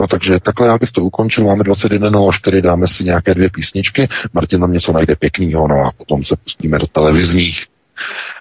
[0.00, 1.44] No takže takhle já bych to ukončil.
[1.44, 4.08] Máme 21.04, dáme si nějaké dvě písničky.
[4.32, 7.66] Martin nám něco najde pěknýho, no a potom se pustíme do televizních.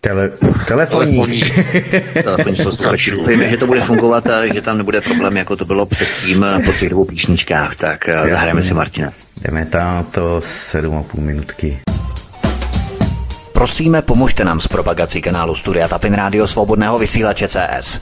[0.02, 0.30] Tele,
[0.68, 1.44] telefonní.
[2.24, 2.58] telefonní
[3.12, 6.74] Doufejme, že to bude fungovat a že tam nebude problém, jako to bylo předtím po
[6.74, 7.76] těch dvou písničkách.
[7.76, 8.30] Tak Jasně.
[8.30, 9.12] zahrajeme si Martina.
[9.42, 10.40] Jdeme tam to
[10.74, 11.80] 7,5 minutky.
[13.54, 18.02] Prosíme, pomožte nám s propagací kanálu Studia Tapin Rádio Svobodného vysílače CS.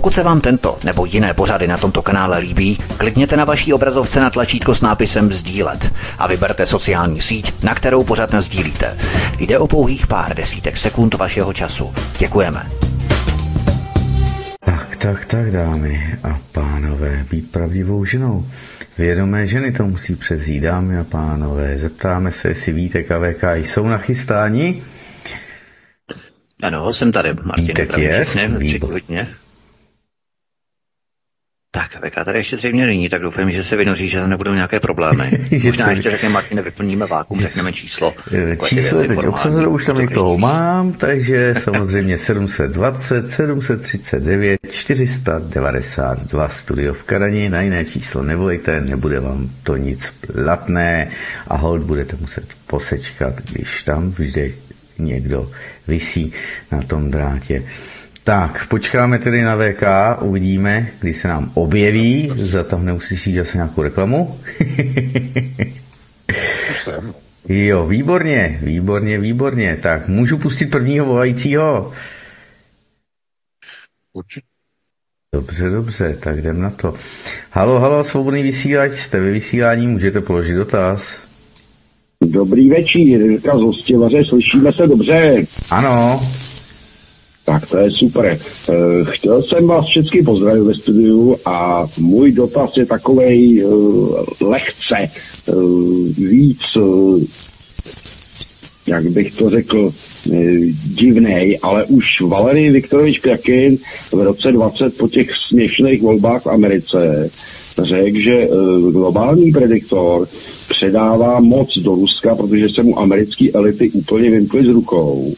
[0.00, 4.20] Pokud se vám tento nebo jiné pořady na tomto kanále líbí, klikněte na vaší obrazovce
[4.20, 8.98] na tlačítko s nápisem Sdílet a vyberte sociální síť, na kterou pořád sdílíte.
[9.38, 11.94] Jde o pouhých pár desítek sekund vašeho času.
[12.18, 12.62] Děkujeme.
[14.64, 18.46] Tak, tak, tak, dámy a pánové, být pravdivou ženou.
[18.98, 21.78] Vědomé ženy to musí převzít, dámy a pánové.
[21.78, 24.82] Zeptáme se, jestli víte, KVK jsou na chystání.
[26.62, 27.66] Ano, jsem tady, Martin.
[27.66, 27.98] Vítek
[29.08, 29.30] je.
[31.72, 34.80] Tak, VK tady ještě zřejmě není, tak doufám, že se vynoří, že tam nebudou nějaké
[34.80, 35.48] problémy.
[35.64, 35.92] Možná se...
[35.92, 38.14] ještě řekneme, Martin, vyplníme vákum, řekneme číslo.
[38.64, 47.48] Číslo teď obsazeno, už tam někoho mám, takže samozřejmě 720, 739, 492 studio v Karani,
[47.48, 50.00] na jiné číslo nevolejte, nebude vám to nic
[50.32, 51.10] platné
[51.48, 54.54] a hold budete muset posečkat, když tam vždy
[54.98, 55.50] někdo
[55.88, 56.32] visí
[56.72, 57.62] na tom drátě.
[58.24, 59.82] Tak, počkáme tedy na VK,
[60.22, 64.40] uvidíme, kdy se nám objeví, za to neuslyší zase nějakou reklamu.
[67.48, 69.78] jo, výborně, výborně, výborně.
[69.82, 71.92] Tak, můžu pustit prvního volajícího?
[74.12, 74.46] Určitě.
[75.34, 76.94] Dobře, dobře, tak jdem na to.
[77.52, 81.18] Halo, halo, svobodný vysílač, jste ve vysílání, můžete položit dotaz.
[82.24, 85.36] Dobrý večer, Jirka z Hostivaře, slyšíme se dobře?
[85.70, 86.20] Ano.
[87.50, 88.38] Tak to je super.
[88.70, 88.74] Eh,
[89.04, 95.52] chtěl jsem vás všechny pozdravit ve studiu a můj dotaz je takovej eh, lehce eh,
[96.18, 96.60] víc,
[98.86, 99.92] jak bych to řekl,
[100.94, 103.78] divnej, ale už Valery Viktorovič Krakin
[104.12, 107.30] v roce 20 po těch směšných volbách v Americe
[107.82, 108.48] řekl, že
[108.90, 110.28] globální prediktor
[110.68, 115.34] předává moc do Ruska, protože se mu americké elity úplně vymkly z rukou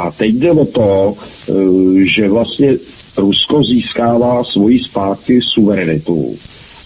[0.00, 1.14] A teď jde o to,
[2.04, 2.76] že vlastně
[3.16, 6.34] Rusko získává svoji zpátky suverenitu.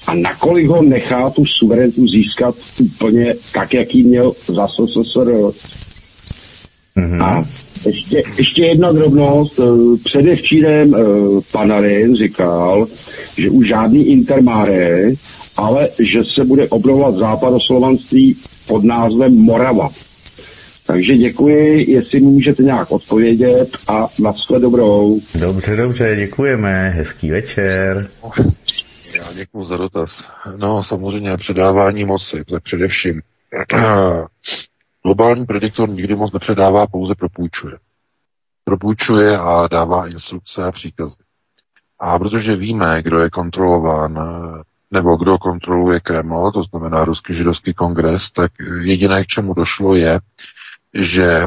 [0.06, 5.32] A nakolik ho nechá tu suverenitu získat úplně tak, jak ji měl za SSSR.
[6.96, 7.22] Mm-hmm.
[7.22, 7.44] A
[7.86, 9.60] ještě, ještě jedna drobnost.
[10.04, 10.96] Předevčírem
[11.52, 12.86] Panarin říkal,
[13.38, 15.12] že už žádný intermáre,
[15.56, 18.36] ale že se bude obnovovat západoslovanství
[18.66, 19.88] pod názvem Morava.
[20.94, 25.20] Takže děkuji, jestli můžete nějak odpovědět a na dobrou.
[25.40, 28.08] Dobře, dobře, děkujeme, hezký večer.
[29.16, 30.10] Já děkuji za dotaz.
[30.56, 33.22] No, samozřejmě předávání moci, tak především
[35.02, 37.74] globální prediktor nikdy moc nepředává, pouze propůjčuje.
[38.64, 41.16] Propůjčuje a dává instrukce a příkazy.
[42.00, 44.18] A protože víme, kdo je kontrolován,
[44.94, 48.52] nebo kdo kontroluje Kreml, to znamená Ruský židovský kongres, tak
[48.82, 50.20] jediné, k čemu došlo, je,
[50.94, 51.46] že eh,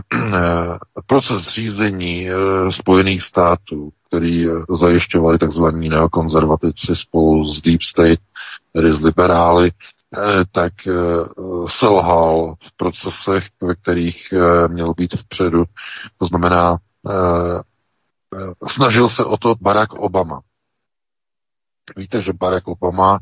[1.05, 2.33] proces řízení eh,
[2.71, 5.65] Spojených států, který eh, zajišťovali tzv.
[5.71, 8.19] neokonzervativci spolu s Deep State,
[8.73, 9.71] tedy s liberály,
[10.51, 10.73] tak
[11.67, 14.33] selhal v procesech, ve kterých
[14.67, 15.63] měl být vpředu.
[16.17, 16.77] To znamená,
[18.67, 20.41] snažil se o to Barack Obama.
[21.97, 23.19] Víte, že Barack Obama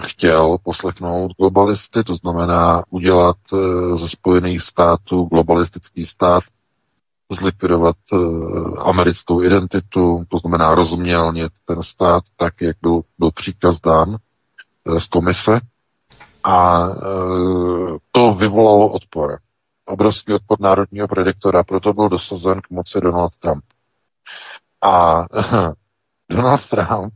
[0.00, 6.42] chtěl poslechnout globalisty, to znamená udělat eh, ze Spojených států globalistický stát,
[7.32, 8.16] zlikvidovat eh,
[8.80, 14.16] americkou identitu, to znamená rozmělnit ten stát tak, jak byl, byl příkaz dán
[14.98, 15.60] z komise.
[16.44, 16.88] A
[18.12, 19.38] to vyvolalo odpor.
[19.84, 23.64] Obrovský odpor národního prediktora, proto byl dosazen k moci Donald Trump.
[24.82, 25.24] A
[26.30, 27.14] Donald Trump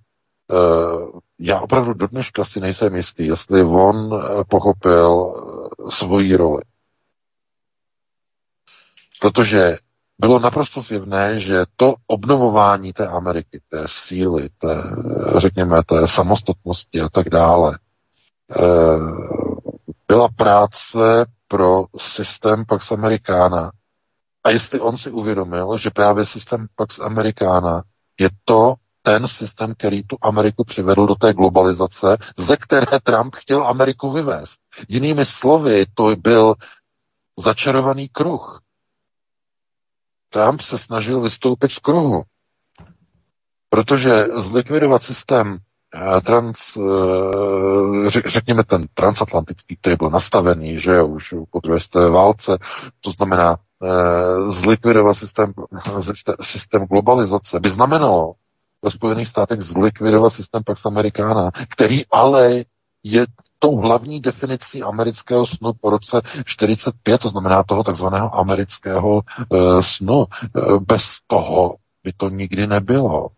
[1.39, 6.63] já opravdu do dneška si nejsem jistý, jestli on eh, pochopil eh, svoji roli.
[9.21, 9.77] Protože
[10.19, 14.83] bylo naprosto zjevné, že to obnovování té Ameriky, té síly, té,
[15.37, 17.79] řekněme, té samostatnosti a tak dále,
[18.51, 18.99] eh,
[20.09, 23.71] byla práce pro systém Pax Americana.
[24.45, 27.83] A jestli on si uvědomil, že právě systém Pax Americana
[28.21, 28.75] je to,
[29.07, 34.61] ten systém, který tu Ameriku přivedl do té globalizace, ze které Trump chtěl Ameriku vyvést.
[34.89, 36.55] Jinými slovy, to byl
[37.39, 38.61] začarovaný kruh.
[40.31, 42.23] Trump se snažil vystoupit z kruhu,
[43.69, 45.59] protože zlikvidovat systém
[45.95, 51.79] eh, trans, eh, řekněme ten transatlantický, který byl nastavený, že jo, už po druhé
[52.11, 52.59] válce,
[53.01, 55.53] to znamená eh, zlikvidovat systém,
[56.41, 58.35] systém globalizace, by znamenalo,
[58.83, 62.65] ve Spojených státech zlikvidovat systém Pax Americana, který ale
[63.05, 63.27] je
[63.59, 70.19] tou hlavní definicí amerického snu po roce 45, to znamená toho takzvaného amerického uh, snu.
[70.19, 70.27] Uh,
[70.89, 73.29] bez toho by to nikdy nebylo.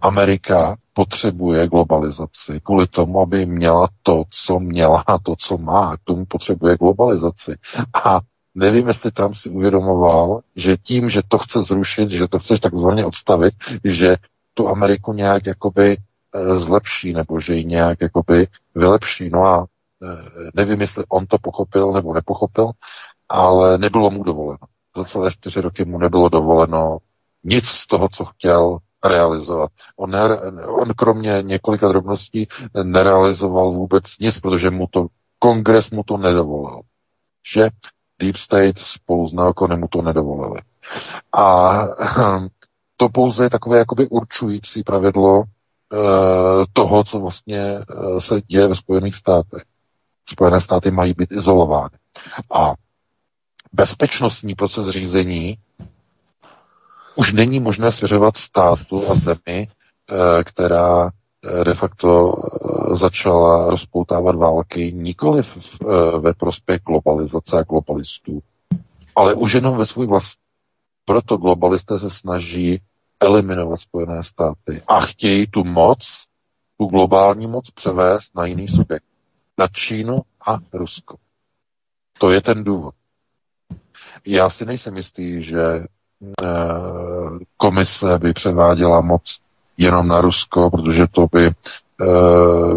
[0.00, 5.96] Amerika potřebuje globalizaci kvůli tomu, aby měla to, co měla a to, co má.
[5.96, 7.56] K tomu potřebuje globalizaci.
[8.04, 8.20] A
[8.54, 13.06] nevím, jestli tam si uvědomoval, že tím, že to chce zrušit, že to chceš takzvaně
[13.06, 13.54] odstavit,
[13.84, 14.16] že
[14.54, 15.96] tu Ameriku nějak jakoby
[16.34, 19.30] eh, zlepší, nebo že ji nějak jakoby vylepší.
[19.30, 19.66] No a
[20.02, 22.70] eh, nevím, jestli on to pochopil nebo nepochopil,
[23.28, 24.58] ale nebylo mu dovoleno.
[24.96, 26.98] Za celé čtyři roky mu nebylo dovoleno
[27.44, 29.70] nic z toho, co chtěl realizovat.
[29.96, 32.48] On, ne, on kromě několika drobností
[32.82, 35.06] nerealizoval vůbec nic, protože mu to
[35.38, 36.80] kongres mu to nedovolil.
[37.54, 37.68] Že
[38.20, 40.60] Deep State spolu s Neokonem mu to nedovolili.
[41.32, 41.72] A
[42.96, 45.46] to pouze je takové jakoby určující pravidlo e,
[46.72, 47.84] toho, co vlastně e,
[48.20, 49.62] se děje ve Spojených státech.
[50.28, 51.96] Spojené státy mají být izolovány.
[52.54, 52.74] A
[53.72, 55.58] bezpečnostní proces řízení
[57.14, 61.10] už není možné svěřovat státu a zemi, e, která
[61.64, 62.32] de facto
[62.92, 65.42] začala rozpoutávat války nikoli
[66.20, 68.42] ve prospěch globalizace a globalistů,
[69.16, 70.43] ale už jenom ve svůj vlastní
[71.04, 72.80] proto globalisté se snaží
[73.20, 76.24] eliminovat Spojené státy a chtějí tu moc,
[76.78, 79.04] tu globální moc převést na jiný subjekt.
[79.58, 80.16] Na Čínu
[80.46, 81.16] a Rusko.
[82.18, 82.94] To je ten důvod.
[84.26, 85.84] Já si nejsem jistý, že e,
[87.56, 89.40] komise by převáděla moc
[89.76, 91.52] jenom na Rusko, protože to by e,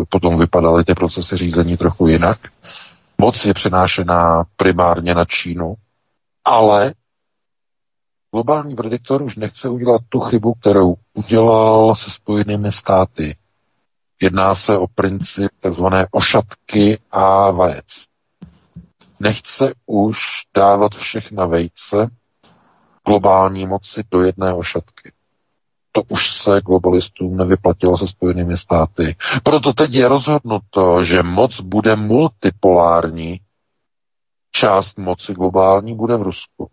[0.10, 2.38] potom vypadaly ty procesy řízení trochu jinak.
[3.18, 5.76] Moc je přenášená primárně na Čínu,
[6.46, 6.94] ale
[8.38, 13.38] globální prediktor už nechce udělat tu chybu, kterou udělal se spojenými státy.
[14.22, 15.86] Jedná se o princip tzv.
[16.12, 17.86] ošatky a vajec.
[19.20, 20.18] Nechce už
[20.56, 22.10] dávat všechna vejce
[23.08, 25.12] globální moci do jedné ošatky.
[25.92, 29.16] To už se globalistům nevyplatilo se Spojenými státy.
[29.44, 33.40] Proto teď je rozhodnuto, že moc bude multipolární.
[34.52, 36.70] Část moci globální bude v Rusku.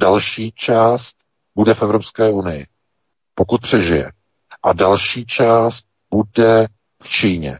[0.00, 1.16] Další část
[1.54, 2.66] bude v Evropské unii,
[3.34, 4.12] pokud přežije.
[4.62, 6.66] A další část bude
[7.02, 7.58] v Číně,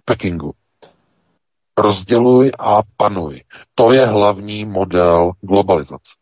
[0.00, 0.54] v Pekingu.
[1.78, 3.42] Rozděluj a panuj.
[3.74, 6.12] To je hlavní model globalizace.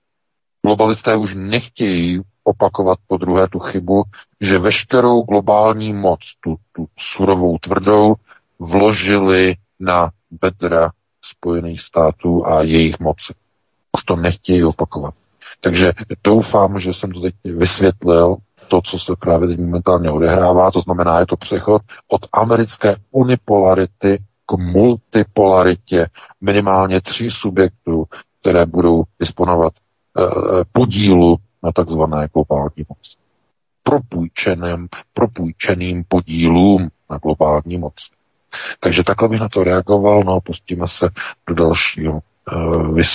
[0.67, 4.03] Globalisté už nechtějí opakovat po druhé tu chybu,
[4.41, 8.15] že veškerou globální moc, tu, tu surovou tvrdou,
[8.59, 10.91] vložili na bedra
[11.25, 13.35] Spojených států a jejich moci.
[13.97, 15.15] Už to nechtějí opakovat.
[15.61, 15.93] Takže
[16.25, 18.37] doufám, že jsem to teď vysvětlil,
[18.69, 24.19] to, co se právě teď momentálně odehrává, to znamená, je to přechod od americké unipolarity
[24.47, 26.07] k multipolaritě
[26.41, 28.05] minimálně tří subjektů,
[28.41, 29.73] které budou disponovat
[30.19, 30.25] eh,
[30.73, 33.17] podílu na takzvané globální moci.
[33.83, 38.11] Propůjčeným, propůjčeným podílům na globální moci.
[38.81, 41.09] Takže takhle bych na to reagoval, no a pustíme se
[41.49, 42.21] do dalšího
[42.93, 43.09] vys,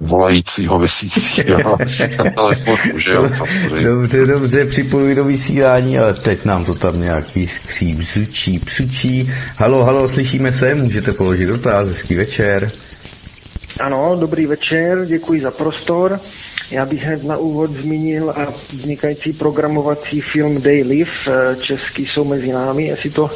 [0.00, 3.86] volajícího, vysícího na telefonu, že jo, samozřejmě.
[3.88, 9.32] Dobře, dobře, připojuji do vysílání, ale teď nám to tam nějaký skříp, psučí, psučí.
[9.56, 12.70] Halo, halo, slyšíme se, můžete položit dotaz, hezký večer.
[13.80, 16.20] Ano, dobrý večer, děkuji za prostor.
[16.70, 22.24] Já bych hned na úvod zmínil a vznikající programovací film Day Live, eh, český jsou
[22.24, 23.30] mezi námi, jestli to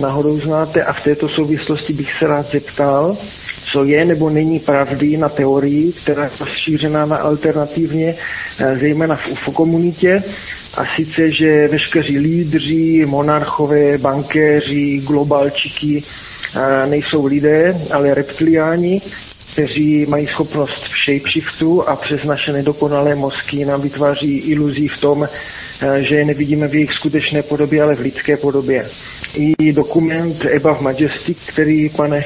[0.00, 0.84] náhodou znáte.
[0.84, 3.16] A v této souvislosti bych se rád zeptal,
[3.72, 8.14] co je nebo není pravdy na teorii, která je rozšířená na alternativně,
[8.58, 10.22] eh, zejména v UFO komunitě,
[10.76, 16.02] a sice, že veškeří lídři, monarchové, bankéři, globalčiky
[16.56, 19.02] eh, nejsou lidé, ale reptiliáni,
[19.52, 25.28] kteří mají schopnost v shapeshiftu a přes naše nedokonalé mozky nám vytváří iluzí v tom,
[25.28, 28.86] eh, že je nevidíme v jejich skutečné podobě, ale v lidské podobě.
[29.36, 32.24] I dokument Eba v Majestic, který, pane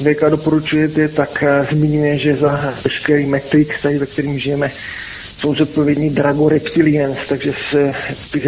[0.00, 4.70] VK, doporučujete, tak eh, zmiňuje, že za veškerý Matrix, tady, ve kterým žijeme,
[5.36, 7.94] jsou zodpovědní Drago Reptilians, takže se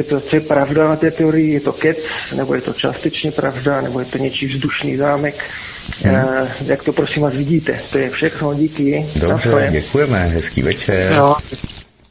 [0.08, 1.98] to, co je pravda na té teorii, je to kec,
[2.36, 5.34] nebo je to částečně pravda, nebo je to něčí vzdušný zámek,
[6.04, 6.14] Hmm.
[6.14, 7.78] Uh, jak to prosím vás vidíte.
[7.92, 9.06] To je všechno, díky.
[9.20, 11.16] Dobře, děkujeme, hezký večer.
[11.16, 11.36] No,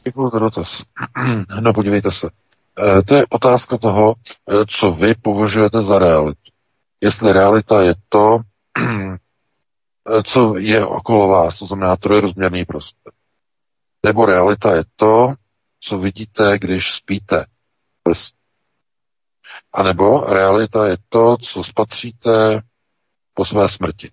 [0.04, 0.68] děkuji za dotaz.
[1.60, 2.26] No podívejte se.
[2.26, 6.40] Uh, to je otázka toho, uh, co vy považujete za realitu.
[7.00, 8.40] Jestli realita je to,
[10.24, 13.12] co je okolo vás, to znamená trojrozměrný prostor.
[14.02, 15.34] Nebo realita je to,
[15.80, 17.46] co vidíte, když spíte.
[19.72, 22.62] A nebo realita je to, co spatříte
[23.34, 24.10] po své smrti.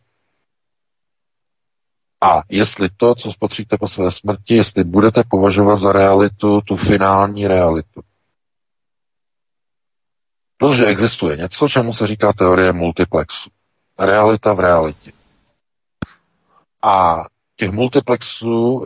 [2.22, 7.48] A jestli to, co spatříte po své smrti, jestli budete považovat za realitu, tu finální
[7.48, 8.02] realitu.
[10.58, 13.50] Protože existuje něco, čemu se říká teorie multiplexu.
[14.00, 15.12] Realita v realitě.
[16.84, 17.24] A
[17.56, 18.86] těch multiplexů,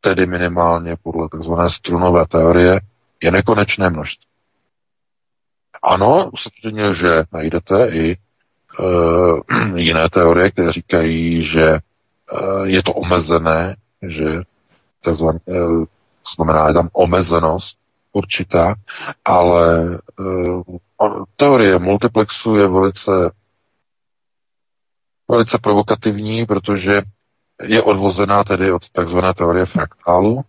[0.00, 1.52] tedy minimálně podle tzv.
[1.66, 2.80] strunové teorie,
[3.22, 4.26] je nekonečné množství.
[5.82, 8.16] Ano, samozřejmě, že najdete i
[8.80, 9.40] uh,
[9.76, 11.78] jiné teorie, které říkají, že
[12.32, 14.24] uh, je to omezené, že
[15.04, 15.84] takzvaný, uh,
[16.36, 17.78] znamená, je tam omezenost
[18.12, 18.74] určitá,
[19.24, 23.30] ale uh, teorie multiplexu je velice
[25.30, 27.02] velice provokativní, protože
[27.62, 30.44] je odvozená tedy od takzvané teorie fraktálu,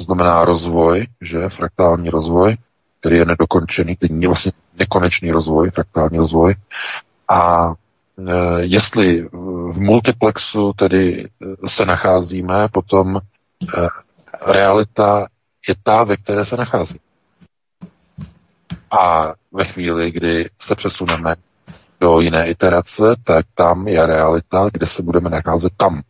[0.00, 2.56] znamená rozvoj, že fraktální rozvoj,
[3.00, 6.54] který je nedokončený, který je vlastně nekonečný rozvoj, fraktální rozvoj.
[7.28, 9.22] A e, jestli
[9.72, 11.24] v multiplexu tedy
[11.64, 13.20] e, se nacházíme, potom e,
[14.52, 15.26] realita
[15.68, 17.00] je ta, ve které se nachází.
[18.90, 21.34] A ve chvíli, kdy se přesuneme
[22.04, 26.02] do jiné iterace, tak tam je realita, kde se budeme nacházet tam.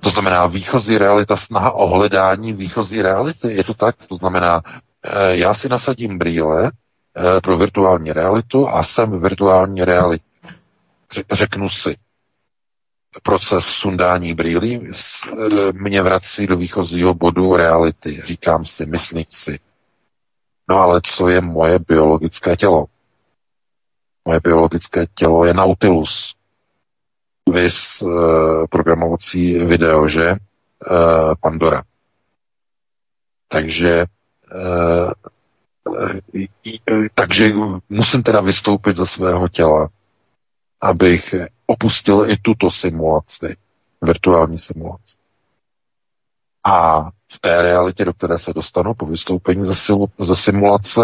[0.00, 3.52] To znamená výchozí realita, snaha o hledání výchozí reality.
[3.52, 3.94] Je to tak?
[4.08, 4.62] To znamená,
[5.34, 6.70] já si nasadím brýle
[7.16, 10.24] Eh, pro virtuální realitu a jsem virtuální realitě.
[11.32, 11.96] Řeknu si,
[13.22, 18.22] proces sundání brýlí eh, mě vrací do výchozího bodu reality.
[18.24, 19.58] Říkám si, myslím si,
[20.68, 22.86] no ale co je moje biologické tělo?
[24.24, 26.34] Moje biologické tělo je Nautilus.
[27.52, 30.30] Vys uh, programovací video, že?
[30.30, 31.82] Uh, Pandora.
[33.48, 34.04] Takže
[34.54, 35.12] uh,
[37.14, 37.50] takže
[37.88, 39.88] musím teda vystoupit ze svého těla,
[40.80, 41.34] abych
[41.66, 43.56] opustil i tuto simulaci,
[44.02, 45.16] virtuální simulaci.
[46.64, 51.00] A v té realitě, do které se dostanu po vystoupení ze, silu, ze simulace,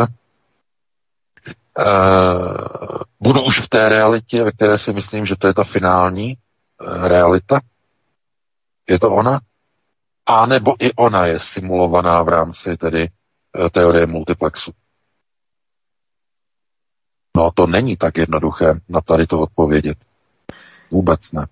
[3.20, 7.09] budu už v té realitě, ve které si myslím, že to je ta finální uh,
[7.09, 7.61] realita.
[8.89, 9.41] Je to ona?
[10.27, 13.09] A nebo i ona je simulovaná v rámci tedy
[13.59, 14.73] uh, teorie multiplexu.
[17.37, 19.99] No to není tak jednoduché na tady to odpovědět.
[20.91, 21.47] Vůbec ne.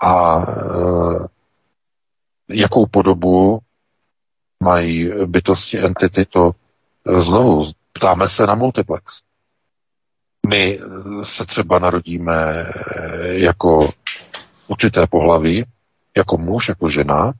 [0.00, 1.26] A uh,
[2.48, 3.58] jakou podobu
[4.62, 6.50] mají bytosti entity, to
[7.18, 9.22] znovu ptáme se na multiplex.
[10.48, 10.80] My
[11.22, 12.66] se třeba narodíme
[13.22, 13.90] jako
[14.66, 15.64] určité pohlaví,
[16.16, 17.32] jako muž, jako žena,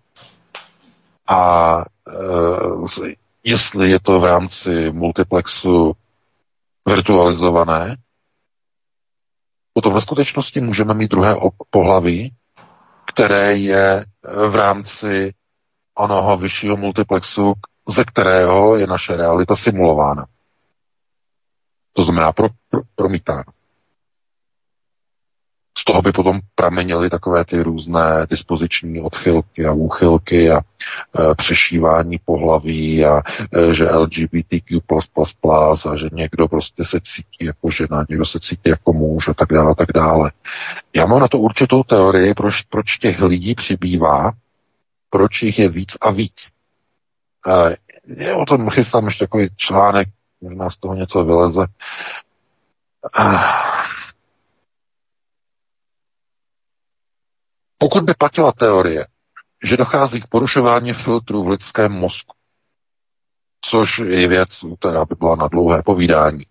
[1.29, 3.15] a e,
[3.45, 5.93] jestli je to v rámci multiplexu
[6.87, 7.97] virtualizované,
[9.73, 11.37] potom ve skutečnosti můžeme mít druhé
[11.71, 12.33] pohlaví,
[13.07, 14.05] které je
[14.49, 15.35] v rámci
[15.95, 17.53] onoho vyššího multiplexu,
[17.89, 20.27] ze kterého je naše realita simulována.
[21.99, 23.43] To znamená pro, pro, promítáno.
[25.79, 30.63] Z toho by potom pramenily takové ty různé dispoziční odchylky a úchylky a e,
[31.35, 34.79] přešívání pohlaví a e, že LGBTQ+++
[35.91, 39.49] a že někdo prostě se cítí jako žena, někdo se cítí jako muž a tak
[39.49, 40.31] dále a tak dále.
[40.97, 44.33] Já mám na to určitou teorii, proč, proč těch lidí přibývá,
[45.11, 46.51] proč jich je víc a víc.
[47.49, 47.77] E,
[48.25, 50.09] je o tom chystám ještě takový článek,
[50.41, 51.67] možná z toho něco vyleze.
[57.79, 59.07] Pokud by platila teorie,
[59.65, 62.37] že dochází k porušování filtrů v lidském mozku,
[63.61, 64.49] což je věc,
[64.79, 66.45] která by byla na dlouhé povídání,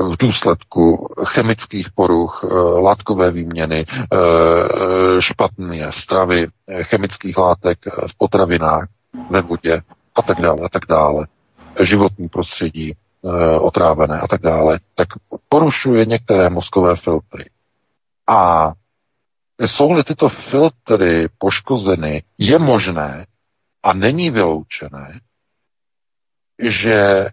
[0.00, 8.88] v důsledku chemických poruch, eh, látkové výměny, eh, špatné stravy, eh, chemických látek v potravinách,
[9.30, 9.82] ve vodě
[10.14, 11.26] a tak dále, a tak dále,
[11.82, 12.96] životní prostředí,
[13.60, 15.08] otrávené a tak dále, tak
[15.48, 17.50] porušuje některé mozkové filtry.
[18.26, 18.72] A
[19.60, 23.26] jsou-li tyto filtry poškozeny, je možné
[23.82, 25.20] a není vyloučené,
[26.58, 27.26] že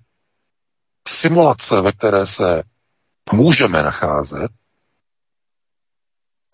[1.08, 2.64] simulace, ve které se
[3.34, 4.52] můžeme nacházet,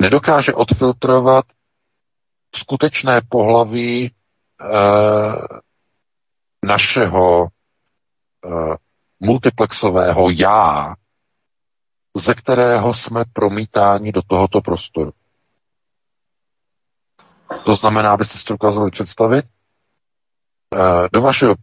[0.02, 1.46] nedokáže odfiltrovat
[2.56, 4.12] skutečné pohlaví e,
[6.64, 7.50] našeho e,
[9.24, 10.94] multiplexového já,
[12.18, 15.12] ze kterého jsme promítáni do tohoto prostoru.
[17.66, 19.46] To znamená, abyste si to dokázali představit,
[20.76, 21.56] eh, do vašeho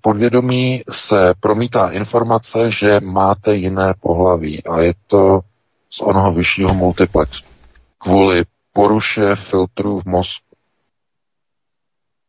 [0.00, 5.40] podvědomí se promítá informace, že máte jiné pohlaví a je to
[5.90, 7.48] z onoho vyššího multiplexu.
[7.98, 10.45] Kvůli poruše filtru v mozku.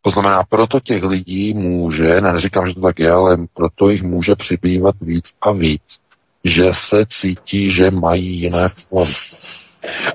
[0.07, 4.03] To znamená, proto těch lidí může, ne, neříkám, že to tak je, ale proto jich
[4.03, 5.99] může přibývat víc a víc,
[6.43, 9.13] že se cítí, že mají jiné pohlaví.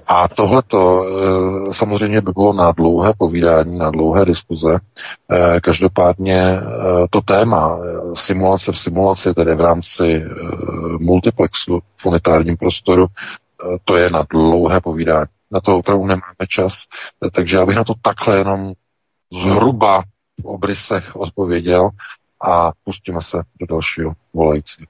[0.06, 4.78] A tohleto eh, samozřejmě by bylo na dlouhé povídání, na dlouhé diskuze.
[5.30, 6.62] Eh, každopádně eh,
[7.10, 7.78] to téma
[8.14, 10.24] simulace v simulaci, tedy v rámci
[10.98, 13.06] multiplexu v unitárním prostoru,
[13.84, 15.26] to je na dlouhé povídání.
[15.50, 16.72] Na to opravdu nemáme čas,
[17.32, 18.72] takže já bych na to takhle jenom
[19.32, 20.02] zhruba
[20.42, 21.90] v obrysech odpověděl
[22.44, 24.86] a pustíme se do dalšího volajícího.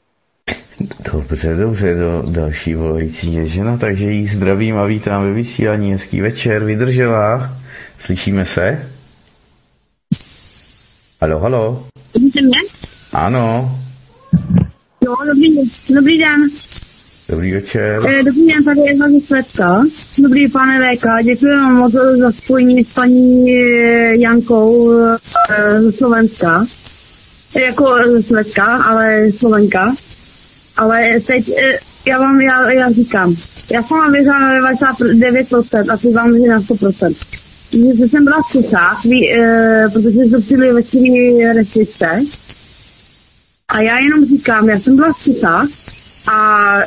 [1.12, 5.92] Dobře, dobře, do další volající je žena, takže jí zdravím a vítám ve vysílání.
[5.92, 7.50] Hezký večer, vydržela.
[7.98, 8.92] Slyšíme se?
[11.20, 11.86] Halo, halo.
[12.10, 12.58] Slyšíte mě?
[13.12, 13.78] Ano.
[15.04, 16.40] No, dobrý, dobrý den.
[17.32, 18.00] Dobrý večer.
[18.08, 19.82] Eh, dobrý den, tady je ze Světka.
[20.18, 26.66] Dobrý pane VK, děkuji vám moc za spojení s paní eh, Jankou eh, ze Slovenska.
[27.64, 29.94] Jako ze Světka, ale Slovenka.
[30.76, 31.52] Ale teď
[32.06, 33.34] já vám, já, já říkám,
[33.72, 37.14] já jsem vám věřila na 99% a ty vám na 100%.
[37.98, 42.22] Že jsem byla v Čechách, ví, e, protože se přijeli veškeré restrikce.
[43.68, 45.68] A já jenom říkám, já jsem byla v Čechách
[46.28, 46.78] a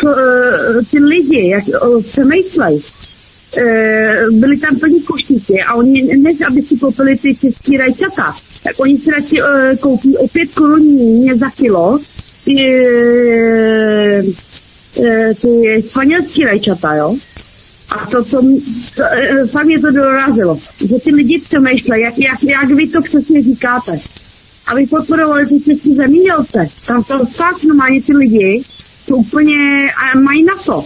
[0.00, 1.64] to, e, ty lidi, jak
[2.08, 2.80] přemýšlej,
[3.58, 8.34] e, byli tam plní koštíky a oni, než aby si koupili ty český rajčata,
[8.64, 11.98] tak oni si radši e, koupí o pět korun za kilo
[12.44, 12.78] ty,
[15.40, 17.16] ty španělský rajčata, jo.
[17.92, 18.40] A to,
[19.02, 20.58] e, fakt mě to dorazilo,
[20.88, 23.98] že ty lidi přemýšlejí, jak, jak, jak vy to přesně říkáte.
[24.68, 26.66] Aby podporovali ty český zemědělce.
[26.86, 28.62] Tam to fakt normálně ty lidi
[29.10, 30.84] úplně, a mají na to.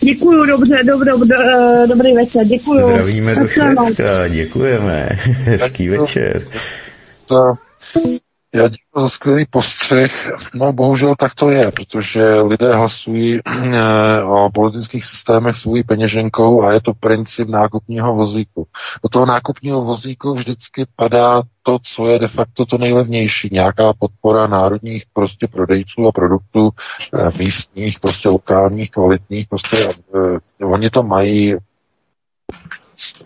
[0.00, 2.90] Děkuju, dobře, dobře, do, uh, dobrý večer, děkuju.
[2.90, 5.08] Zdravíme do Švédska, děkujeme.
[5.24, 6.44] Hezký večer.
[7.26, 7.36] To,
[8.54, 10.32] já děkuji za skvělý postřeh.
[10.54, 16.72] No bohužel tak to je, protože lidé hlasují eh, o politických systémech svou peněženkou a
[16.72, 18.66] je to princip nákupního vozíku.
[19.02, 23.48] Do toho nákupního vozíku vždycky padá to, co je de facto to nejlevnější.
[23.52, 26.70] Nějaká podpora národních prostě prodejců a produktů
[27.14, 29.48] eh, místních, prostě lokálních, kvalitních.
[29.48, 29.76] Prostě
[30.60, 31.56] eh, oni to mají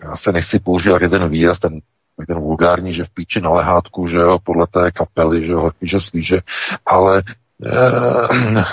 [0.03, 1.81] já se nechci používat jeden výraz, ten
[2.27, 5.99] ten vulgární, že v píči na lehátku, že jo, podle té kapely, že jo, že
[5.99, 6.39] slíže,
[6.85, 7.23] ale
[7.65, 8.63] eh,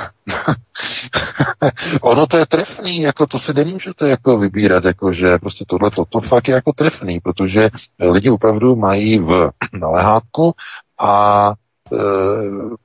[2.02, 6.05] ono to je trefný, jako to si nemůžete jako vybírat, jako že prostě tohle to,
[6.05, 7.70] to fakt je jako trefný, protože
[8.01, 10.55] lidi opravdu mají v na lehátku
[11.01, 11.52] a
[11.93, 11.97] e,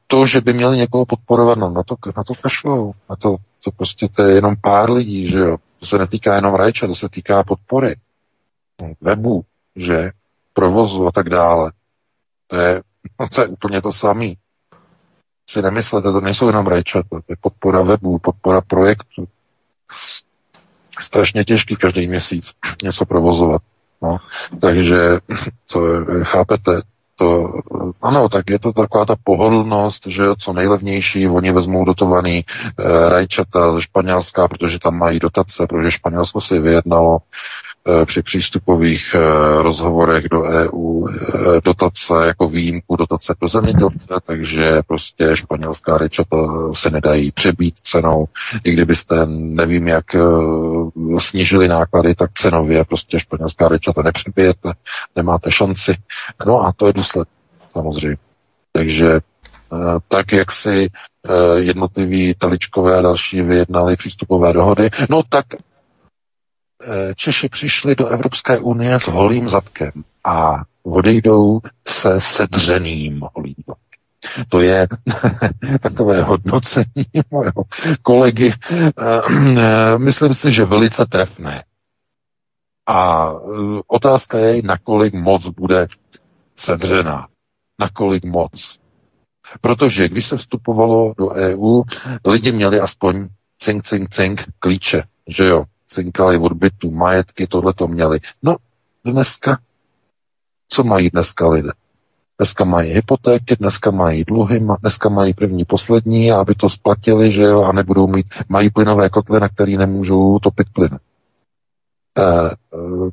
[0.08, 3.72] to, že by měli někoho podporovat, no, na to, na to kašlou, na to, to
[3.72, 7.10] prostě to je jenom pár lidí, že jo, to se netýká jenom rajča, to se
[7.10, 7.96] týká podpory.
[9.02, 9.44] Webu,
[9.76, 10.12] že
[10.58, 11.72] provozu a tak dále.
[12.48, 12.82] To je,
[13.20, 14.34] no to je úplně to samé.
[15.50, 19.28] Si nemyslete, to nejsou jenom rajčata, to je podpora webu, podpora projektu.
[21.00, 22.52] Strašně těžký každý měsíc
[22.84, 23.62] něco provozovat.
[24.02, 24.18] No.
[24.62, 24.98] Takže,
[25.68, 25.80] co
[26.24, 26.82] chápete,
[27.16, 27.54] to,
[28.02, 32.44] ano, tak je to taková ta pohodlnost, že co nejlevnější, oni vezmou dotovaný e,
[33.10, 37.18] rajčata ze Španělska, protože tam mají dotace, protože Španělsko si vyjednalo
[38.06, 39.20] při přístupových eh,
[39.64, 41.14] rozhovorech do EU eh,
[41.64, 46.38] dotace jako výjimku dotace pro zemědělce, takže prostě španělská rečata
[46.74, 48.26] se nedají přebít cenou.
[48.64, 50.06] I kdybyste nevím, jak
[51.18, 54.72] snížili náklady, tak cenově prostě španělská rečata nepřebijete,
[55.16, 55.96] nemáte šanci.
[56.46, 57.28] No a to je důsledek
[57.74, 58.18] samozřejmě.
[58.72, 59.20] Takže
[60.08, 60.90] tak, jak si
[61.56, 65.67] jednotliví taličkové a další vyjednali přístupové dohody, no tak Eh,
[67.16, 69.92] Češi přišli do Evropské unie s holým zadkem
[70.26, 73.56] a odejdou se sedřeným holým.
[74.50, 74.88] To je
[75.82, 77.64] takové hodnocení mojeho
[78.02, 78.54] kolegy.
[78.72, 81.64] Eh, myslím si, že velice trefné.
[82.88, 85.88] A eh, otázka je, nakolik moc bude
[86.56, 87.28] sedřená.
[87.80, 88.80] Nakolik moc.
[89.62, 91.84] Protože když se vstupovalo do EU,
[92.28, 93.28] lidi měli aspoň
[93.60, 98.20] cink, cink, cink klíče, že jo, cinkali od bytu, majetky, tohle to měli.
[98.44, 98.56] No,
[99.06, 99.60] dneska,
[100.70, 101.70] co mají dneska lidé?
[102.40, 107.64] Dneska mají hypotéky, dneska mají dluhy, dneska mají první, poslední, aby to splatili, že jo,
[107.64, 111.00] a nebudou mít, mají plynové kotle, na který nemůžou topit plyn.
[112.18, 112.56] E,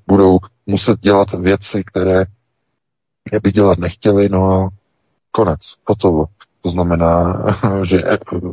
[0.06, 2.24] budou muset dělat věci, které
[3.42, 4.68] by dělat nechtěli, no a
[5.30, 6.24] konec, hotovo.
[6.62, 7.44] To znamená,
[7.84, 8.02] že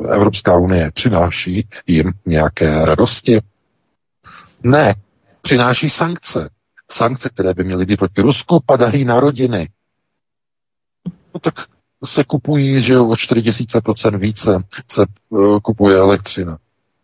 [0.10, 3.42] Evropská unie přináší jim nějaké radosti,
[4.64, 4.96] ne,
[5.42, 6.50] přináší sankce.
[6.92, 9.70] Sankce, které by měly být proti Rusku, padají na rodiny.
[11.34, 11.54] No tak
[12.06, 16.58] se kupují, že o 40% více se uh, kupuje elektřina.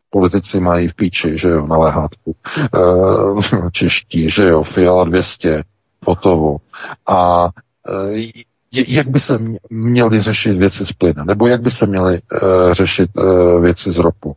[0.10, 2.36] Politici mají v píči, že jo, na lehátku.
[2.76, 5.64] Uh, čeští, že jo, Fiala 200,
[6.06, 6.58] hotovo.
[7.08, 7.52] A uh,
[8.88, 9.40] jak by se
[9.70, 13.98] měly řešit věci z plyna, nebo jak by se měly uh, řešit uh, věci z
[13.98, 14.36] ropu,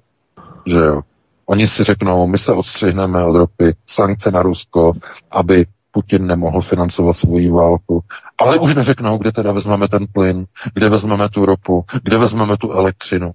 [0.66, 1.02] že jo.
[1.50, 4.92] Oni si řeknou, my se odstřihneme od ropy, sankce na Rusko,
[5.30, 8.04] aby Putin nemohl financovat svoji válku.
[8.38, 12.72] Ale už neřeknou, kde teda vezmeme ten plyn, kde vezmeme tu ropu, kde vezmeme tu
[12.72, 13.32] elektřinu.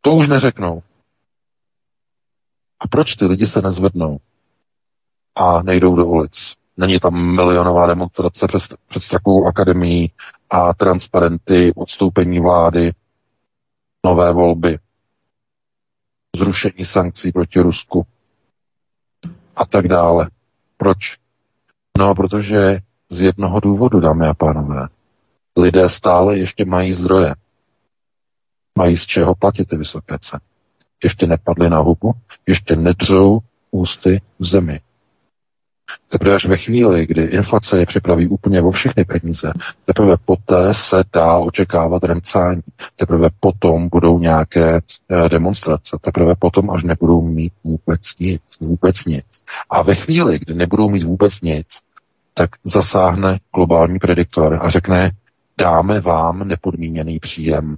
[0.00, 0.82] To už neřeknou.
[2.80, 4.18] A proč ty lidi se nezvednou
[5.36, 6.54] a nejdou do ulic?
[6.76, 10.12] Není tam milionová demonstrace před, před Strakovou akademií
[10.50, 12.92] a transparenty, odstoupení vlády,
[14.04, 14.78] nové volby
[16.34, 18.06] zrušení sankcí proti Rusku
[19.56, 20.30] a tak dále.
[20.76, 20.98] Proč?
[21.98, 22.80] No, protože
[23.10, 24.88] z jednoho důvodu, dámy a pánové,
[25.56, 27.34] lidé stále ještě mají zdroje.
[28.78, 30.40] Mají z čeho platit ty vysoké ceny.
[31.04, 32.12] Ještě nepadly na hubu,
[32.46, 33.38] ještě nedřou
[33.70, 34.80] ústy v zemi.
[36.08, 39.52] Teprve až ve chvíli, kdy inflace je připraví úplně o všechny peníze,
[39.84, 42.62] teprve poté se dá očekávat remcání.
[42.96, 45.96] Teprve potom budou nějaké eh, demonstrace.
[46.00, 48.42] Teprve potom, až nebudou mít vůbec nic.
[48.60, 49.26] Vůbec nic.
[49.70, 51.66] A ve chvíli, kdy nebudou mít vůbec nic,
[52.34, 55.10] tak zasáhne globální prediktor a řekne,
[55.58, 57.76] dáme vám nepodmíněný příjem,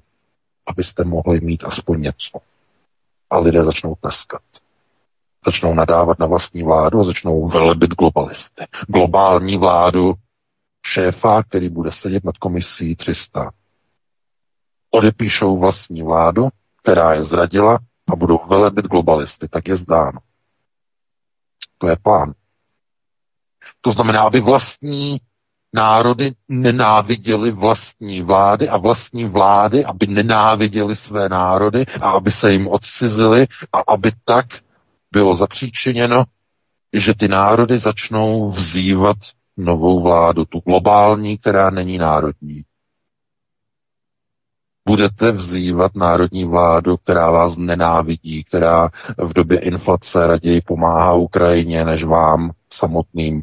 [0.66, 2.38] abyste mohli mít aspoň něco.
[3.30, 4.42] A lidé začnou tleskat
[5.46, 8.64] začnou nadávat na vlastní vládu a začnou velebit globalisty.
[8.88, 10.14] Globální vládu
[10.86, 13.50] šéfa, který bude sedět nad komisí 300.
[14.90, 16.48] Odepíšou vlastní vládu,
[16.82, 17.78] která je zradila,
[18.12, 20.18] a budou velebit globalisty, tak je zdáno.
[21.78, 22.32] To je plán.
[23.80, 25.20] To znamená, aby vlastní
[25.74, 32.68] národy nenáviděli vlastní vlády a vlastní vlády, aby nenáviděli své národy a aby se jim
[32.68, 34.46] odcizili a aby tak
[35.16, 36.24] bylo zapříčiněno,
[36.92, 39.16] že ty národy začnou vzývat
[39.56, 42.62] novou vládu, tu globální, která není národní.
[44.88, 48.88] Budete vzývat národní vládu, která vás nenávidí, která
[49.18, 53.42] v době inflace raději pomáhá Ukrajině než vám samotným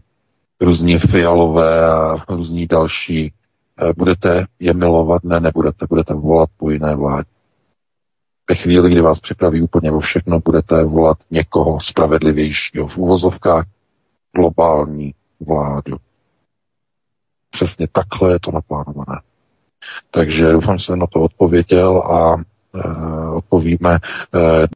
[0.61, 3.33] různí fialové a různí další.
[3.81, 5.23] Eh, budete je milovat?
[5.23, 5.85] Ne, nebudete.
[5.89, 7.32] Budete volat po jiné vládě.
[8.49, 13.65] Ve chvíli, kdy vás připraví úplně o všechno, budete volat někoho spravedlivějšího v úvozovkách
[14.35, 15.97] globální vládu.
[17.51, 19.21] Přesně takhle je to naplánované.
[20.11, 23.99] Takže doufám, že jsem na to odpověděl a e, odpovíme e,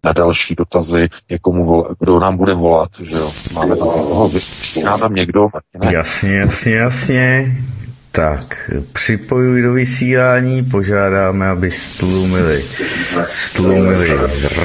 [0.04, 3.32] na další dotazy někomu, kdo nám bude volat, že jo.
[3.54, 5.48] Máme tam někoho, vysílá tam někdo?
[5.90, 7.56] Jasně, jasně, jasně.
[8.18, 12.64] Tak, připojuj do vysílání, požádáme, aby stlumili,
[13.28, 14.18] stlumili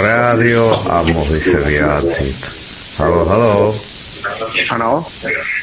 [0.03, 2.37] rádio a mohli se vyjádřit.
[2.99, 3.81] Halo, halo.
[4.71, 5.05] Ano.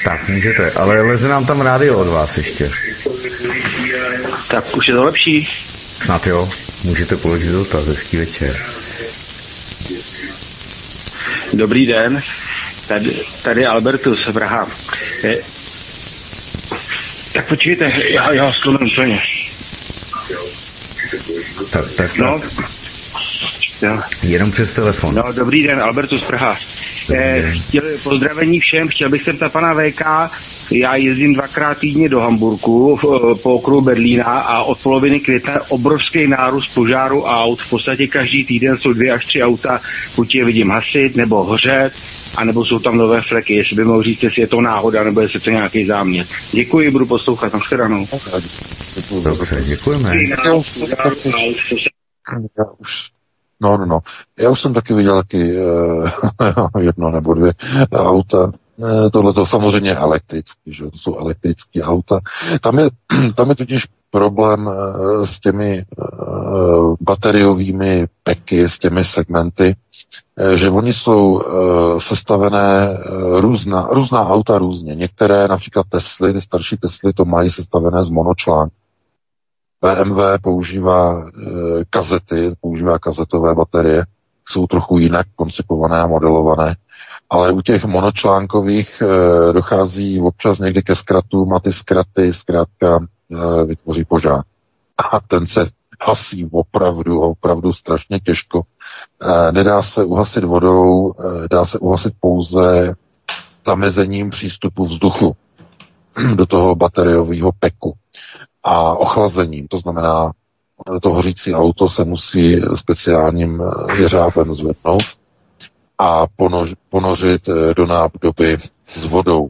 [0.04, 2.72] Tak, můžete, ale leze nám tam rádio od vás ještě.
[4.52, 5.50] Tak už je to lepší.
[6.04, 6.50] Snad jo,
[6.84, 8.56] můžete položit dotaz, hezký večer.
[11.54, 12.22] Dobrý den,
[12.88, 14.68] tady, tady Albertus Praha.
[17.34, 19.22] Tak počkejte, já, já skloním úplně.
[21.72, 22.18] Tak, tak, tak.
[22.18, 22.42] No,
[23.82, 24.00] jo.
[24.24, 25.16] Jenom přes telefon.
[25.16, 26.58] No, dobrý den, Albertus z Praha.
[27.14, 30.02] Eh, chtěl, pozdravení všem, chtěl bych se ptat pana VK,
[30.72, 33.00] já jezdím dvakrát týdně do Hamburku
[33.44, 37.62] po okruhu Berlína a od poloviny května obrovský nárůst požáru aut.
[37.62, 39.80] V podstatě každý týden jsou dvě až tři auta,
[40.16, 41.94] buď je vidím hasit nebo hořet,
[42.36, 43.54] anebo jsou tam nové fleky.
[43.54, 46.26] Jestli by mohl říct, jestli je to náhoda, nebo jestli to nějaký záměr.
[46.52, 47.54] Děkuji, budu poslouchat.
[47.54, 48.08] Na shledanou.
[49.24, 50.16] Dobře, děkujeme.
[52.58, 53.10] Já už
[53.62, 54.00] No, no, no.
[54.40, 56.10] Já už jsem taky viděl taky uh,
[56.80, 57.54] jedno nebo dvě
[57.94, 58.52] auta.
[58.84, 62.20] Eh, tohle to samozřejmě elektrický, že to jsou elektrické auta.
[62.62, 62.90] Tam je,
[63.36, 65.86] tam je totiž problém uh, s těmi
[67.02, 69.76] bateriovými peky, s těmi segmenty,
[70.56, 71.44] že oni jsou
[71.98, 72.98] sestavené
[73.40, 74.96] různá, různá auta různě.
[74.96, 78.79] Některé, například Tesly, ty starší Tesly, to mají sestavené z monočlánku.
[79.82, 81.32] BMW používá e,
[81.90, 84.06] kazety, používá kazetové baterie,
[84.48, 86.76] jsou trochu jinak koncipované a modelované,
[87.30, 93.66] ale u těch monočlánkových e, dochází občas někdy ke zkratům a ty zkraty zkrátka e,
[93.66, 94.42] vytvoří požár.
[95.12, 95.66] A ten se
[96.02, 98.62] hasí opravdu, opravdu strašně těžko.
[99.22, 102.94] E, nedá se uhasit vodou, e, dá se uhasit pouze
[103.66, 105.36] zamezením přístupu vzduchu
[106.36, 107.96] do toho bateriového peku
[108.70, 109.68] a ochlazením.
[109.68, 110.32] To znamená,
[111.02, 113.62] to hořící auto se musí speciálním
[114.00, 115.04] jeřábem zvednout
[115.98, 119.50] a ponož, ponořit eh, do nádoby s vodou.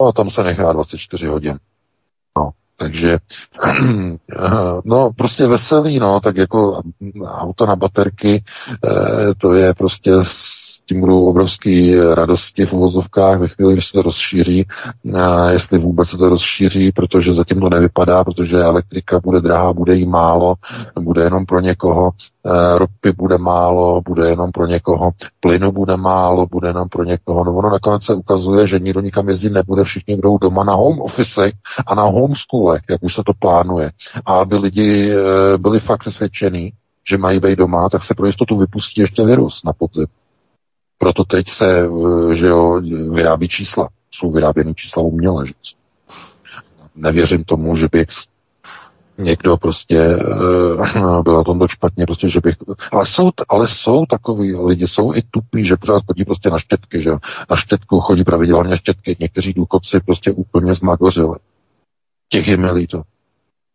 [0.00, 1.58] No a tam se nechá 24 hodin.
[2.38, 3.18] No, takže,
[4.84, 6.82] no, prostě veselý, no, tak jako
[7.24, 8.44] auto na baterky,
[8.84, 10.12] eh, to je prostě
[10.90, 14.66] tím budou obrovské radosti v uvozovkách ve chvíli, když se to rozšíří,
[15.14, 19.94] a jestli vůbec se to rozšíří, protože zatím to nevypadá, protože elektrika bude drahá, bude
[19.94, 20.54] jí málo,
[21.00, 22.10] bude jenom pro někoho,
[22.46, 25.10] e, ropy bude málo, bude jenom pro někoho,
[25.40, 27.44] plynu bude málo, bude jenom pro někoho.
[27.44, 31.00] No ono nakonec se ukazuje, že nikdo nikam jezdit nebude, všichni budou doma na home
[31.00, 31.52] office
[31.86, 33.90] a na homeschoolech, jak už se to plánuje.
[34.26, 35.12] A aby lidi
[35.56, 36.72] byli fakt přesvědčení,
[37.08, 40.06] že mají být doma, tak se pro jistotu vypustí ještě virus na podzim.
[41.02, 42.80] Proto teď se eh, že jo,
[43.12, 43.88] vyrábí čísla.
[44.10, 45.46] Jsou vyráběny čísla uměle.
[45.46, 45.52] Že?
[46.96, 48.06] Nevěřím tomu, že by
[49.18, 52.56] někdo prostě uh, byl na tomto špatně, prostě, že bych,
[52.92, 57.02] ale jsou, ale jsou takový lidi, jsou i tupí, že pořád chodí prostě na štětky,
[57.02, 57.10] že
[57.50, 61.36] na štětku chodí pravidelně na štětky, někteří důchodci prostě úplně zmagořili.
[62.28, 63.02] Těch je mi líto.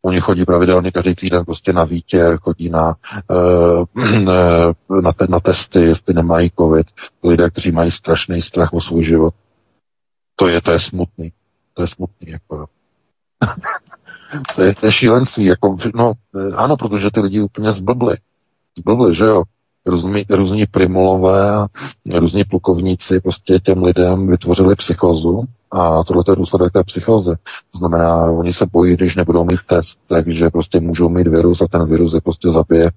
[0.05, 2.95] Oni chodí pravidelně každý týden prostě na výtěr, chodí na,
[3.29, 3.85] uh,
[5.01, 6.87] na, te, na testy, jestli nemají covid.
[7.23, 9.33] Lidé, kteří mají strašný strach o svůj život.
[10.35, 11.31] To je, to je smutný.
[11.73, 12.31] To je smutný.
[12.31, 12.65] Jako.
[14.55, 15.45] to, je, to je šílenství.
[15.45, 18.17] Jako, no, eh, ano, protože ty lidi úplně zblbli.
[18.77, 19.43] Zblbli, že jo?
[19.85, 21.67] Různí, různí primulové a
[22.19, 27.35] různí plukovníci prostě těm lidem vytvořili psychozu a tohle je důsledek té psychoze.
[27.71, 31.67] To znamená, oni se bojí, když nebudou mít test, takže prostě můžou mít virus a
[31.67, 32.85] ten virus je prostě zabije.
[32.85, 32.91] E,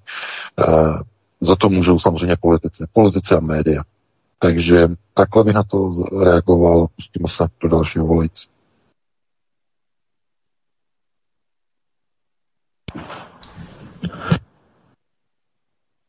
[1.41, 2.83] za to můžou samozřejmě politici.
[2.93, 3.83] Politici a média.
[4.39, 5.91] Takže takhle by na to
[6.23, 6.87] reagoval.
[6.95, 8.47] Pustíme se do dalšího volající.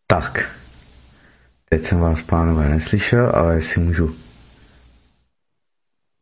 [0.06, 0.56] Tak.
[1.68, 4.14] Teď jsem vás, pánové, neslyšel, ale jestli můžu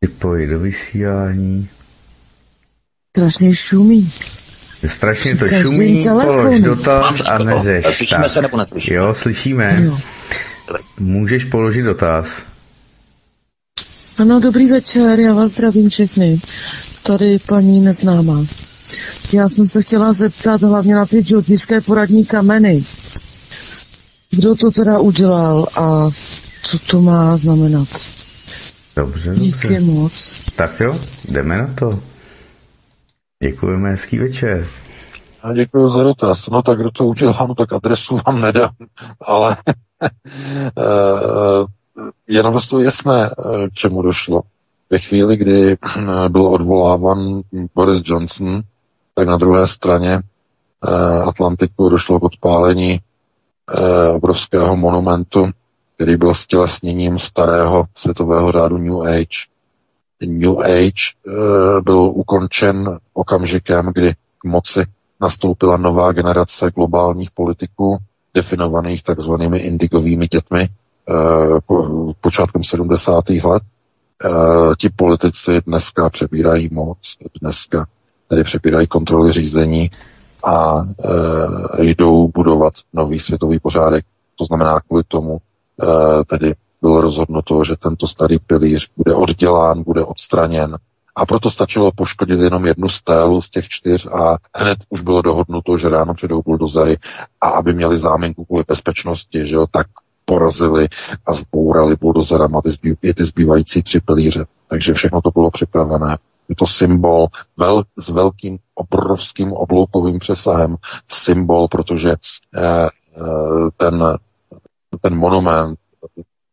[0.05, 1.69] připojit do vysílání.
[3.17, 4.11] Strašně šumí.
[4.87, 7.95] Strašně to šumí, polož dotaz a neřeš.
[7.95, 8.31] Slyšíme tak.
[8.31, 8.95] se nebo neslyšíme?
[8.97, 9.79] Jo, slyšíme.
[9.83, 9.99] Jo.
[10.99, 12.27] Můžeš položit dotaz.
[14.17, 16.39] Ano, dobrý večer, já vás zdravím všechny.
[17.03, 18.45] Tady paní neznámá.
[19.33, 22.83] Já jsem se chtěla zeptat hlavně na ty džodzířské poradní kameny.
[24.31, 26.09] Kdo to teda udělal a
[26.63, 28.18] co to má znamenat?
[28.99, 29.79] Dobře, Díky dobře.
[29.79, 30.43] moc.
[30.55, 30.95] Tak jo,
[31.29, 31.99] jdeme na to.
[33.43, 34.67] Děkujeme, hezký večer.
[35.43, 36.47] A děkuji za dotaz.
[36.47, 38.71] No tak kdo to udělá, no tak adresu vám nedám,
[39.21, 39.57] ale
[40.01, 41.65] eh,
[42.27, 44.41] je naprosto jasné, eh, čemu došlo.
[44.89, 45.77] Ve chvíli, kdy
[46.29, 47.41] byl odvoláván
[47.75, 48.61] Boris Johnson,
[49.13, 50.19] tak na druhé straně
[50.87, 52.99] eh, Atlantiku došlo k odpálení
[54.13, 55.51] obrovského monumentu,
[55.99, 59.47] který byl stělesněním starého světového řádu New Age.
[60.25, 61.01] New Age
[61.83, 64.85] byl ukončen okamžikem, kdy k moci
[65.21, 67.97] nastoupila nová generace globálních politiků,
[68.33, 70.69] definovaných takzvanými indigovými dětmi
[71.65, 73.29] po, počátkem 70.
[73.29, 73.63] let.
[74.77, 76.97] Ti politici dneska přebírají moc,
[77.41, 77.87] dneska
[78.27, 79.89] tedy přebírají kontroly řízení
[80.45, 80.81] a
[81.79, 84.05] jdou budovat nový světový pořádek.
[84.35, 85.37] To znamená, kvůli tomu
[86.27, 90.77] tedy bylo rozhodnuto, že tento starý pilíř bude oddělán, bude odstraněn
[91.15, 95.77] a proto stačilo poškodit jenom jednu stélu z těch čtyř a hned už bylo dohodnuto,
[95.77, 96.97] že ráno přijdou buldozery
[97.41, 99.87] a aby měli záminku kvůli bezpečnosti, že jo, tak
[100.25, 100.87] porazili
[101.25, 104.45] a zbourali buldozerama ty, zbýv, ty zbývající tři pilíře.
[104.67, 106.17] Takže všechno to bylo připravené.
[106.49, 107.27] Je to symbol
[107.57, 110.75] vel, s velkým obrovským obloukovým přesahem.
[111.07, 112.19] Symbol, protože eh,
[112.57, 112.89] eh,
[113.77, 114.17] ten,
[115.01, 115.79] ten monument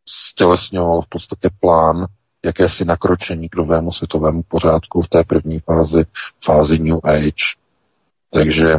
[0.09, 2.05] stělesňoval v podstatě plán
[2.45, 6.05] jakési nakročení k novému světovému pořádku v té první fázi,
[6.45, 7.55] fázi New Age.
[8.29, 8.77] Takže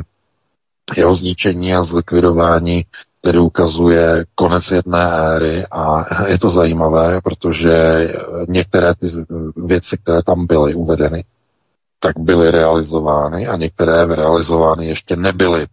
[0.97, 2.85] jeho zničení a zlikvidování
[3.21, 7.73] tedy ukazuje konec jedné éry a je to zajímavé, protože
[8.49, 9.07] některé ty
[9.57, 11.25] věci, které tam byly uvedeny,
[12.01, 15.67] tak byly realizovány a některé realizovány ještě nebyly.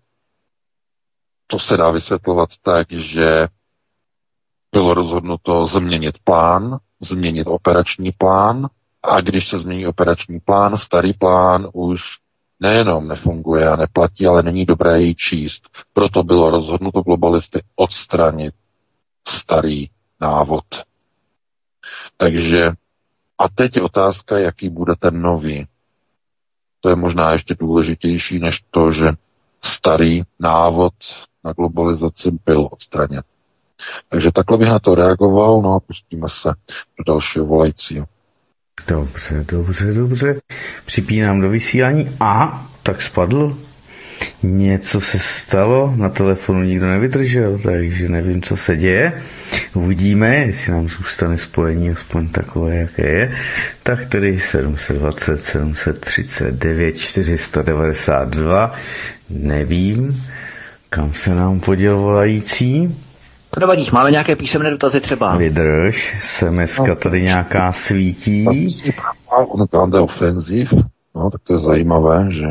[1.48, 3.48] To se dá vysvětlovat tak, že
[4.76, 8.68] bylo rozhodnuto změnit plán, změnit operační plán
[9.03, 11.99] a když se změní operační plán, starý plán už
[12.60, 15.69] nejenom nefunguje a neplatí, ale není dobré ji číst.
[15.93, 18.53] Proto bylo rozhodnuto globalisty odstranit
[19.27, 19.88] starý
[20.22, 20.65] návod.
[22.18, 22.72] Takže
[23.38, 25.68] a teď je otázka, jaký bude ten nový.
[26.80, 29.11] To je možná ještě důležitější než to, že
[29.64, 30.93] starý návod
[31.43, 33.23] na globalizaci byl odstraněn.
[34.10, 36.49] Takže takhle bych na to reagoval, no a pustíme se
[36.97, 38.06] do dalšího volajícího.
[38.88, 40.39] Dobře, dobře, dobře.
[40.85, 43.57] Připínám do vysílání a tak spadl.
[44.43, 49.22] Něco se stalo, na telefonu nikdo nevydržel, takže nevím, co se děje.
[49.73, 53.38] Uvidíme, jestli nám zůstane spojení aspoň takové, jaké je.
[53.84, 58.76] Tak tedy 720, 739, 492,
[59.30, 60.23] nevím,
[60.89, 62.95] kam se nám poděl volající.
[63.56, 65.38] To nevadí, máme nějaké písemné dotazy třeba.
[65.38, 68.45] Vydrž, SMS no, tady nějaká svítí.
[69.48, 70.73] On tam ofenziv,
[71.15, 72.45] no tak to je zajímavé, že?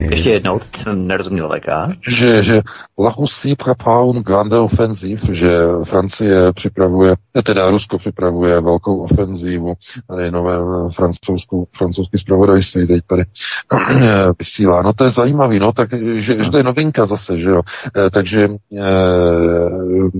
[0.00, 1.68] Ještě jednou, teď jsem nerozuměl VK.
[2.08, 2.62] Že, že
[2.98, 5.50] La Russie prépare une grande offensive, že
[5.84, 7.14] Francie připravuje,
[7.44, 9.74] teda Rusko připravuje velkou ofenzívu,
[10.08, 10.56] tady nové
[10.94, 13.22] francouzskou, francouzský zpravodajství teď tady
[14.38, 14.82] vysílá.
[14.82, 17.60] No to je zajímavý, no tak, že, že to je novinka zase, že jo.
[18.06, 18.48] E, takže e,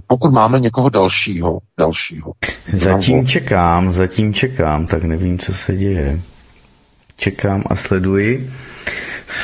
[0.07, 2.33] pokud máme někoho dalšího, dalšího.
[2.77, 6.21] Zatím čekám, zatím čekám, tak nevím, co se děje.
[7.17, 8.51] Čekám a sleduji.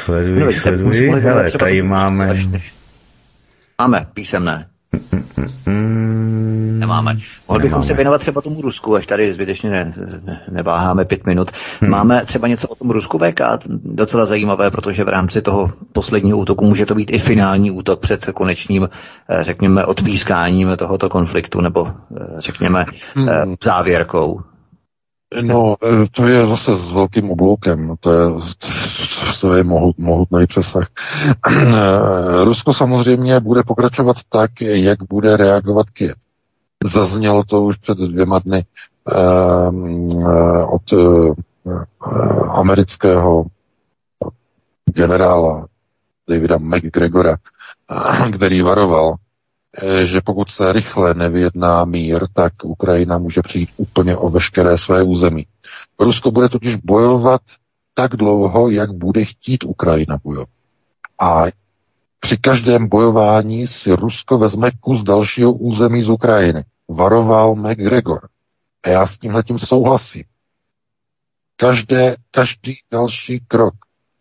[0.04, 1.10] Sleduji, no, sleduji.
[1.10, 2.34] Hele, tady máme...
[3.78, 4.66] Máme písemné.
[5.66, 7.16] Mm, Nemáme.
[7.48, 9.94] Mohli bychom se věnovat třeba tomu Rusku, až tady zbytečně ne,
[10.24, 11.50] ne, neváháme pět minut.
[11.80, 11.90] Hmm.
[11.90, 13.40] Máme třeba něco o tom Rusku VK,
[13.84, 18.24] docela zajímavé, protože v rámci toho posledního útoku může to být i finální útok před
[18.24, 18.88] konečným,
[19.28, 22.84] eh, řekněme, odpískáním tohoto konfliktu, nebo eh, řekněme,
[23.14, 23.28] hmm.
[23.64, 24.40] závěrkou.
[25.42, 27.96] No, e, to je zase s velkým obloukem.
[28.00, 28.30] To je,
[29.40, 30.88] to je mohut, mohutný přesah.
[31.50, 36.16] E, Rusko samozřejmě bude pokračovat tak, jak bude reagovat Kiev.
[36.84, 38.64] Zaznělo to už před dvěma dny
[39.08, 41.34] eh, od eh,
[42.48, 43.44] amerického
[44.94, 45.66] generála
[46.28, 47.36] Davida McGregora,
[48.36, 49.14] který varoval,
[50.04, 55.46] že pokud se rychle nevyjedná mír, tak Ukrajina může přijít úplně o veškeré své území.
[56.00, 57.40] Rusko bude totiž bojovat
[57.94, 60.48] tak dlouho, jak bude chtít Ukrajina bojovat.
[61.20, 61.44] A
[62.20, 66.64] při každém bojování si Rusko vezme kus dalšího území z Ukrajiny.
[66.88, 68.28] Varoval McGregor.
[68.82, 70.24] A já s tímhle tím souhlasím.
[71.56, 73.74] Každé, každý další krok,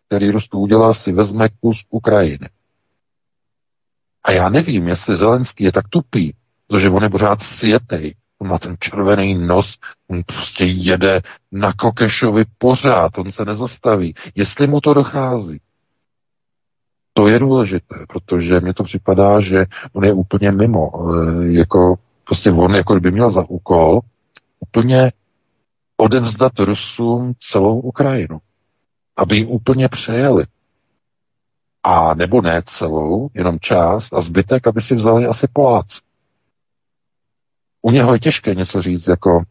[0.06, 2.48] který Rusko udělá, si vezme kus Ukrajiny.
[4.26, 6.34] A já nevím, jestli Zelenský je tak tupý,
[6.66, 9.78] protože on je pořád světej, on má ten červený nos,
[10.10, 11.20] on prostě jede
[11.52, 14.14] na Kokešovi pořád, on se nezastaví.
[14.34, 15.60] Jestli mu to dochází,
[17.12, 20.90] to je důležité, protože mně to připadá, že on je úplně mimo.
[20.94, 21.94] Eh, jako,
[22.24, 24.00] prostě on jako by měl za úkol
[24.60, 25.12] úplně
[25.96, 28.38] odevzdat Rusům celou Ukrajinu,
[29.16, 30.44] aby ji úplně přejeli.
[31.88, 35.98] A nebo ne celou, jenom část a zbytek, aby si vzali asi Poláci.
[37.82, 39.42] U něho je těžké něco říct jako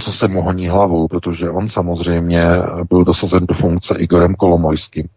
[0.00, 2.44] co se mu honí hlavou, protože on samozřejmě
[2.88, 5.08] byl dosazen do funkce Igorem Kolomojským.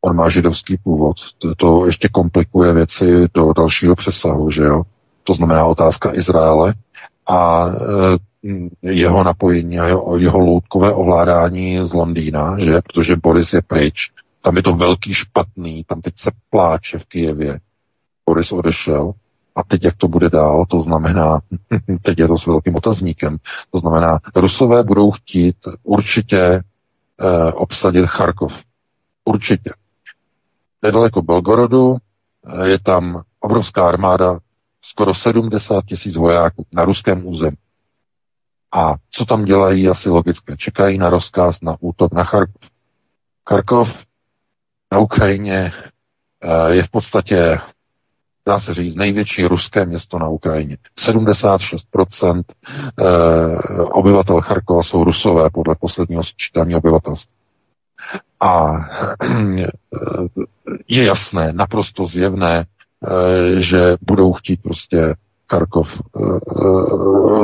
[0.00, 1.16] On má židovský původ.
[1.56, 4.82] To, ještě komplikuje věci do dalšího přesahu, že jo?
[5.24, 6.74] To znamená otázka Izraele
[7.28, 7.66] a
[8.82, 12.80] e, jeho napojení a jeho, jeho loutkové ovládání z Londýna, že?
[12.82, 14.10] Protože Boris je pryč
[14.46, 17.60] tam je to velký špatný, tam teď se pláče v Kijevě.
[18.26, 19.12] Boris odešel.
[19.56, 21.40] A teď, jak to bude dál, to znamená,
[22.02, 23.38] teď je to s velkým otazníkem,
[23.70, 28.52] to znamená, Rusové budou chtít určitě eh, obsadit Charkov.
[29.24, 29.70] Určitě.
[30.82, 34.38] Nedaleko Belgorodu eh, je tam obrovská armáda,
[34.82, 37.56] skoro 70 tisíc vojáků na ruském území.
[38.74, 40.56] A co tam dělají, asi logické.
[40.56, 42.70] Čekají na rozkaz na útok na Charkov.
[43.48, 44.05] Charkov
[44.92, 45.72] na Ukrajině
[46.42, 47.58] eh, je v podstatě,
[48.46, 50.76] dá se říct, největší ruské město na Ukrajině.
[51.06, 52.42] 76%
[52.98, 53.04] eh,
[53.82, 57.32] obyvatel Charkova jsou rusové podle posledního sčítání obyvatelstva.
[58.40, 58.72] A
[59.22, 59.66] eh,
[60.88, 62.66] je jasné, naprosto zjevné,
[63.58, 65.14] že budou chtít prostě
[65.50, 66.02] Charkov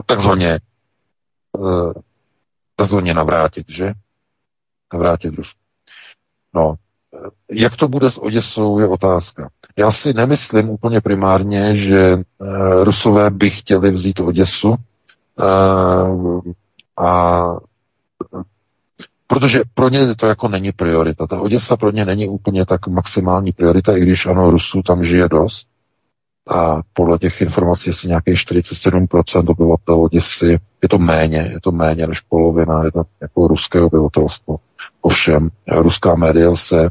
[0.06, 0.60] takzvaně
[2.76, 3.92] takzvaně navrátit, že?
[4.92, 5.60] Navrátit Rusku.
[6.54, 6.74] No,
[7.50, 9.50] jak to bude s Oděsou, je otázka.
[9.76, 16.40] Já si nemyslím úplně primárně, že uh, Rusové by chtěli vzít Oděsu uh,
[16.98, 17.42] a
[19.26, 21.26] protože pro ně to jako není priorita.
[21.26, 25.28] Ta Oděsa pro ně není úplně tak maximální priorita, i když ano, Rusů tam žije
[25.28, 25.66] dost.
[26.48, 32.06] A podle těch informací asi nějakých 47% obyvatel Oděsy, je to méně, je to méně
[32.06, 34.56] než polovina, je to jako ruské obyvatelstvo.
[35.00, 36.88] Ovšem, ruská média se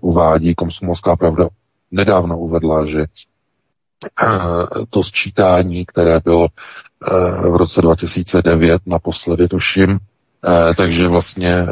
[0.00, 1.48] uvádí, Komsomolská pravda
[1.90, 3.04] nedávno uvedla, že
[4.22, 9.98] uh, to sčítání, které bylo uh, v roce 2009 naposledy, tuším,
[10.44, 11.66] Eh, takže vlastně eh,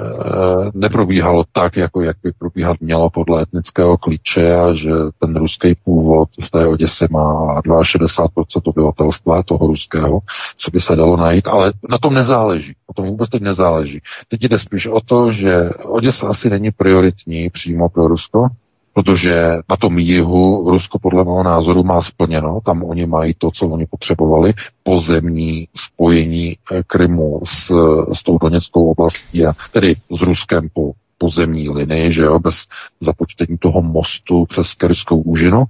[0.75, 6.29] neprobíhalo tak, jako jak by probíhat mělo podle etnického klíče a že ten ruský původ
[6.43, 8.27] v té Oděse má 62%
[8.65, 10.19] obyvatelstva toho ruského,
[10.57, 12.75] co by se dalo najít, ale na tom nezáleží.
[12.87, 14.01] O tom vůbec teď nezáleží.
[14.29, 18.49] Teď jde spíš o to, že Oděsa asi není prioritní přímo pro Rusko,
[18.97, 23.69] protože na tom jihu Rusko podle mého názoru má splněno, tam oni mají to, co
[23.69, 24.53] oni potřebovali,
[24.83, 27.73] pozemní spojení eh, Krymu s,
[28.13, 32.55] s tou Doněckou oblastí a tedy s Ruskem po pozemní linii, že jo, bez
[33.01, 35.65] započtení toho mostu přes Kerskou úžinu.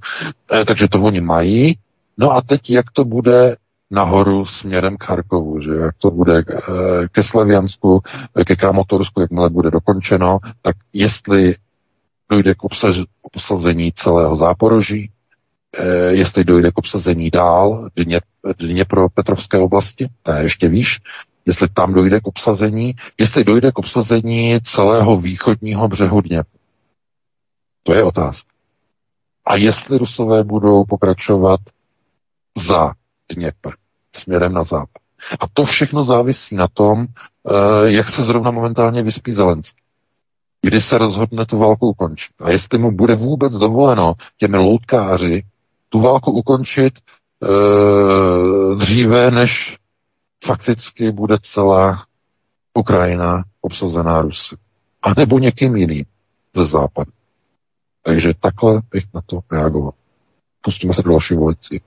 [0.52, 1.78] E, takže to oni mají.
[2.18, 3.56] No a teď, jak to bude
[3.90, 6.62] nahoru směrem k Charkovu, že jak to bude eh,
[7.12, 8.00] ke Slaviansku,
[8.46, 11.54] ke Kramatorsku, jakmile bude dokončeno, tak jestli
[12.30, 12.64] dojde k
[13.22, 15.10] obsazení celého záporoží,
[15.78, 18.20] eh, jestli dojde k obsazení dál dně,
[18.58, 21.00] dně pro Petrovské oblasti, to je ještě výš,
[21.46, 26.42] jestli tam dojde k obsazení, jestli dojde k obsazení celého východního břehu dně.
[27.82, 28.52] To je otázka.
[29.44, 31.60] A jestli Rusové budou pokračovat
[32.56, 32.92] za
[33.32, 33.70] Dněpr,
[34.14, 35.02] směrem na západ.
[35.40, 39.85] A to všechno závisí na tom, eh, jak se zrovna momentálně vyspí Zelenský
[40.66, 42.32] kdy se rozhodne tu válku ukončit.
[42.40, 45.44] A jestli mu bude vůbec dovoleno těmi loutkáři
[45.88, 49.78] tu válku ukončit e, dříve, než
[50.46, 52.04] fakticky bude celá
[52.74, 54.56] Ukrajina obsazená Rusy.
[55.02, 56.04] A nebo někým jiným
[56.56, 57.12] ze západu.
[58.02, 59.92] Takže takhle bych na to reagoval.
[60.60, 61.80] Pustíme se do další volici.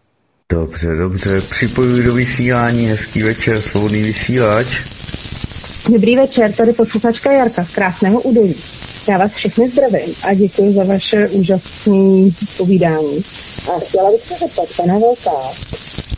[0.52, 5.00] Dobře, dobře, připojuji do vysílání, hezký večer, svobodný vysílač.
[5.88, 8.56] Dobrý večer, tady posluchačka Jarka z Krásného údolí.
[9.10, 13.24] Já vás všechny zdravím a děkuji za vaše úžasné povídání.
[13.76, 15.52] A chtěla bych se zeptat, pana Velká,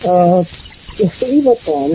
[0.04, 0.44] uh,
[1.02, 1.92] jestli o tom,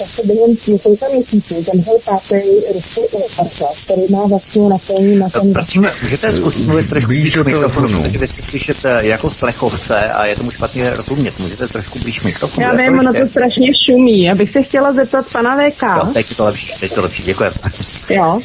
[0.00, 2.36] jak se během několika měsíců zemřel pátý
[2.74, 5.52] ruský oligarcha, který má vlastně napojení na ten...
[5.52, 10.26] Prosím, můžete zkusit mluvit trošku blíž do mikrofonu, protože si slyšet jako v plechovce a
[10.26, 11.38] je tomu špatně rozumět.
[11.38, 12.66] Můžete trošku blíž mikrofonu.
[12.66, 14.22] Já vím, ono to strašně šumí.
[14.22, 15.82] Já bych se chtěla zeptat pana VK.
[15.82, 17.50] Jo, teď je to lepší, teď je to lepší, děkuji.
[18.10, 18.40] Jo,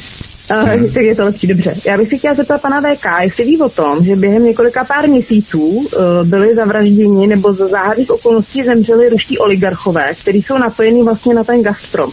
[0.50, 0.92] Uh, hmm.
[0.92, 1.74] tak je to lepší, dobře.
[1.86, 5.08] Já bych si chtěla zeptat pana VK, jestli ví o tom, že během několika pár
[5.08, 5.84] měsíců uh,
[6.24, 11.62] byli zavražděni nebo za záhadných okolností zemřeli ruští oligarchové, kteří jsou napojení vlastně na ten
[11.62, 12.10] Gazprom.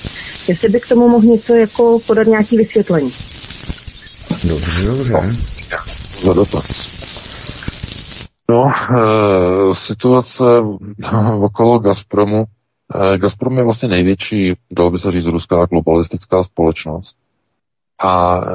[0.48, 3.10] Jestli by k tomu mohl něco jako podat nějaký vysvětlení.
[4.44, 5.16] Dobře, dobře.
[6.22, 6.96] Za dotaz.
[8.50, 10.44] No, e, situace
[11.42, 12.44] okolo Gazpromu.
[13.14, 17.16] E, Gazprom je vlastně největší, dalo by se říct, ruská globalistická společnost.
[18.00, 18.48] A e,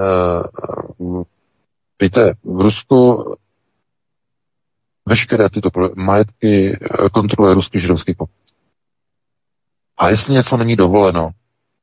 [2.02, 3.24] víte, v Rusku
[5.08, 6.78] veškeré tyto majetky
[7.12, 8.34] kontroluje ruský židovský pokut.
[9.98, 11.30] A jestli něco není dovoleno,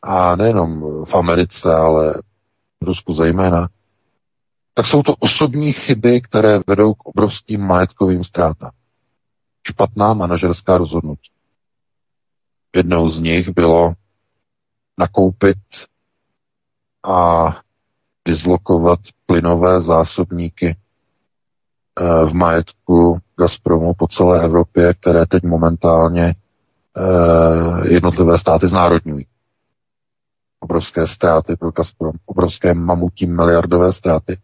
[0.02, 2.14] a nejenom v Americe, ale
[2.82, 3.70] v Rusku zejména,
[4.74, 8.72] tak jsou to osobní chyby, které vedou k obrovským majetkovým ztrátám.
[9.68, 11.32] Špatná manažerská rozhodnutí.
[12.76, 13.94] Jednou z nich bylo
[15.00, 15.58] nakoupit
[17.08, 17.48] a
[18.28, 20.76] dislokovat plynové zásobníky
[22.00, 26.36] eh, v majetku Gazpromu po celé Evropě, které teď momentálně
[26.98, 29.26] eh, jednotlivé státy znárodňují.
[30.60, 34.38] Obrovské ztráty pro Gazprom, obrovské mamutí miliardové ztráty.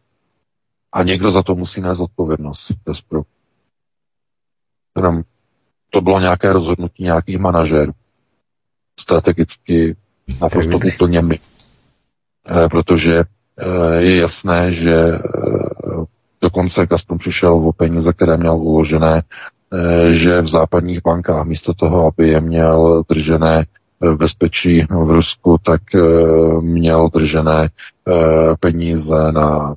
[0.92, 3.24] A někdo za to musí nést odpovědnost Gazprom.
[5.90, 7.92] to bylo nějaké rozhodnutí nějakých manažerů.
[9.00, 9.96] Strategicky
[10.42, 11.40] naprosto úplně my.
[12.50, 13.24] Eh, protože
[13.60, 15.20] eh, je jasné, že eh,
[16.42, 19.22] dokonce Gazprom přišel o peníze, které měl uložené,
[20.12, 23.66] že v západních bankách místo toho, aby je měl držené
[24.02, 25.82] v bezpečí v Rusku, tak
[26.62, 27.70] měl držené
[28.60, 29.76] peníze na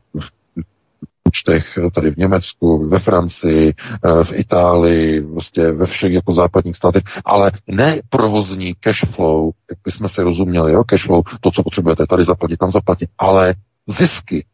[1.26, 3.74] účtech tady v Německu, ve Francii,
[4.04, 9.78] eh, v Itálii, prostě ve všech jako západních státech, ale ne provozní cash flow, jak
[9.84, 13.54] bychom si rozuměli, jo, cash flow, to, co potřebujete tady zaplatit, tam zaplatit, ale
[13.86, 14.44] zisky.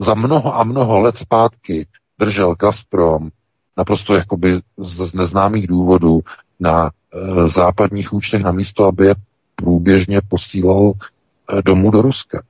[0.00, 1.86] Za mnoho a mnoho let zpátky
[2.18, 3.28] držel Gazprom
[3.76, 6.20] naprosto jakoby z neznámých důvodů
[6.60, 9.14] na e, západních účtech na místo, aby je
[9.54, 10.92] průběžně posílal
[11.64, 12.42] domů do Ruska.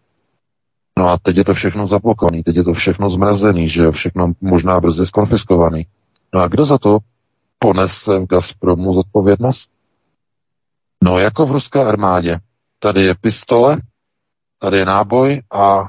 [0.99, 4.81] No a teď je to všechno zablokované, teď je to všechno zmrazený, že všechno možná
[4.81, 5.87] brzy skonfiskovaný.
[6.35, 6.99] No a kdo za to
[7.59, 9.71] ponese v Gazpromu zodpovědnost?
[11.05, 12.39] No jako v ruské armádě.
[12.79, 13.79] Tady je pistole,
[14.59, 15.87] tady je náboj a e,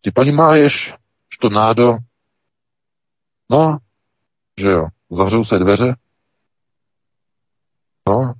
[0.00, 0.94] ty paní máješ,
[1.40, 1.98] to nádo,
[3.50, 3.78] no,
[4.60, 5.94] že jo, zavřou se dveře,
[8.08, 8.34] no,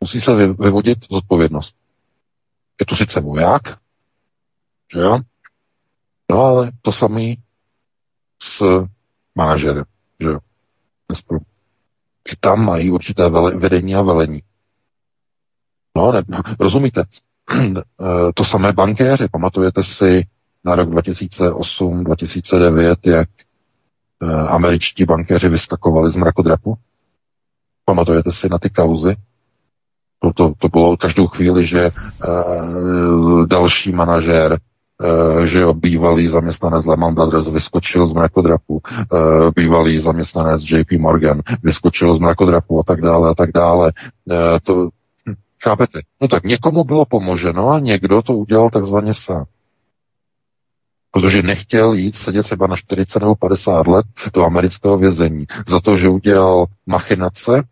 [0.00, 1.80] musí se vyvodit zodpovědnost.
[2.80, 3.62] Je to sice voják,
[4.92, 5.18] že jo?
[6.30, 7.38] No ale to samý
[8.42, 8.62] s
[9.34, 9.84] manažerem,
[10.20, 10.38] že jo?
[12.32, 13.28] I tam mají určité
[13.58, 14.42] vedení a velení.
[15.96, 16.22] No, ne,
[16.60, 17.04] rozumíte?
[18.34, 20.26] to samé bankéři, pamatujete si
[20.64, 23.28] na rok 2008-2009, jak
[24.22, 26.78] eh, američtí bankéři vyskakovali z mrakodrapu?
[27.84, 29.16] Pamatujete si na ty kauzy?
[30.22, 34.58] To, to, to bylo každou chvíli, že uh, další manažér
[35.02, 41.40] Uh, že jo, bývalý zaměstnanec Lehman Brothers vyskočil z mrakodrapu, uh, bývalý zaměstnanec JP Morgan
[41.62, 43.92] vyskočil z mrakodrapu a tak dále a tak dále.
[44.62, 44.88] To,
[45.28, 46.00] hm, chápete?
[46.20, 49.44] No tak někomu bylo pomoženo a někdo to udělal takzvaně sám.
[51.12, 55.96] Protože nechtěl jít sedět třeba na 40 nebo 50 let do amerického vězení za to,
[55.96, 57.62] že udělal machinace,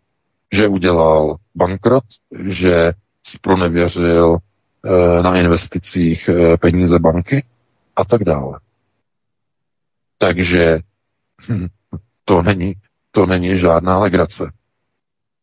[0.53, 2.03] že udělal bankrot,
[2.49, 2.93] že
[3.41, 7.45] pronevěřil e, na investicích e, peníze banky
[7.95, 8.59] a tak dále.
[10.17, 10.79] Takže
[11.49, 11.67] hm,
[12.25, 12.73] to není,
[13.11, 14.51] to není žádná legrace.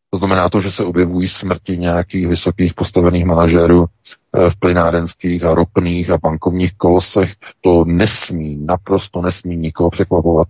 [0.09, 5.55] To znamená to, že se objevují smrti nějakých vysokých postavených manažérů eh, v plynárenských a
[5.55, 7.33] ropných a bankovních kolosech.
[7.61, 10.47] To nesmí, naprosto nesmí nikoho překvapovat.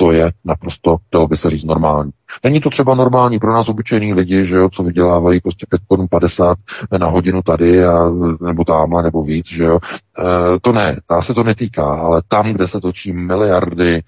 [0.00, 2.10] To je naprosto, dalo by se říct, normální.
[2.44, 6.06] Není to třeba normální pro nás obyčejní lidi, že jo, co vydělávají prostě 5 korun
[6.10, 6.58] 50
[7.00, 8.10] na hodinu tady, a,
[8.40, 9.78] nebo tamhle, nebo víc, že jo.
[10.18, 14.02] E, to ne, ta se to netýká, ale tam, kde se točí miliardy e,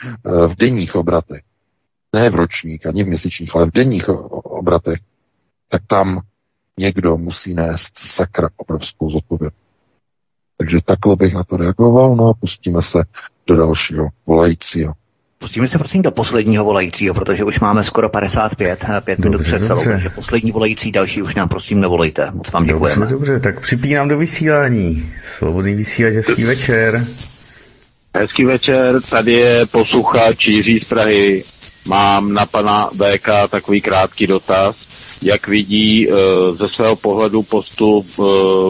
[0.46, 1.42] v denních obratech,
[2.14, 4.08] ne v ročních, ani v měsíčních, ale v denních
[4.44, 4.98] obratech,
[5.68, 6.20] tak tam
[6.78, 9.70] někdo musí nést sakra obrovskou zodpovědnost.
[10.56, 12.98] Takže takhle bych na to reagoval, no a pustíme se
[13.46, 14.92] do dalšího volajícího.
[15.42, 19.66] Pustíme se prosím do posledního volajícího, protože už máme skoro 55, 5 minut dobře, před
[19.66, 22.30] celou, takže poslední volající, další už nám prosím nevolejte.
[22.30, 23.06] Moc vám děkujeme.
[23.06, 25.10] Dobře, dobře, tak připínám do vysílání.
[25.38, 27.06] Svobodný vysílač, hezký večer.
[28.16, 31.44] Hezký večer, tady je posluchač Jiří z Prahy.
[31.86, 34.76] Mám na pana VK takový krátký dotaz
[35.22, 36.14] jak vidí eh,
[36.52, 38.22] ze svého pohledu postup eh,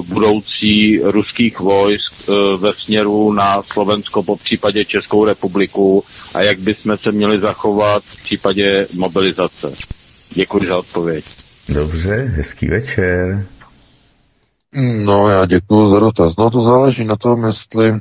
[0.09, 6.05] budoucí ruských vojsk eh, ve směru na Slovensko, po případě Českou republiku
[6.35, 9.73] a jak bychom se měli zachovat v případě mobilizace.
[10.35, 11.25] Děkuji za odpověď.
[11.75, 13.47] Dobře, hezký večer.
[15.05, 16.37] No, já děkuji za dotaz.
[16.39, 17.99] No, to záleží na tom, jestli e,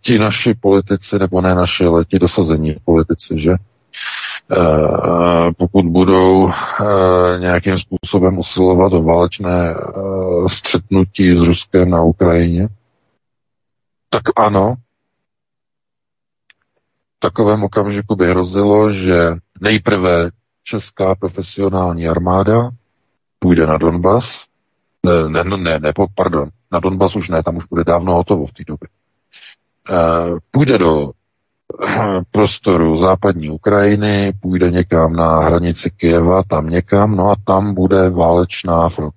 [0.00, 3.52] ti naši politici, nebo ne naši, ale ti dosazení politici, že
[5.56, 12.68] pokud budou eh, nějakým způsobem usilovat o válečné eh, střetnutí s Ruskem na Ukrajině,
[14.10, 14.74] tak ano,
[17.16, 20.30] v takovém okamžiku by hrozilo, že nejprve
[20.64, 22.70] česká profesionální armáda
[23.38, 24.44] půjde na Donbas,
[25.06, 28.52] ne, ne, ne, ne, pardon, na Donbas už ne, tam už bude dávno hotovo v
[28.52, 28.88] té době.
[30.50, 31.12] Půjde do
[32.30, 38.88] prostoru západní Ukrajiny, půjde někam na hranici Kieva, tam někam, no a tam bude válečná
[38.88, 39.14] front.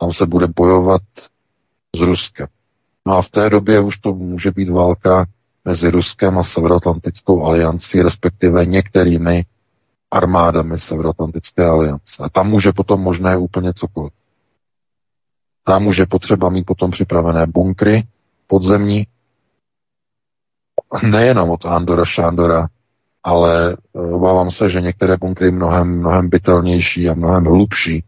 [0.00, 1.02] Tam se bude bojovat
[1.96, 2.46] s Ruskem.
[3.06, 5.26] No a v té době už to může být válka
[5.64, 9.44] mezi Ruskem a Severoatlantickou aliancí, respektive některými
[10.10, 12.22] armádami Severoatlantické aliance.
[12.22, 14.12] A tam může potom možné úplně cokoliv.
[15.64, 18.04] Tam může potřeba mít potom připravené bunkry
[18.46, 19.06] podzemní,
[21.02, 22.68] nejenom od Andora Šándora,
[23.24, 28.04] ale eh, obávám se, že některé bunkry mnohem, mnohem bytelnější a mnohem hlubší,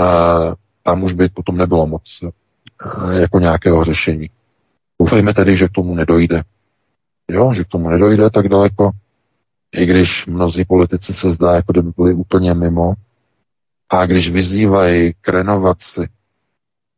[0.00, 0.38] a
[0.82, 4.30] tam už by potom nebylo moc eh, jako nějakého řešení.
[5.00, 6.42] Doufejme tedy, že k tomu nedojde.
[7.30, 8.90] Jo, že k tomu nedojde tak daleko,
[9.74, 12.92] i když mnozí politici se zdá, jako kdyby byli úplně mimo.
[13.90, 16.08] A když vyzývají k renovaci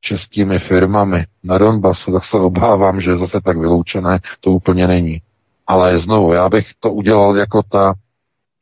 [0.07, 5.23] českými firmami na Donbasu, tak se obávám, že zase tak vyloučené to úplně není.
[5.67, 7.95] Ale znovu, já bych to udělal jako ta,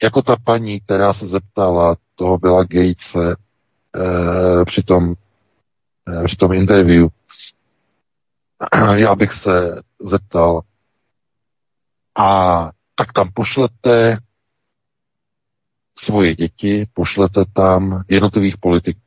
[0.03, 5.15] jako ta paní, která se zeptala toho byla Gatese e, při, tom,
[6.09, 7.09] e, při tom interview.
[8.95, 10.61] Já bych se zeptal,
[12.19, 14.19] a tak tam pošlete
[15.99, 19.04] svoje děti, pošlete tam jednotlivých politiků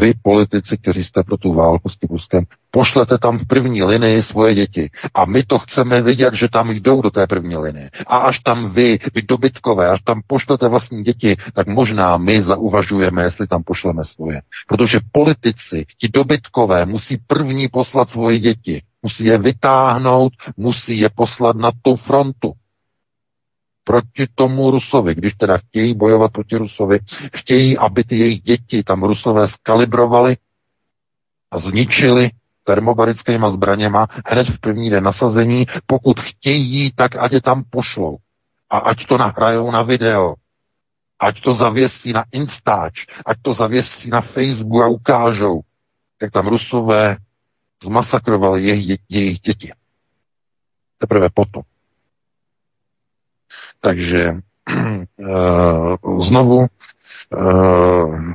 [0.00, 4.22] vy, politici, kteří jste pro tu válku s tím Ruskem, pošlete tam v první linii
[4.22, 4.90] svoje děti.
[5.14, 7.90] A my to chceme vidět, že tam jdou do té první linie.
[8.06, 13.22] A až tam vy, vy dobytkové, až tam pošlete vlastní děti, tak možná my zauvažujeme,
[13.22, 14.42] jestli tam pošleme svoje.
[14.68, 18.82] Protože politici, ti dobytkové, musí první poslat svoje děti.
[19.02, 22.52] Musí je vytáhnout, musí je poslat na tu frontu
[23.90, 26.98] proti tomu Rusovi, když teda chtějí bojovat proti Rusovi,
[27.36, 30.36] chtějí, aby ty jejich děti tam Rusové skalibrovali
[31.50, 32.30] a zničili
[32.64, 35.66] termobarickýma zbraněma hned v první den nasazení.
[35.86, 38.18] Pokud chtějí, tak ať je tam pošlou.
[38.70, 40.34] A ať to nahrajou na video.
[41.20, 42.94] Ať to zavěsí na Instač.
[43.26, 45.60] Ať to zavěsí na Facebook a ukážou,
[46.22, 47.16] jak tam Rusové
[47.82, 49.72] zmasakrovali jejich, jejich děti.
[50.98, 51.62] Teprve potom.
[53.80, 54.32] Takže
[55.18, 56.66] uh, znovu
[57.36, 58.32] uh,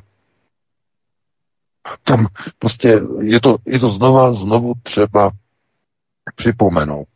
[2.04, 2.28] tam
[2.60, 5.32] prostě je to, je to znova, znovu třeba
[6.36, 7.08] připomenout,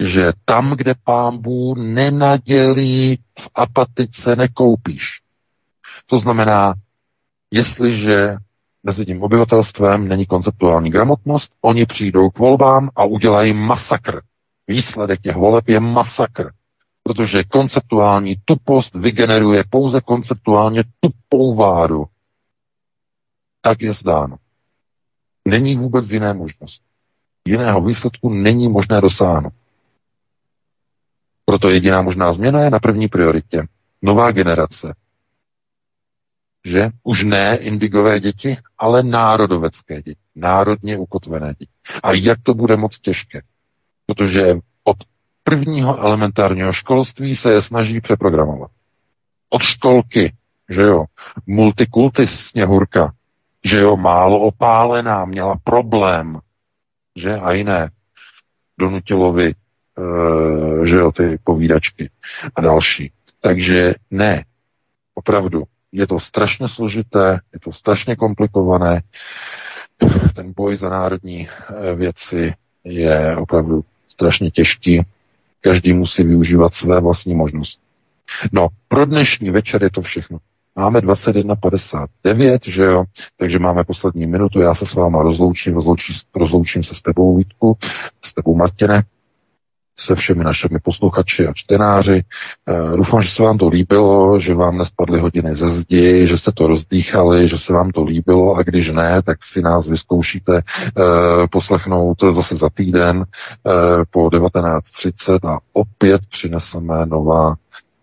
[0.00, 5.02] že tam, kde pámbu nenadělí, v apatice nekoupíš.
[6.06, 6.74] To znamená,
[7.50, 8.36] jestliže
[8.82, 14.20] mezi tím obyvatelstvem není konceptuální gramotnost, oni přijdou k volbám a udělají masakr.
[14.68, 16.50] Výsledek těch voleb je masakr
[17.02, 22.06] protože konceptuální tupost vygeneruje pouze konceptuálně tupou váru.
[23.60, 24.36] Tak je zdáno.
[25.48, 26.84] Není vůbec jiné možnosti.
[27.48, 29.52] Jiného výsledku není možné dosáhnout.
[31.44, 33.62] Proto jediná možná změna je na první prioritě.
[34.02, 34.94] Nová generace.
[36.64, 40.20] Že už ne indigové děti, ale národovecké děti.
[40.34, 41.72] Národně ukotvené děti.
[42.02, 43.42] A jak to bude moc těžké?
[44.06, 44.54] Protože
[44.84, 44.96] od
[45.44, 48.70] prvního elementárního školství se je snaží přeprogramovat.
[49.50, 50.32] Od školky,
[50.68, 51.04] že jo,
[51.46, 53.12] multikulty sněhurka,
[53.64, 56.38] že jo, málo opálená, měla problém,
[57.16, 57.90] že a jiné
[58.78, 62.10] Donutilovi, e, že jo, ty povídačky
[62.54, 63.12] a další.
[63.40, 64.44] Takže ne,
[65.14, 65.62] opravdu,
[65.92, 69.02] je to strašně složité, je to strašně komplikované.
[70.34, 72.54] Ten boj za národní eh, věci
[72.84, 75.06] je opravdu strašně těžký.
[75.64, 77.82] Každý musí využívat své vlastní možnosti.
[78.52, 80.38] No, pro dnešní večer je to všechno.
[80.76, 83.04] Máme 21.59, že jo,
[83.36, 87.78] takže máme poslední minutu, já se s váma rozloučím, rozloučím, rozloučím se s tebou Vítku,
[88.24, 89.02] s tebou Martine,
[89.98, 92.22] se všemi našimi posluchači a čtenáři.
[92.22, 96.52] E, doufám, že se vám to líbilo, že vám nespadly hodiny ze zdi, že jste
[96.52, 100.62] to rozdýchali, že se vám to líbilo a když ne, tak si nás vyzkoušíte e,
[101.50, 103.24] poslechnout zase za týden e,
[104.10, 107.54] po 19.30 a opět přineseme nová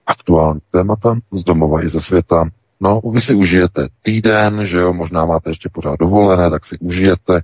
[0.06, 2.50] aktuální témata z domova i ze světa.
[2.82, 7.42] No, vy si užijete týden, že jo, možná máte ještě pořád dovolené, tak si užijete,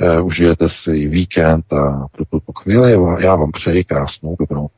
[0.00, 4.68] uh, užijete si víkend a pro tuto chvíli já vám přeji krásnou dobrou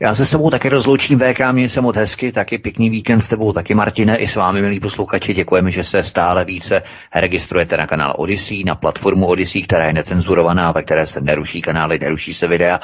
[0.00, 3.28] Já se s tebou taky rozloučím VK, mě se moc hezky, taky pěkný víkend s
[3.28, 6.82] tebou, taky Martine, i s vámi, milí posluchači, děkujeme, že se stále více
[7.14, 11.98] registrujete na kanál Odyssey, na platformu Odyssey, která je necenzurovaná, ve které se neruší kanály,
[11.98, 12.80] neruší se videa.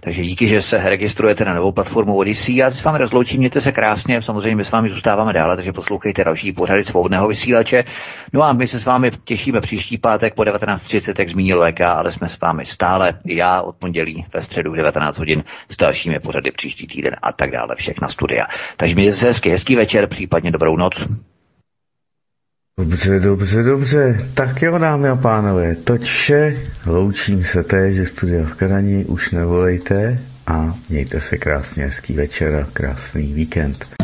[0.00, 2.56] Takže díky, že se registrujete na novou platformu Odyssey.
[2.56, 5.72] Já se s vámi rozloučím, mějte se krásně, samozřejmě my s vámi zůstáváme dále, takže
[5.72, 7.84] poslouchejte další pořady svobodného vysílače.
[8.32, 12.12] No a my se s vámi těšíme příští pátek po 19.30, jak zmínil VK, ale
[12.12, 16.50] jsme s vámi stále, já od pondělí ve středu v 19 hodin s dalšími pořady
[16.50, 18.44] příští týden a tak dále, všechna studia.
[18.76, 21.08] Takže mějte se hezky, hezký večer, případně dobrou noc.
[22.78, 24.30] Dobře, dobře, dobře.
[24.34, 26.56] Tak jo, dámy a pánové, toť vše.
[26.86, 32.54] Loučím se teď ze studia v Kadani, už nevolejte a mějte se krásně, hezký večer
[32.56, 34.03] a krásný víkend.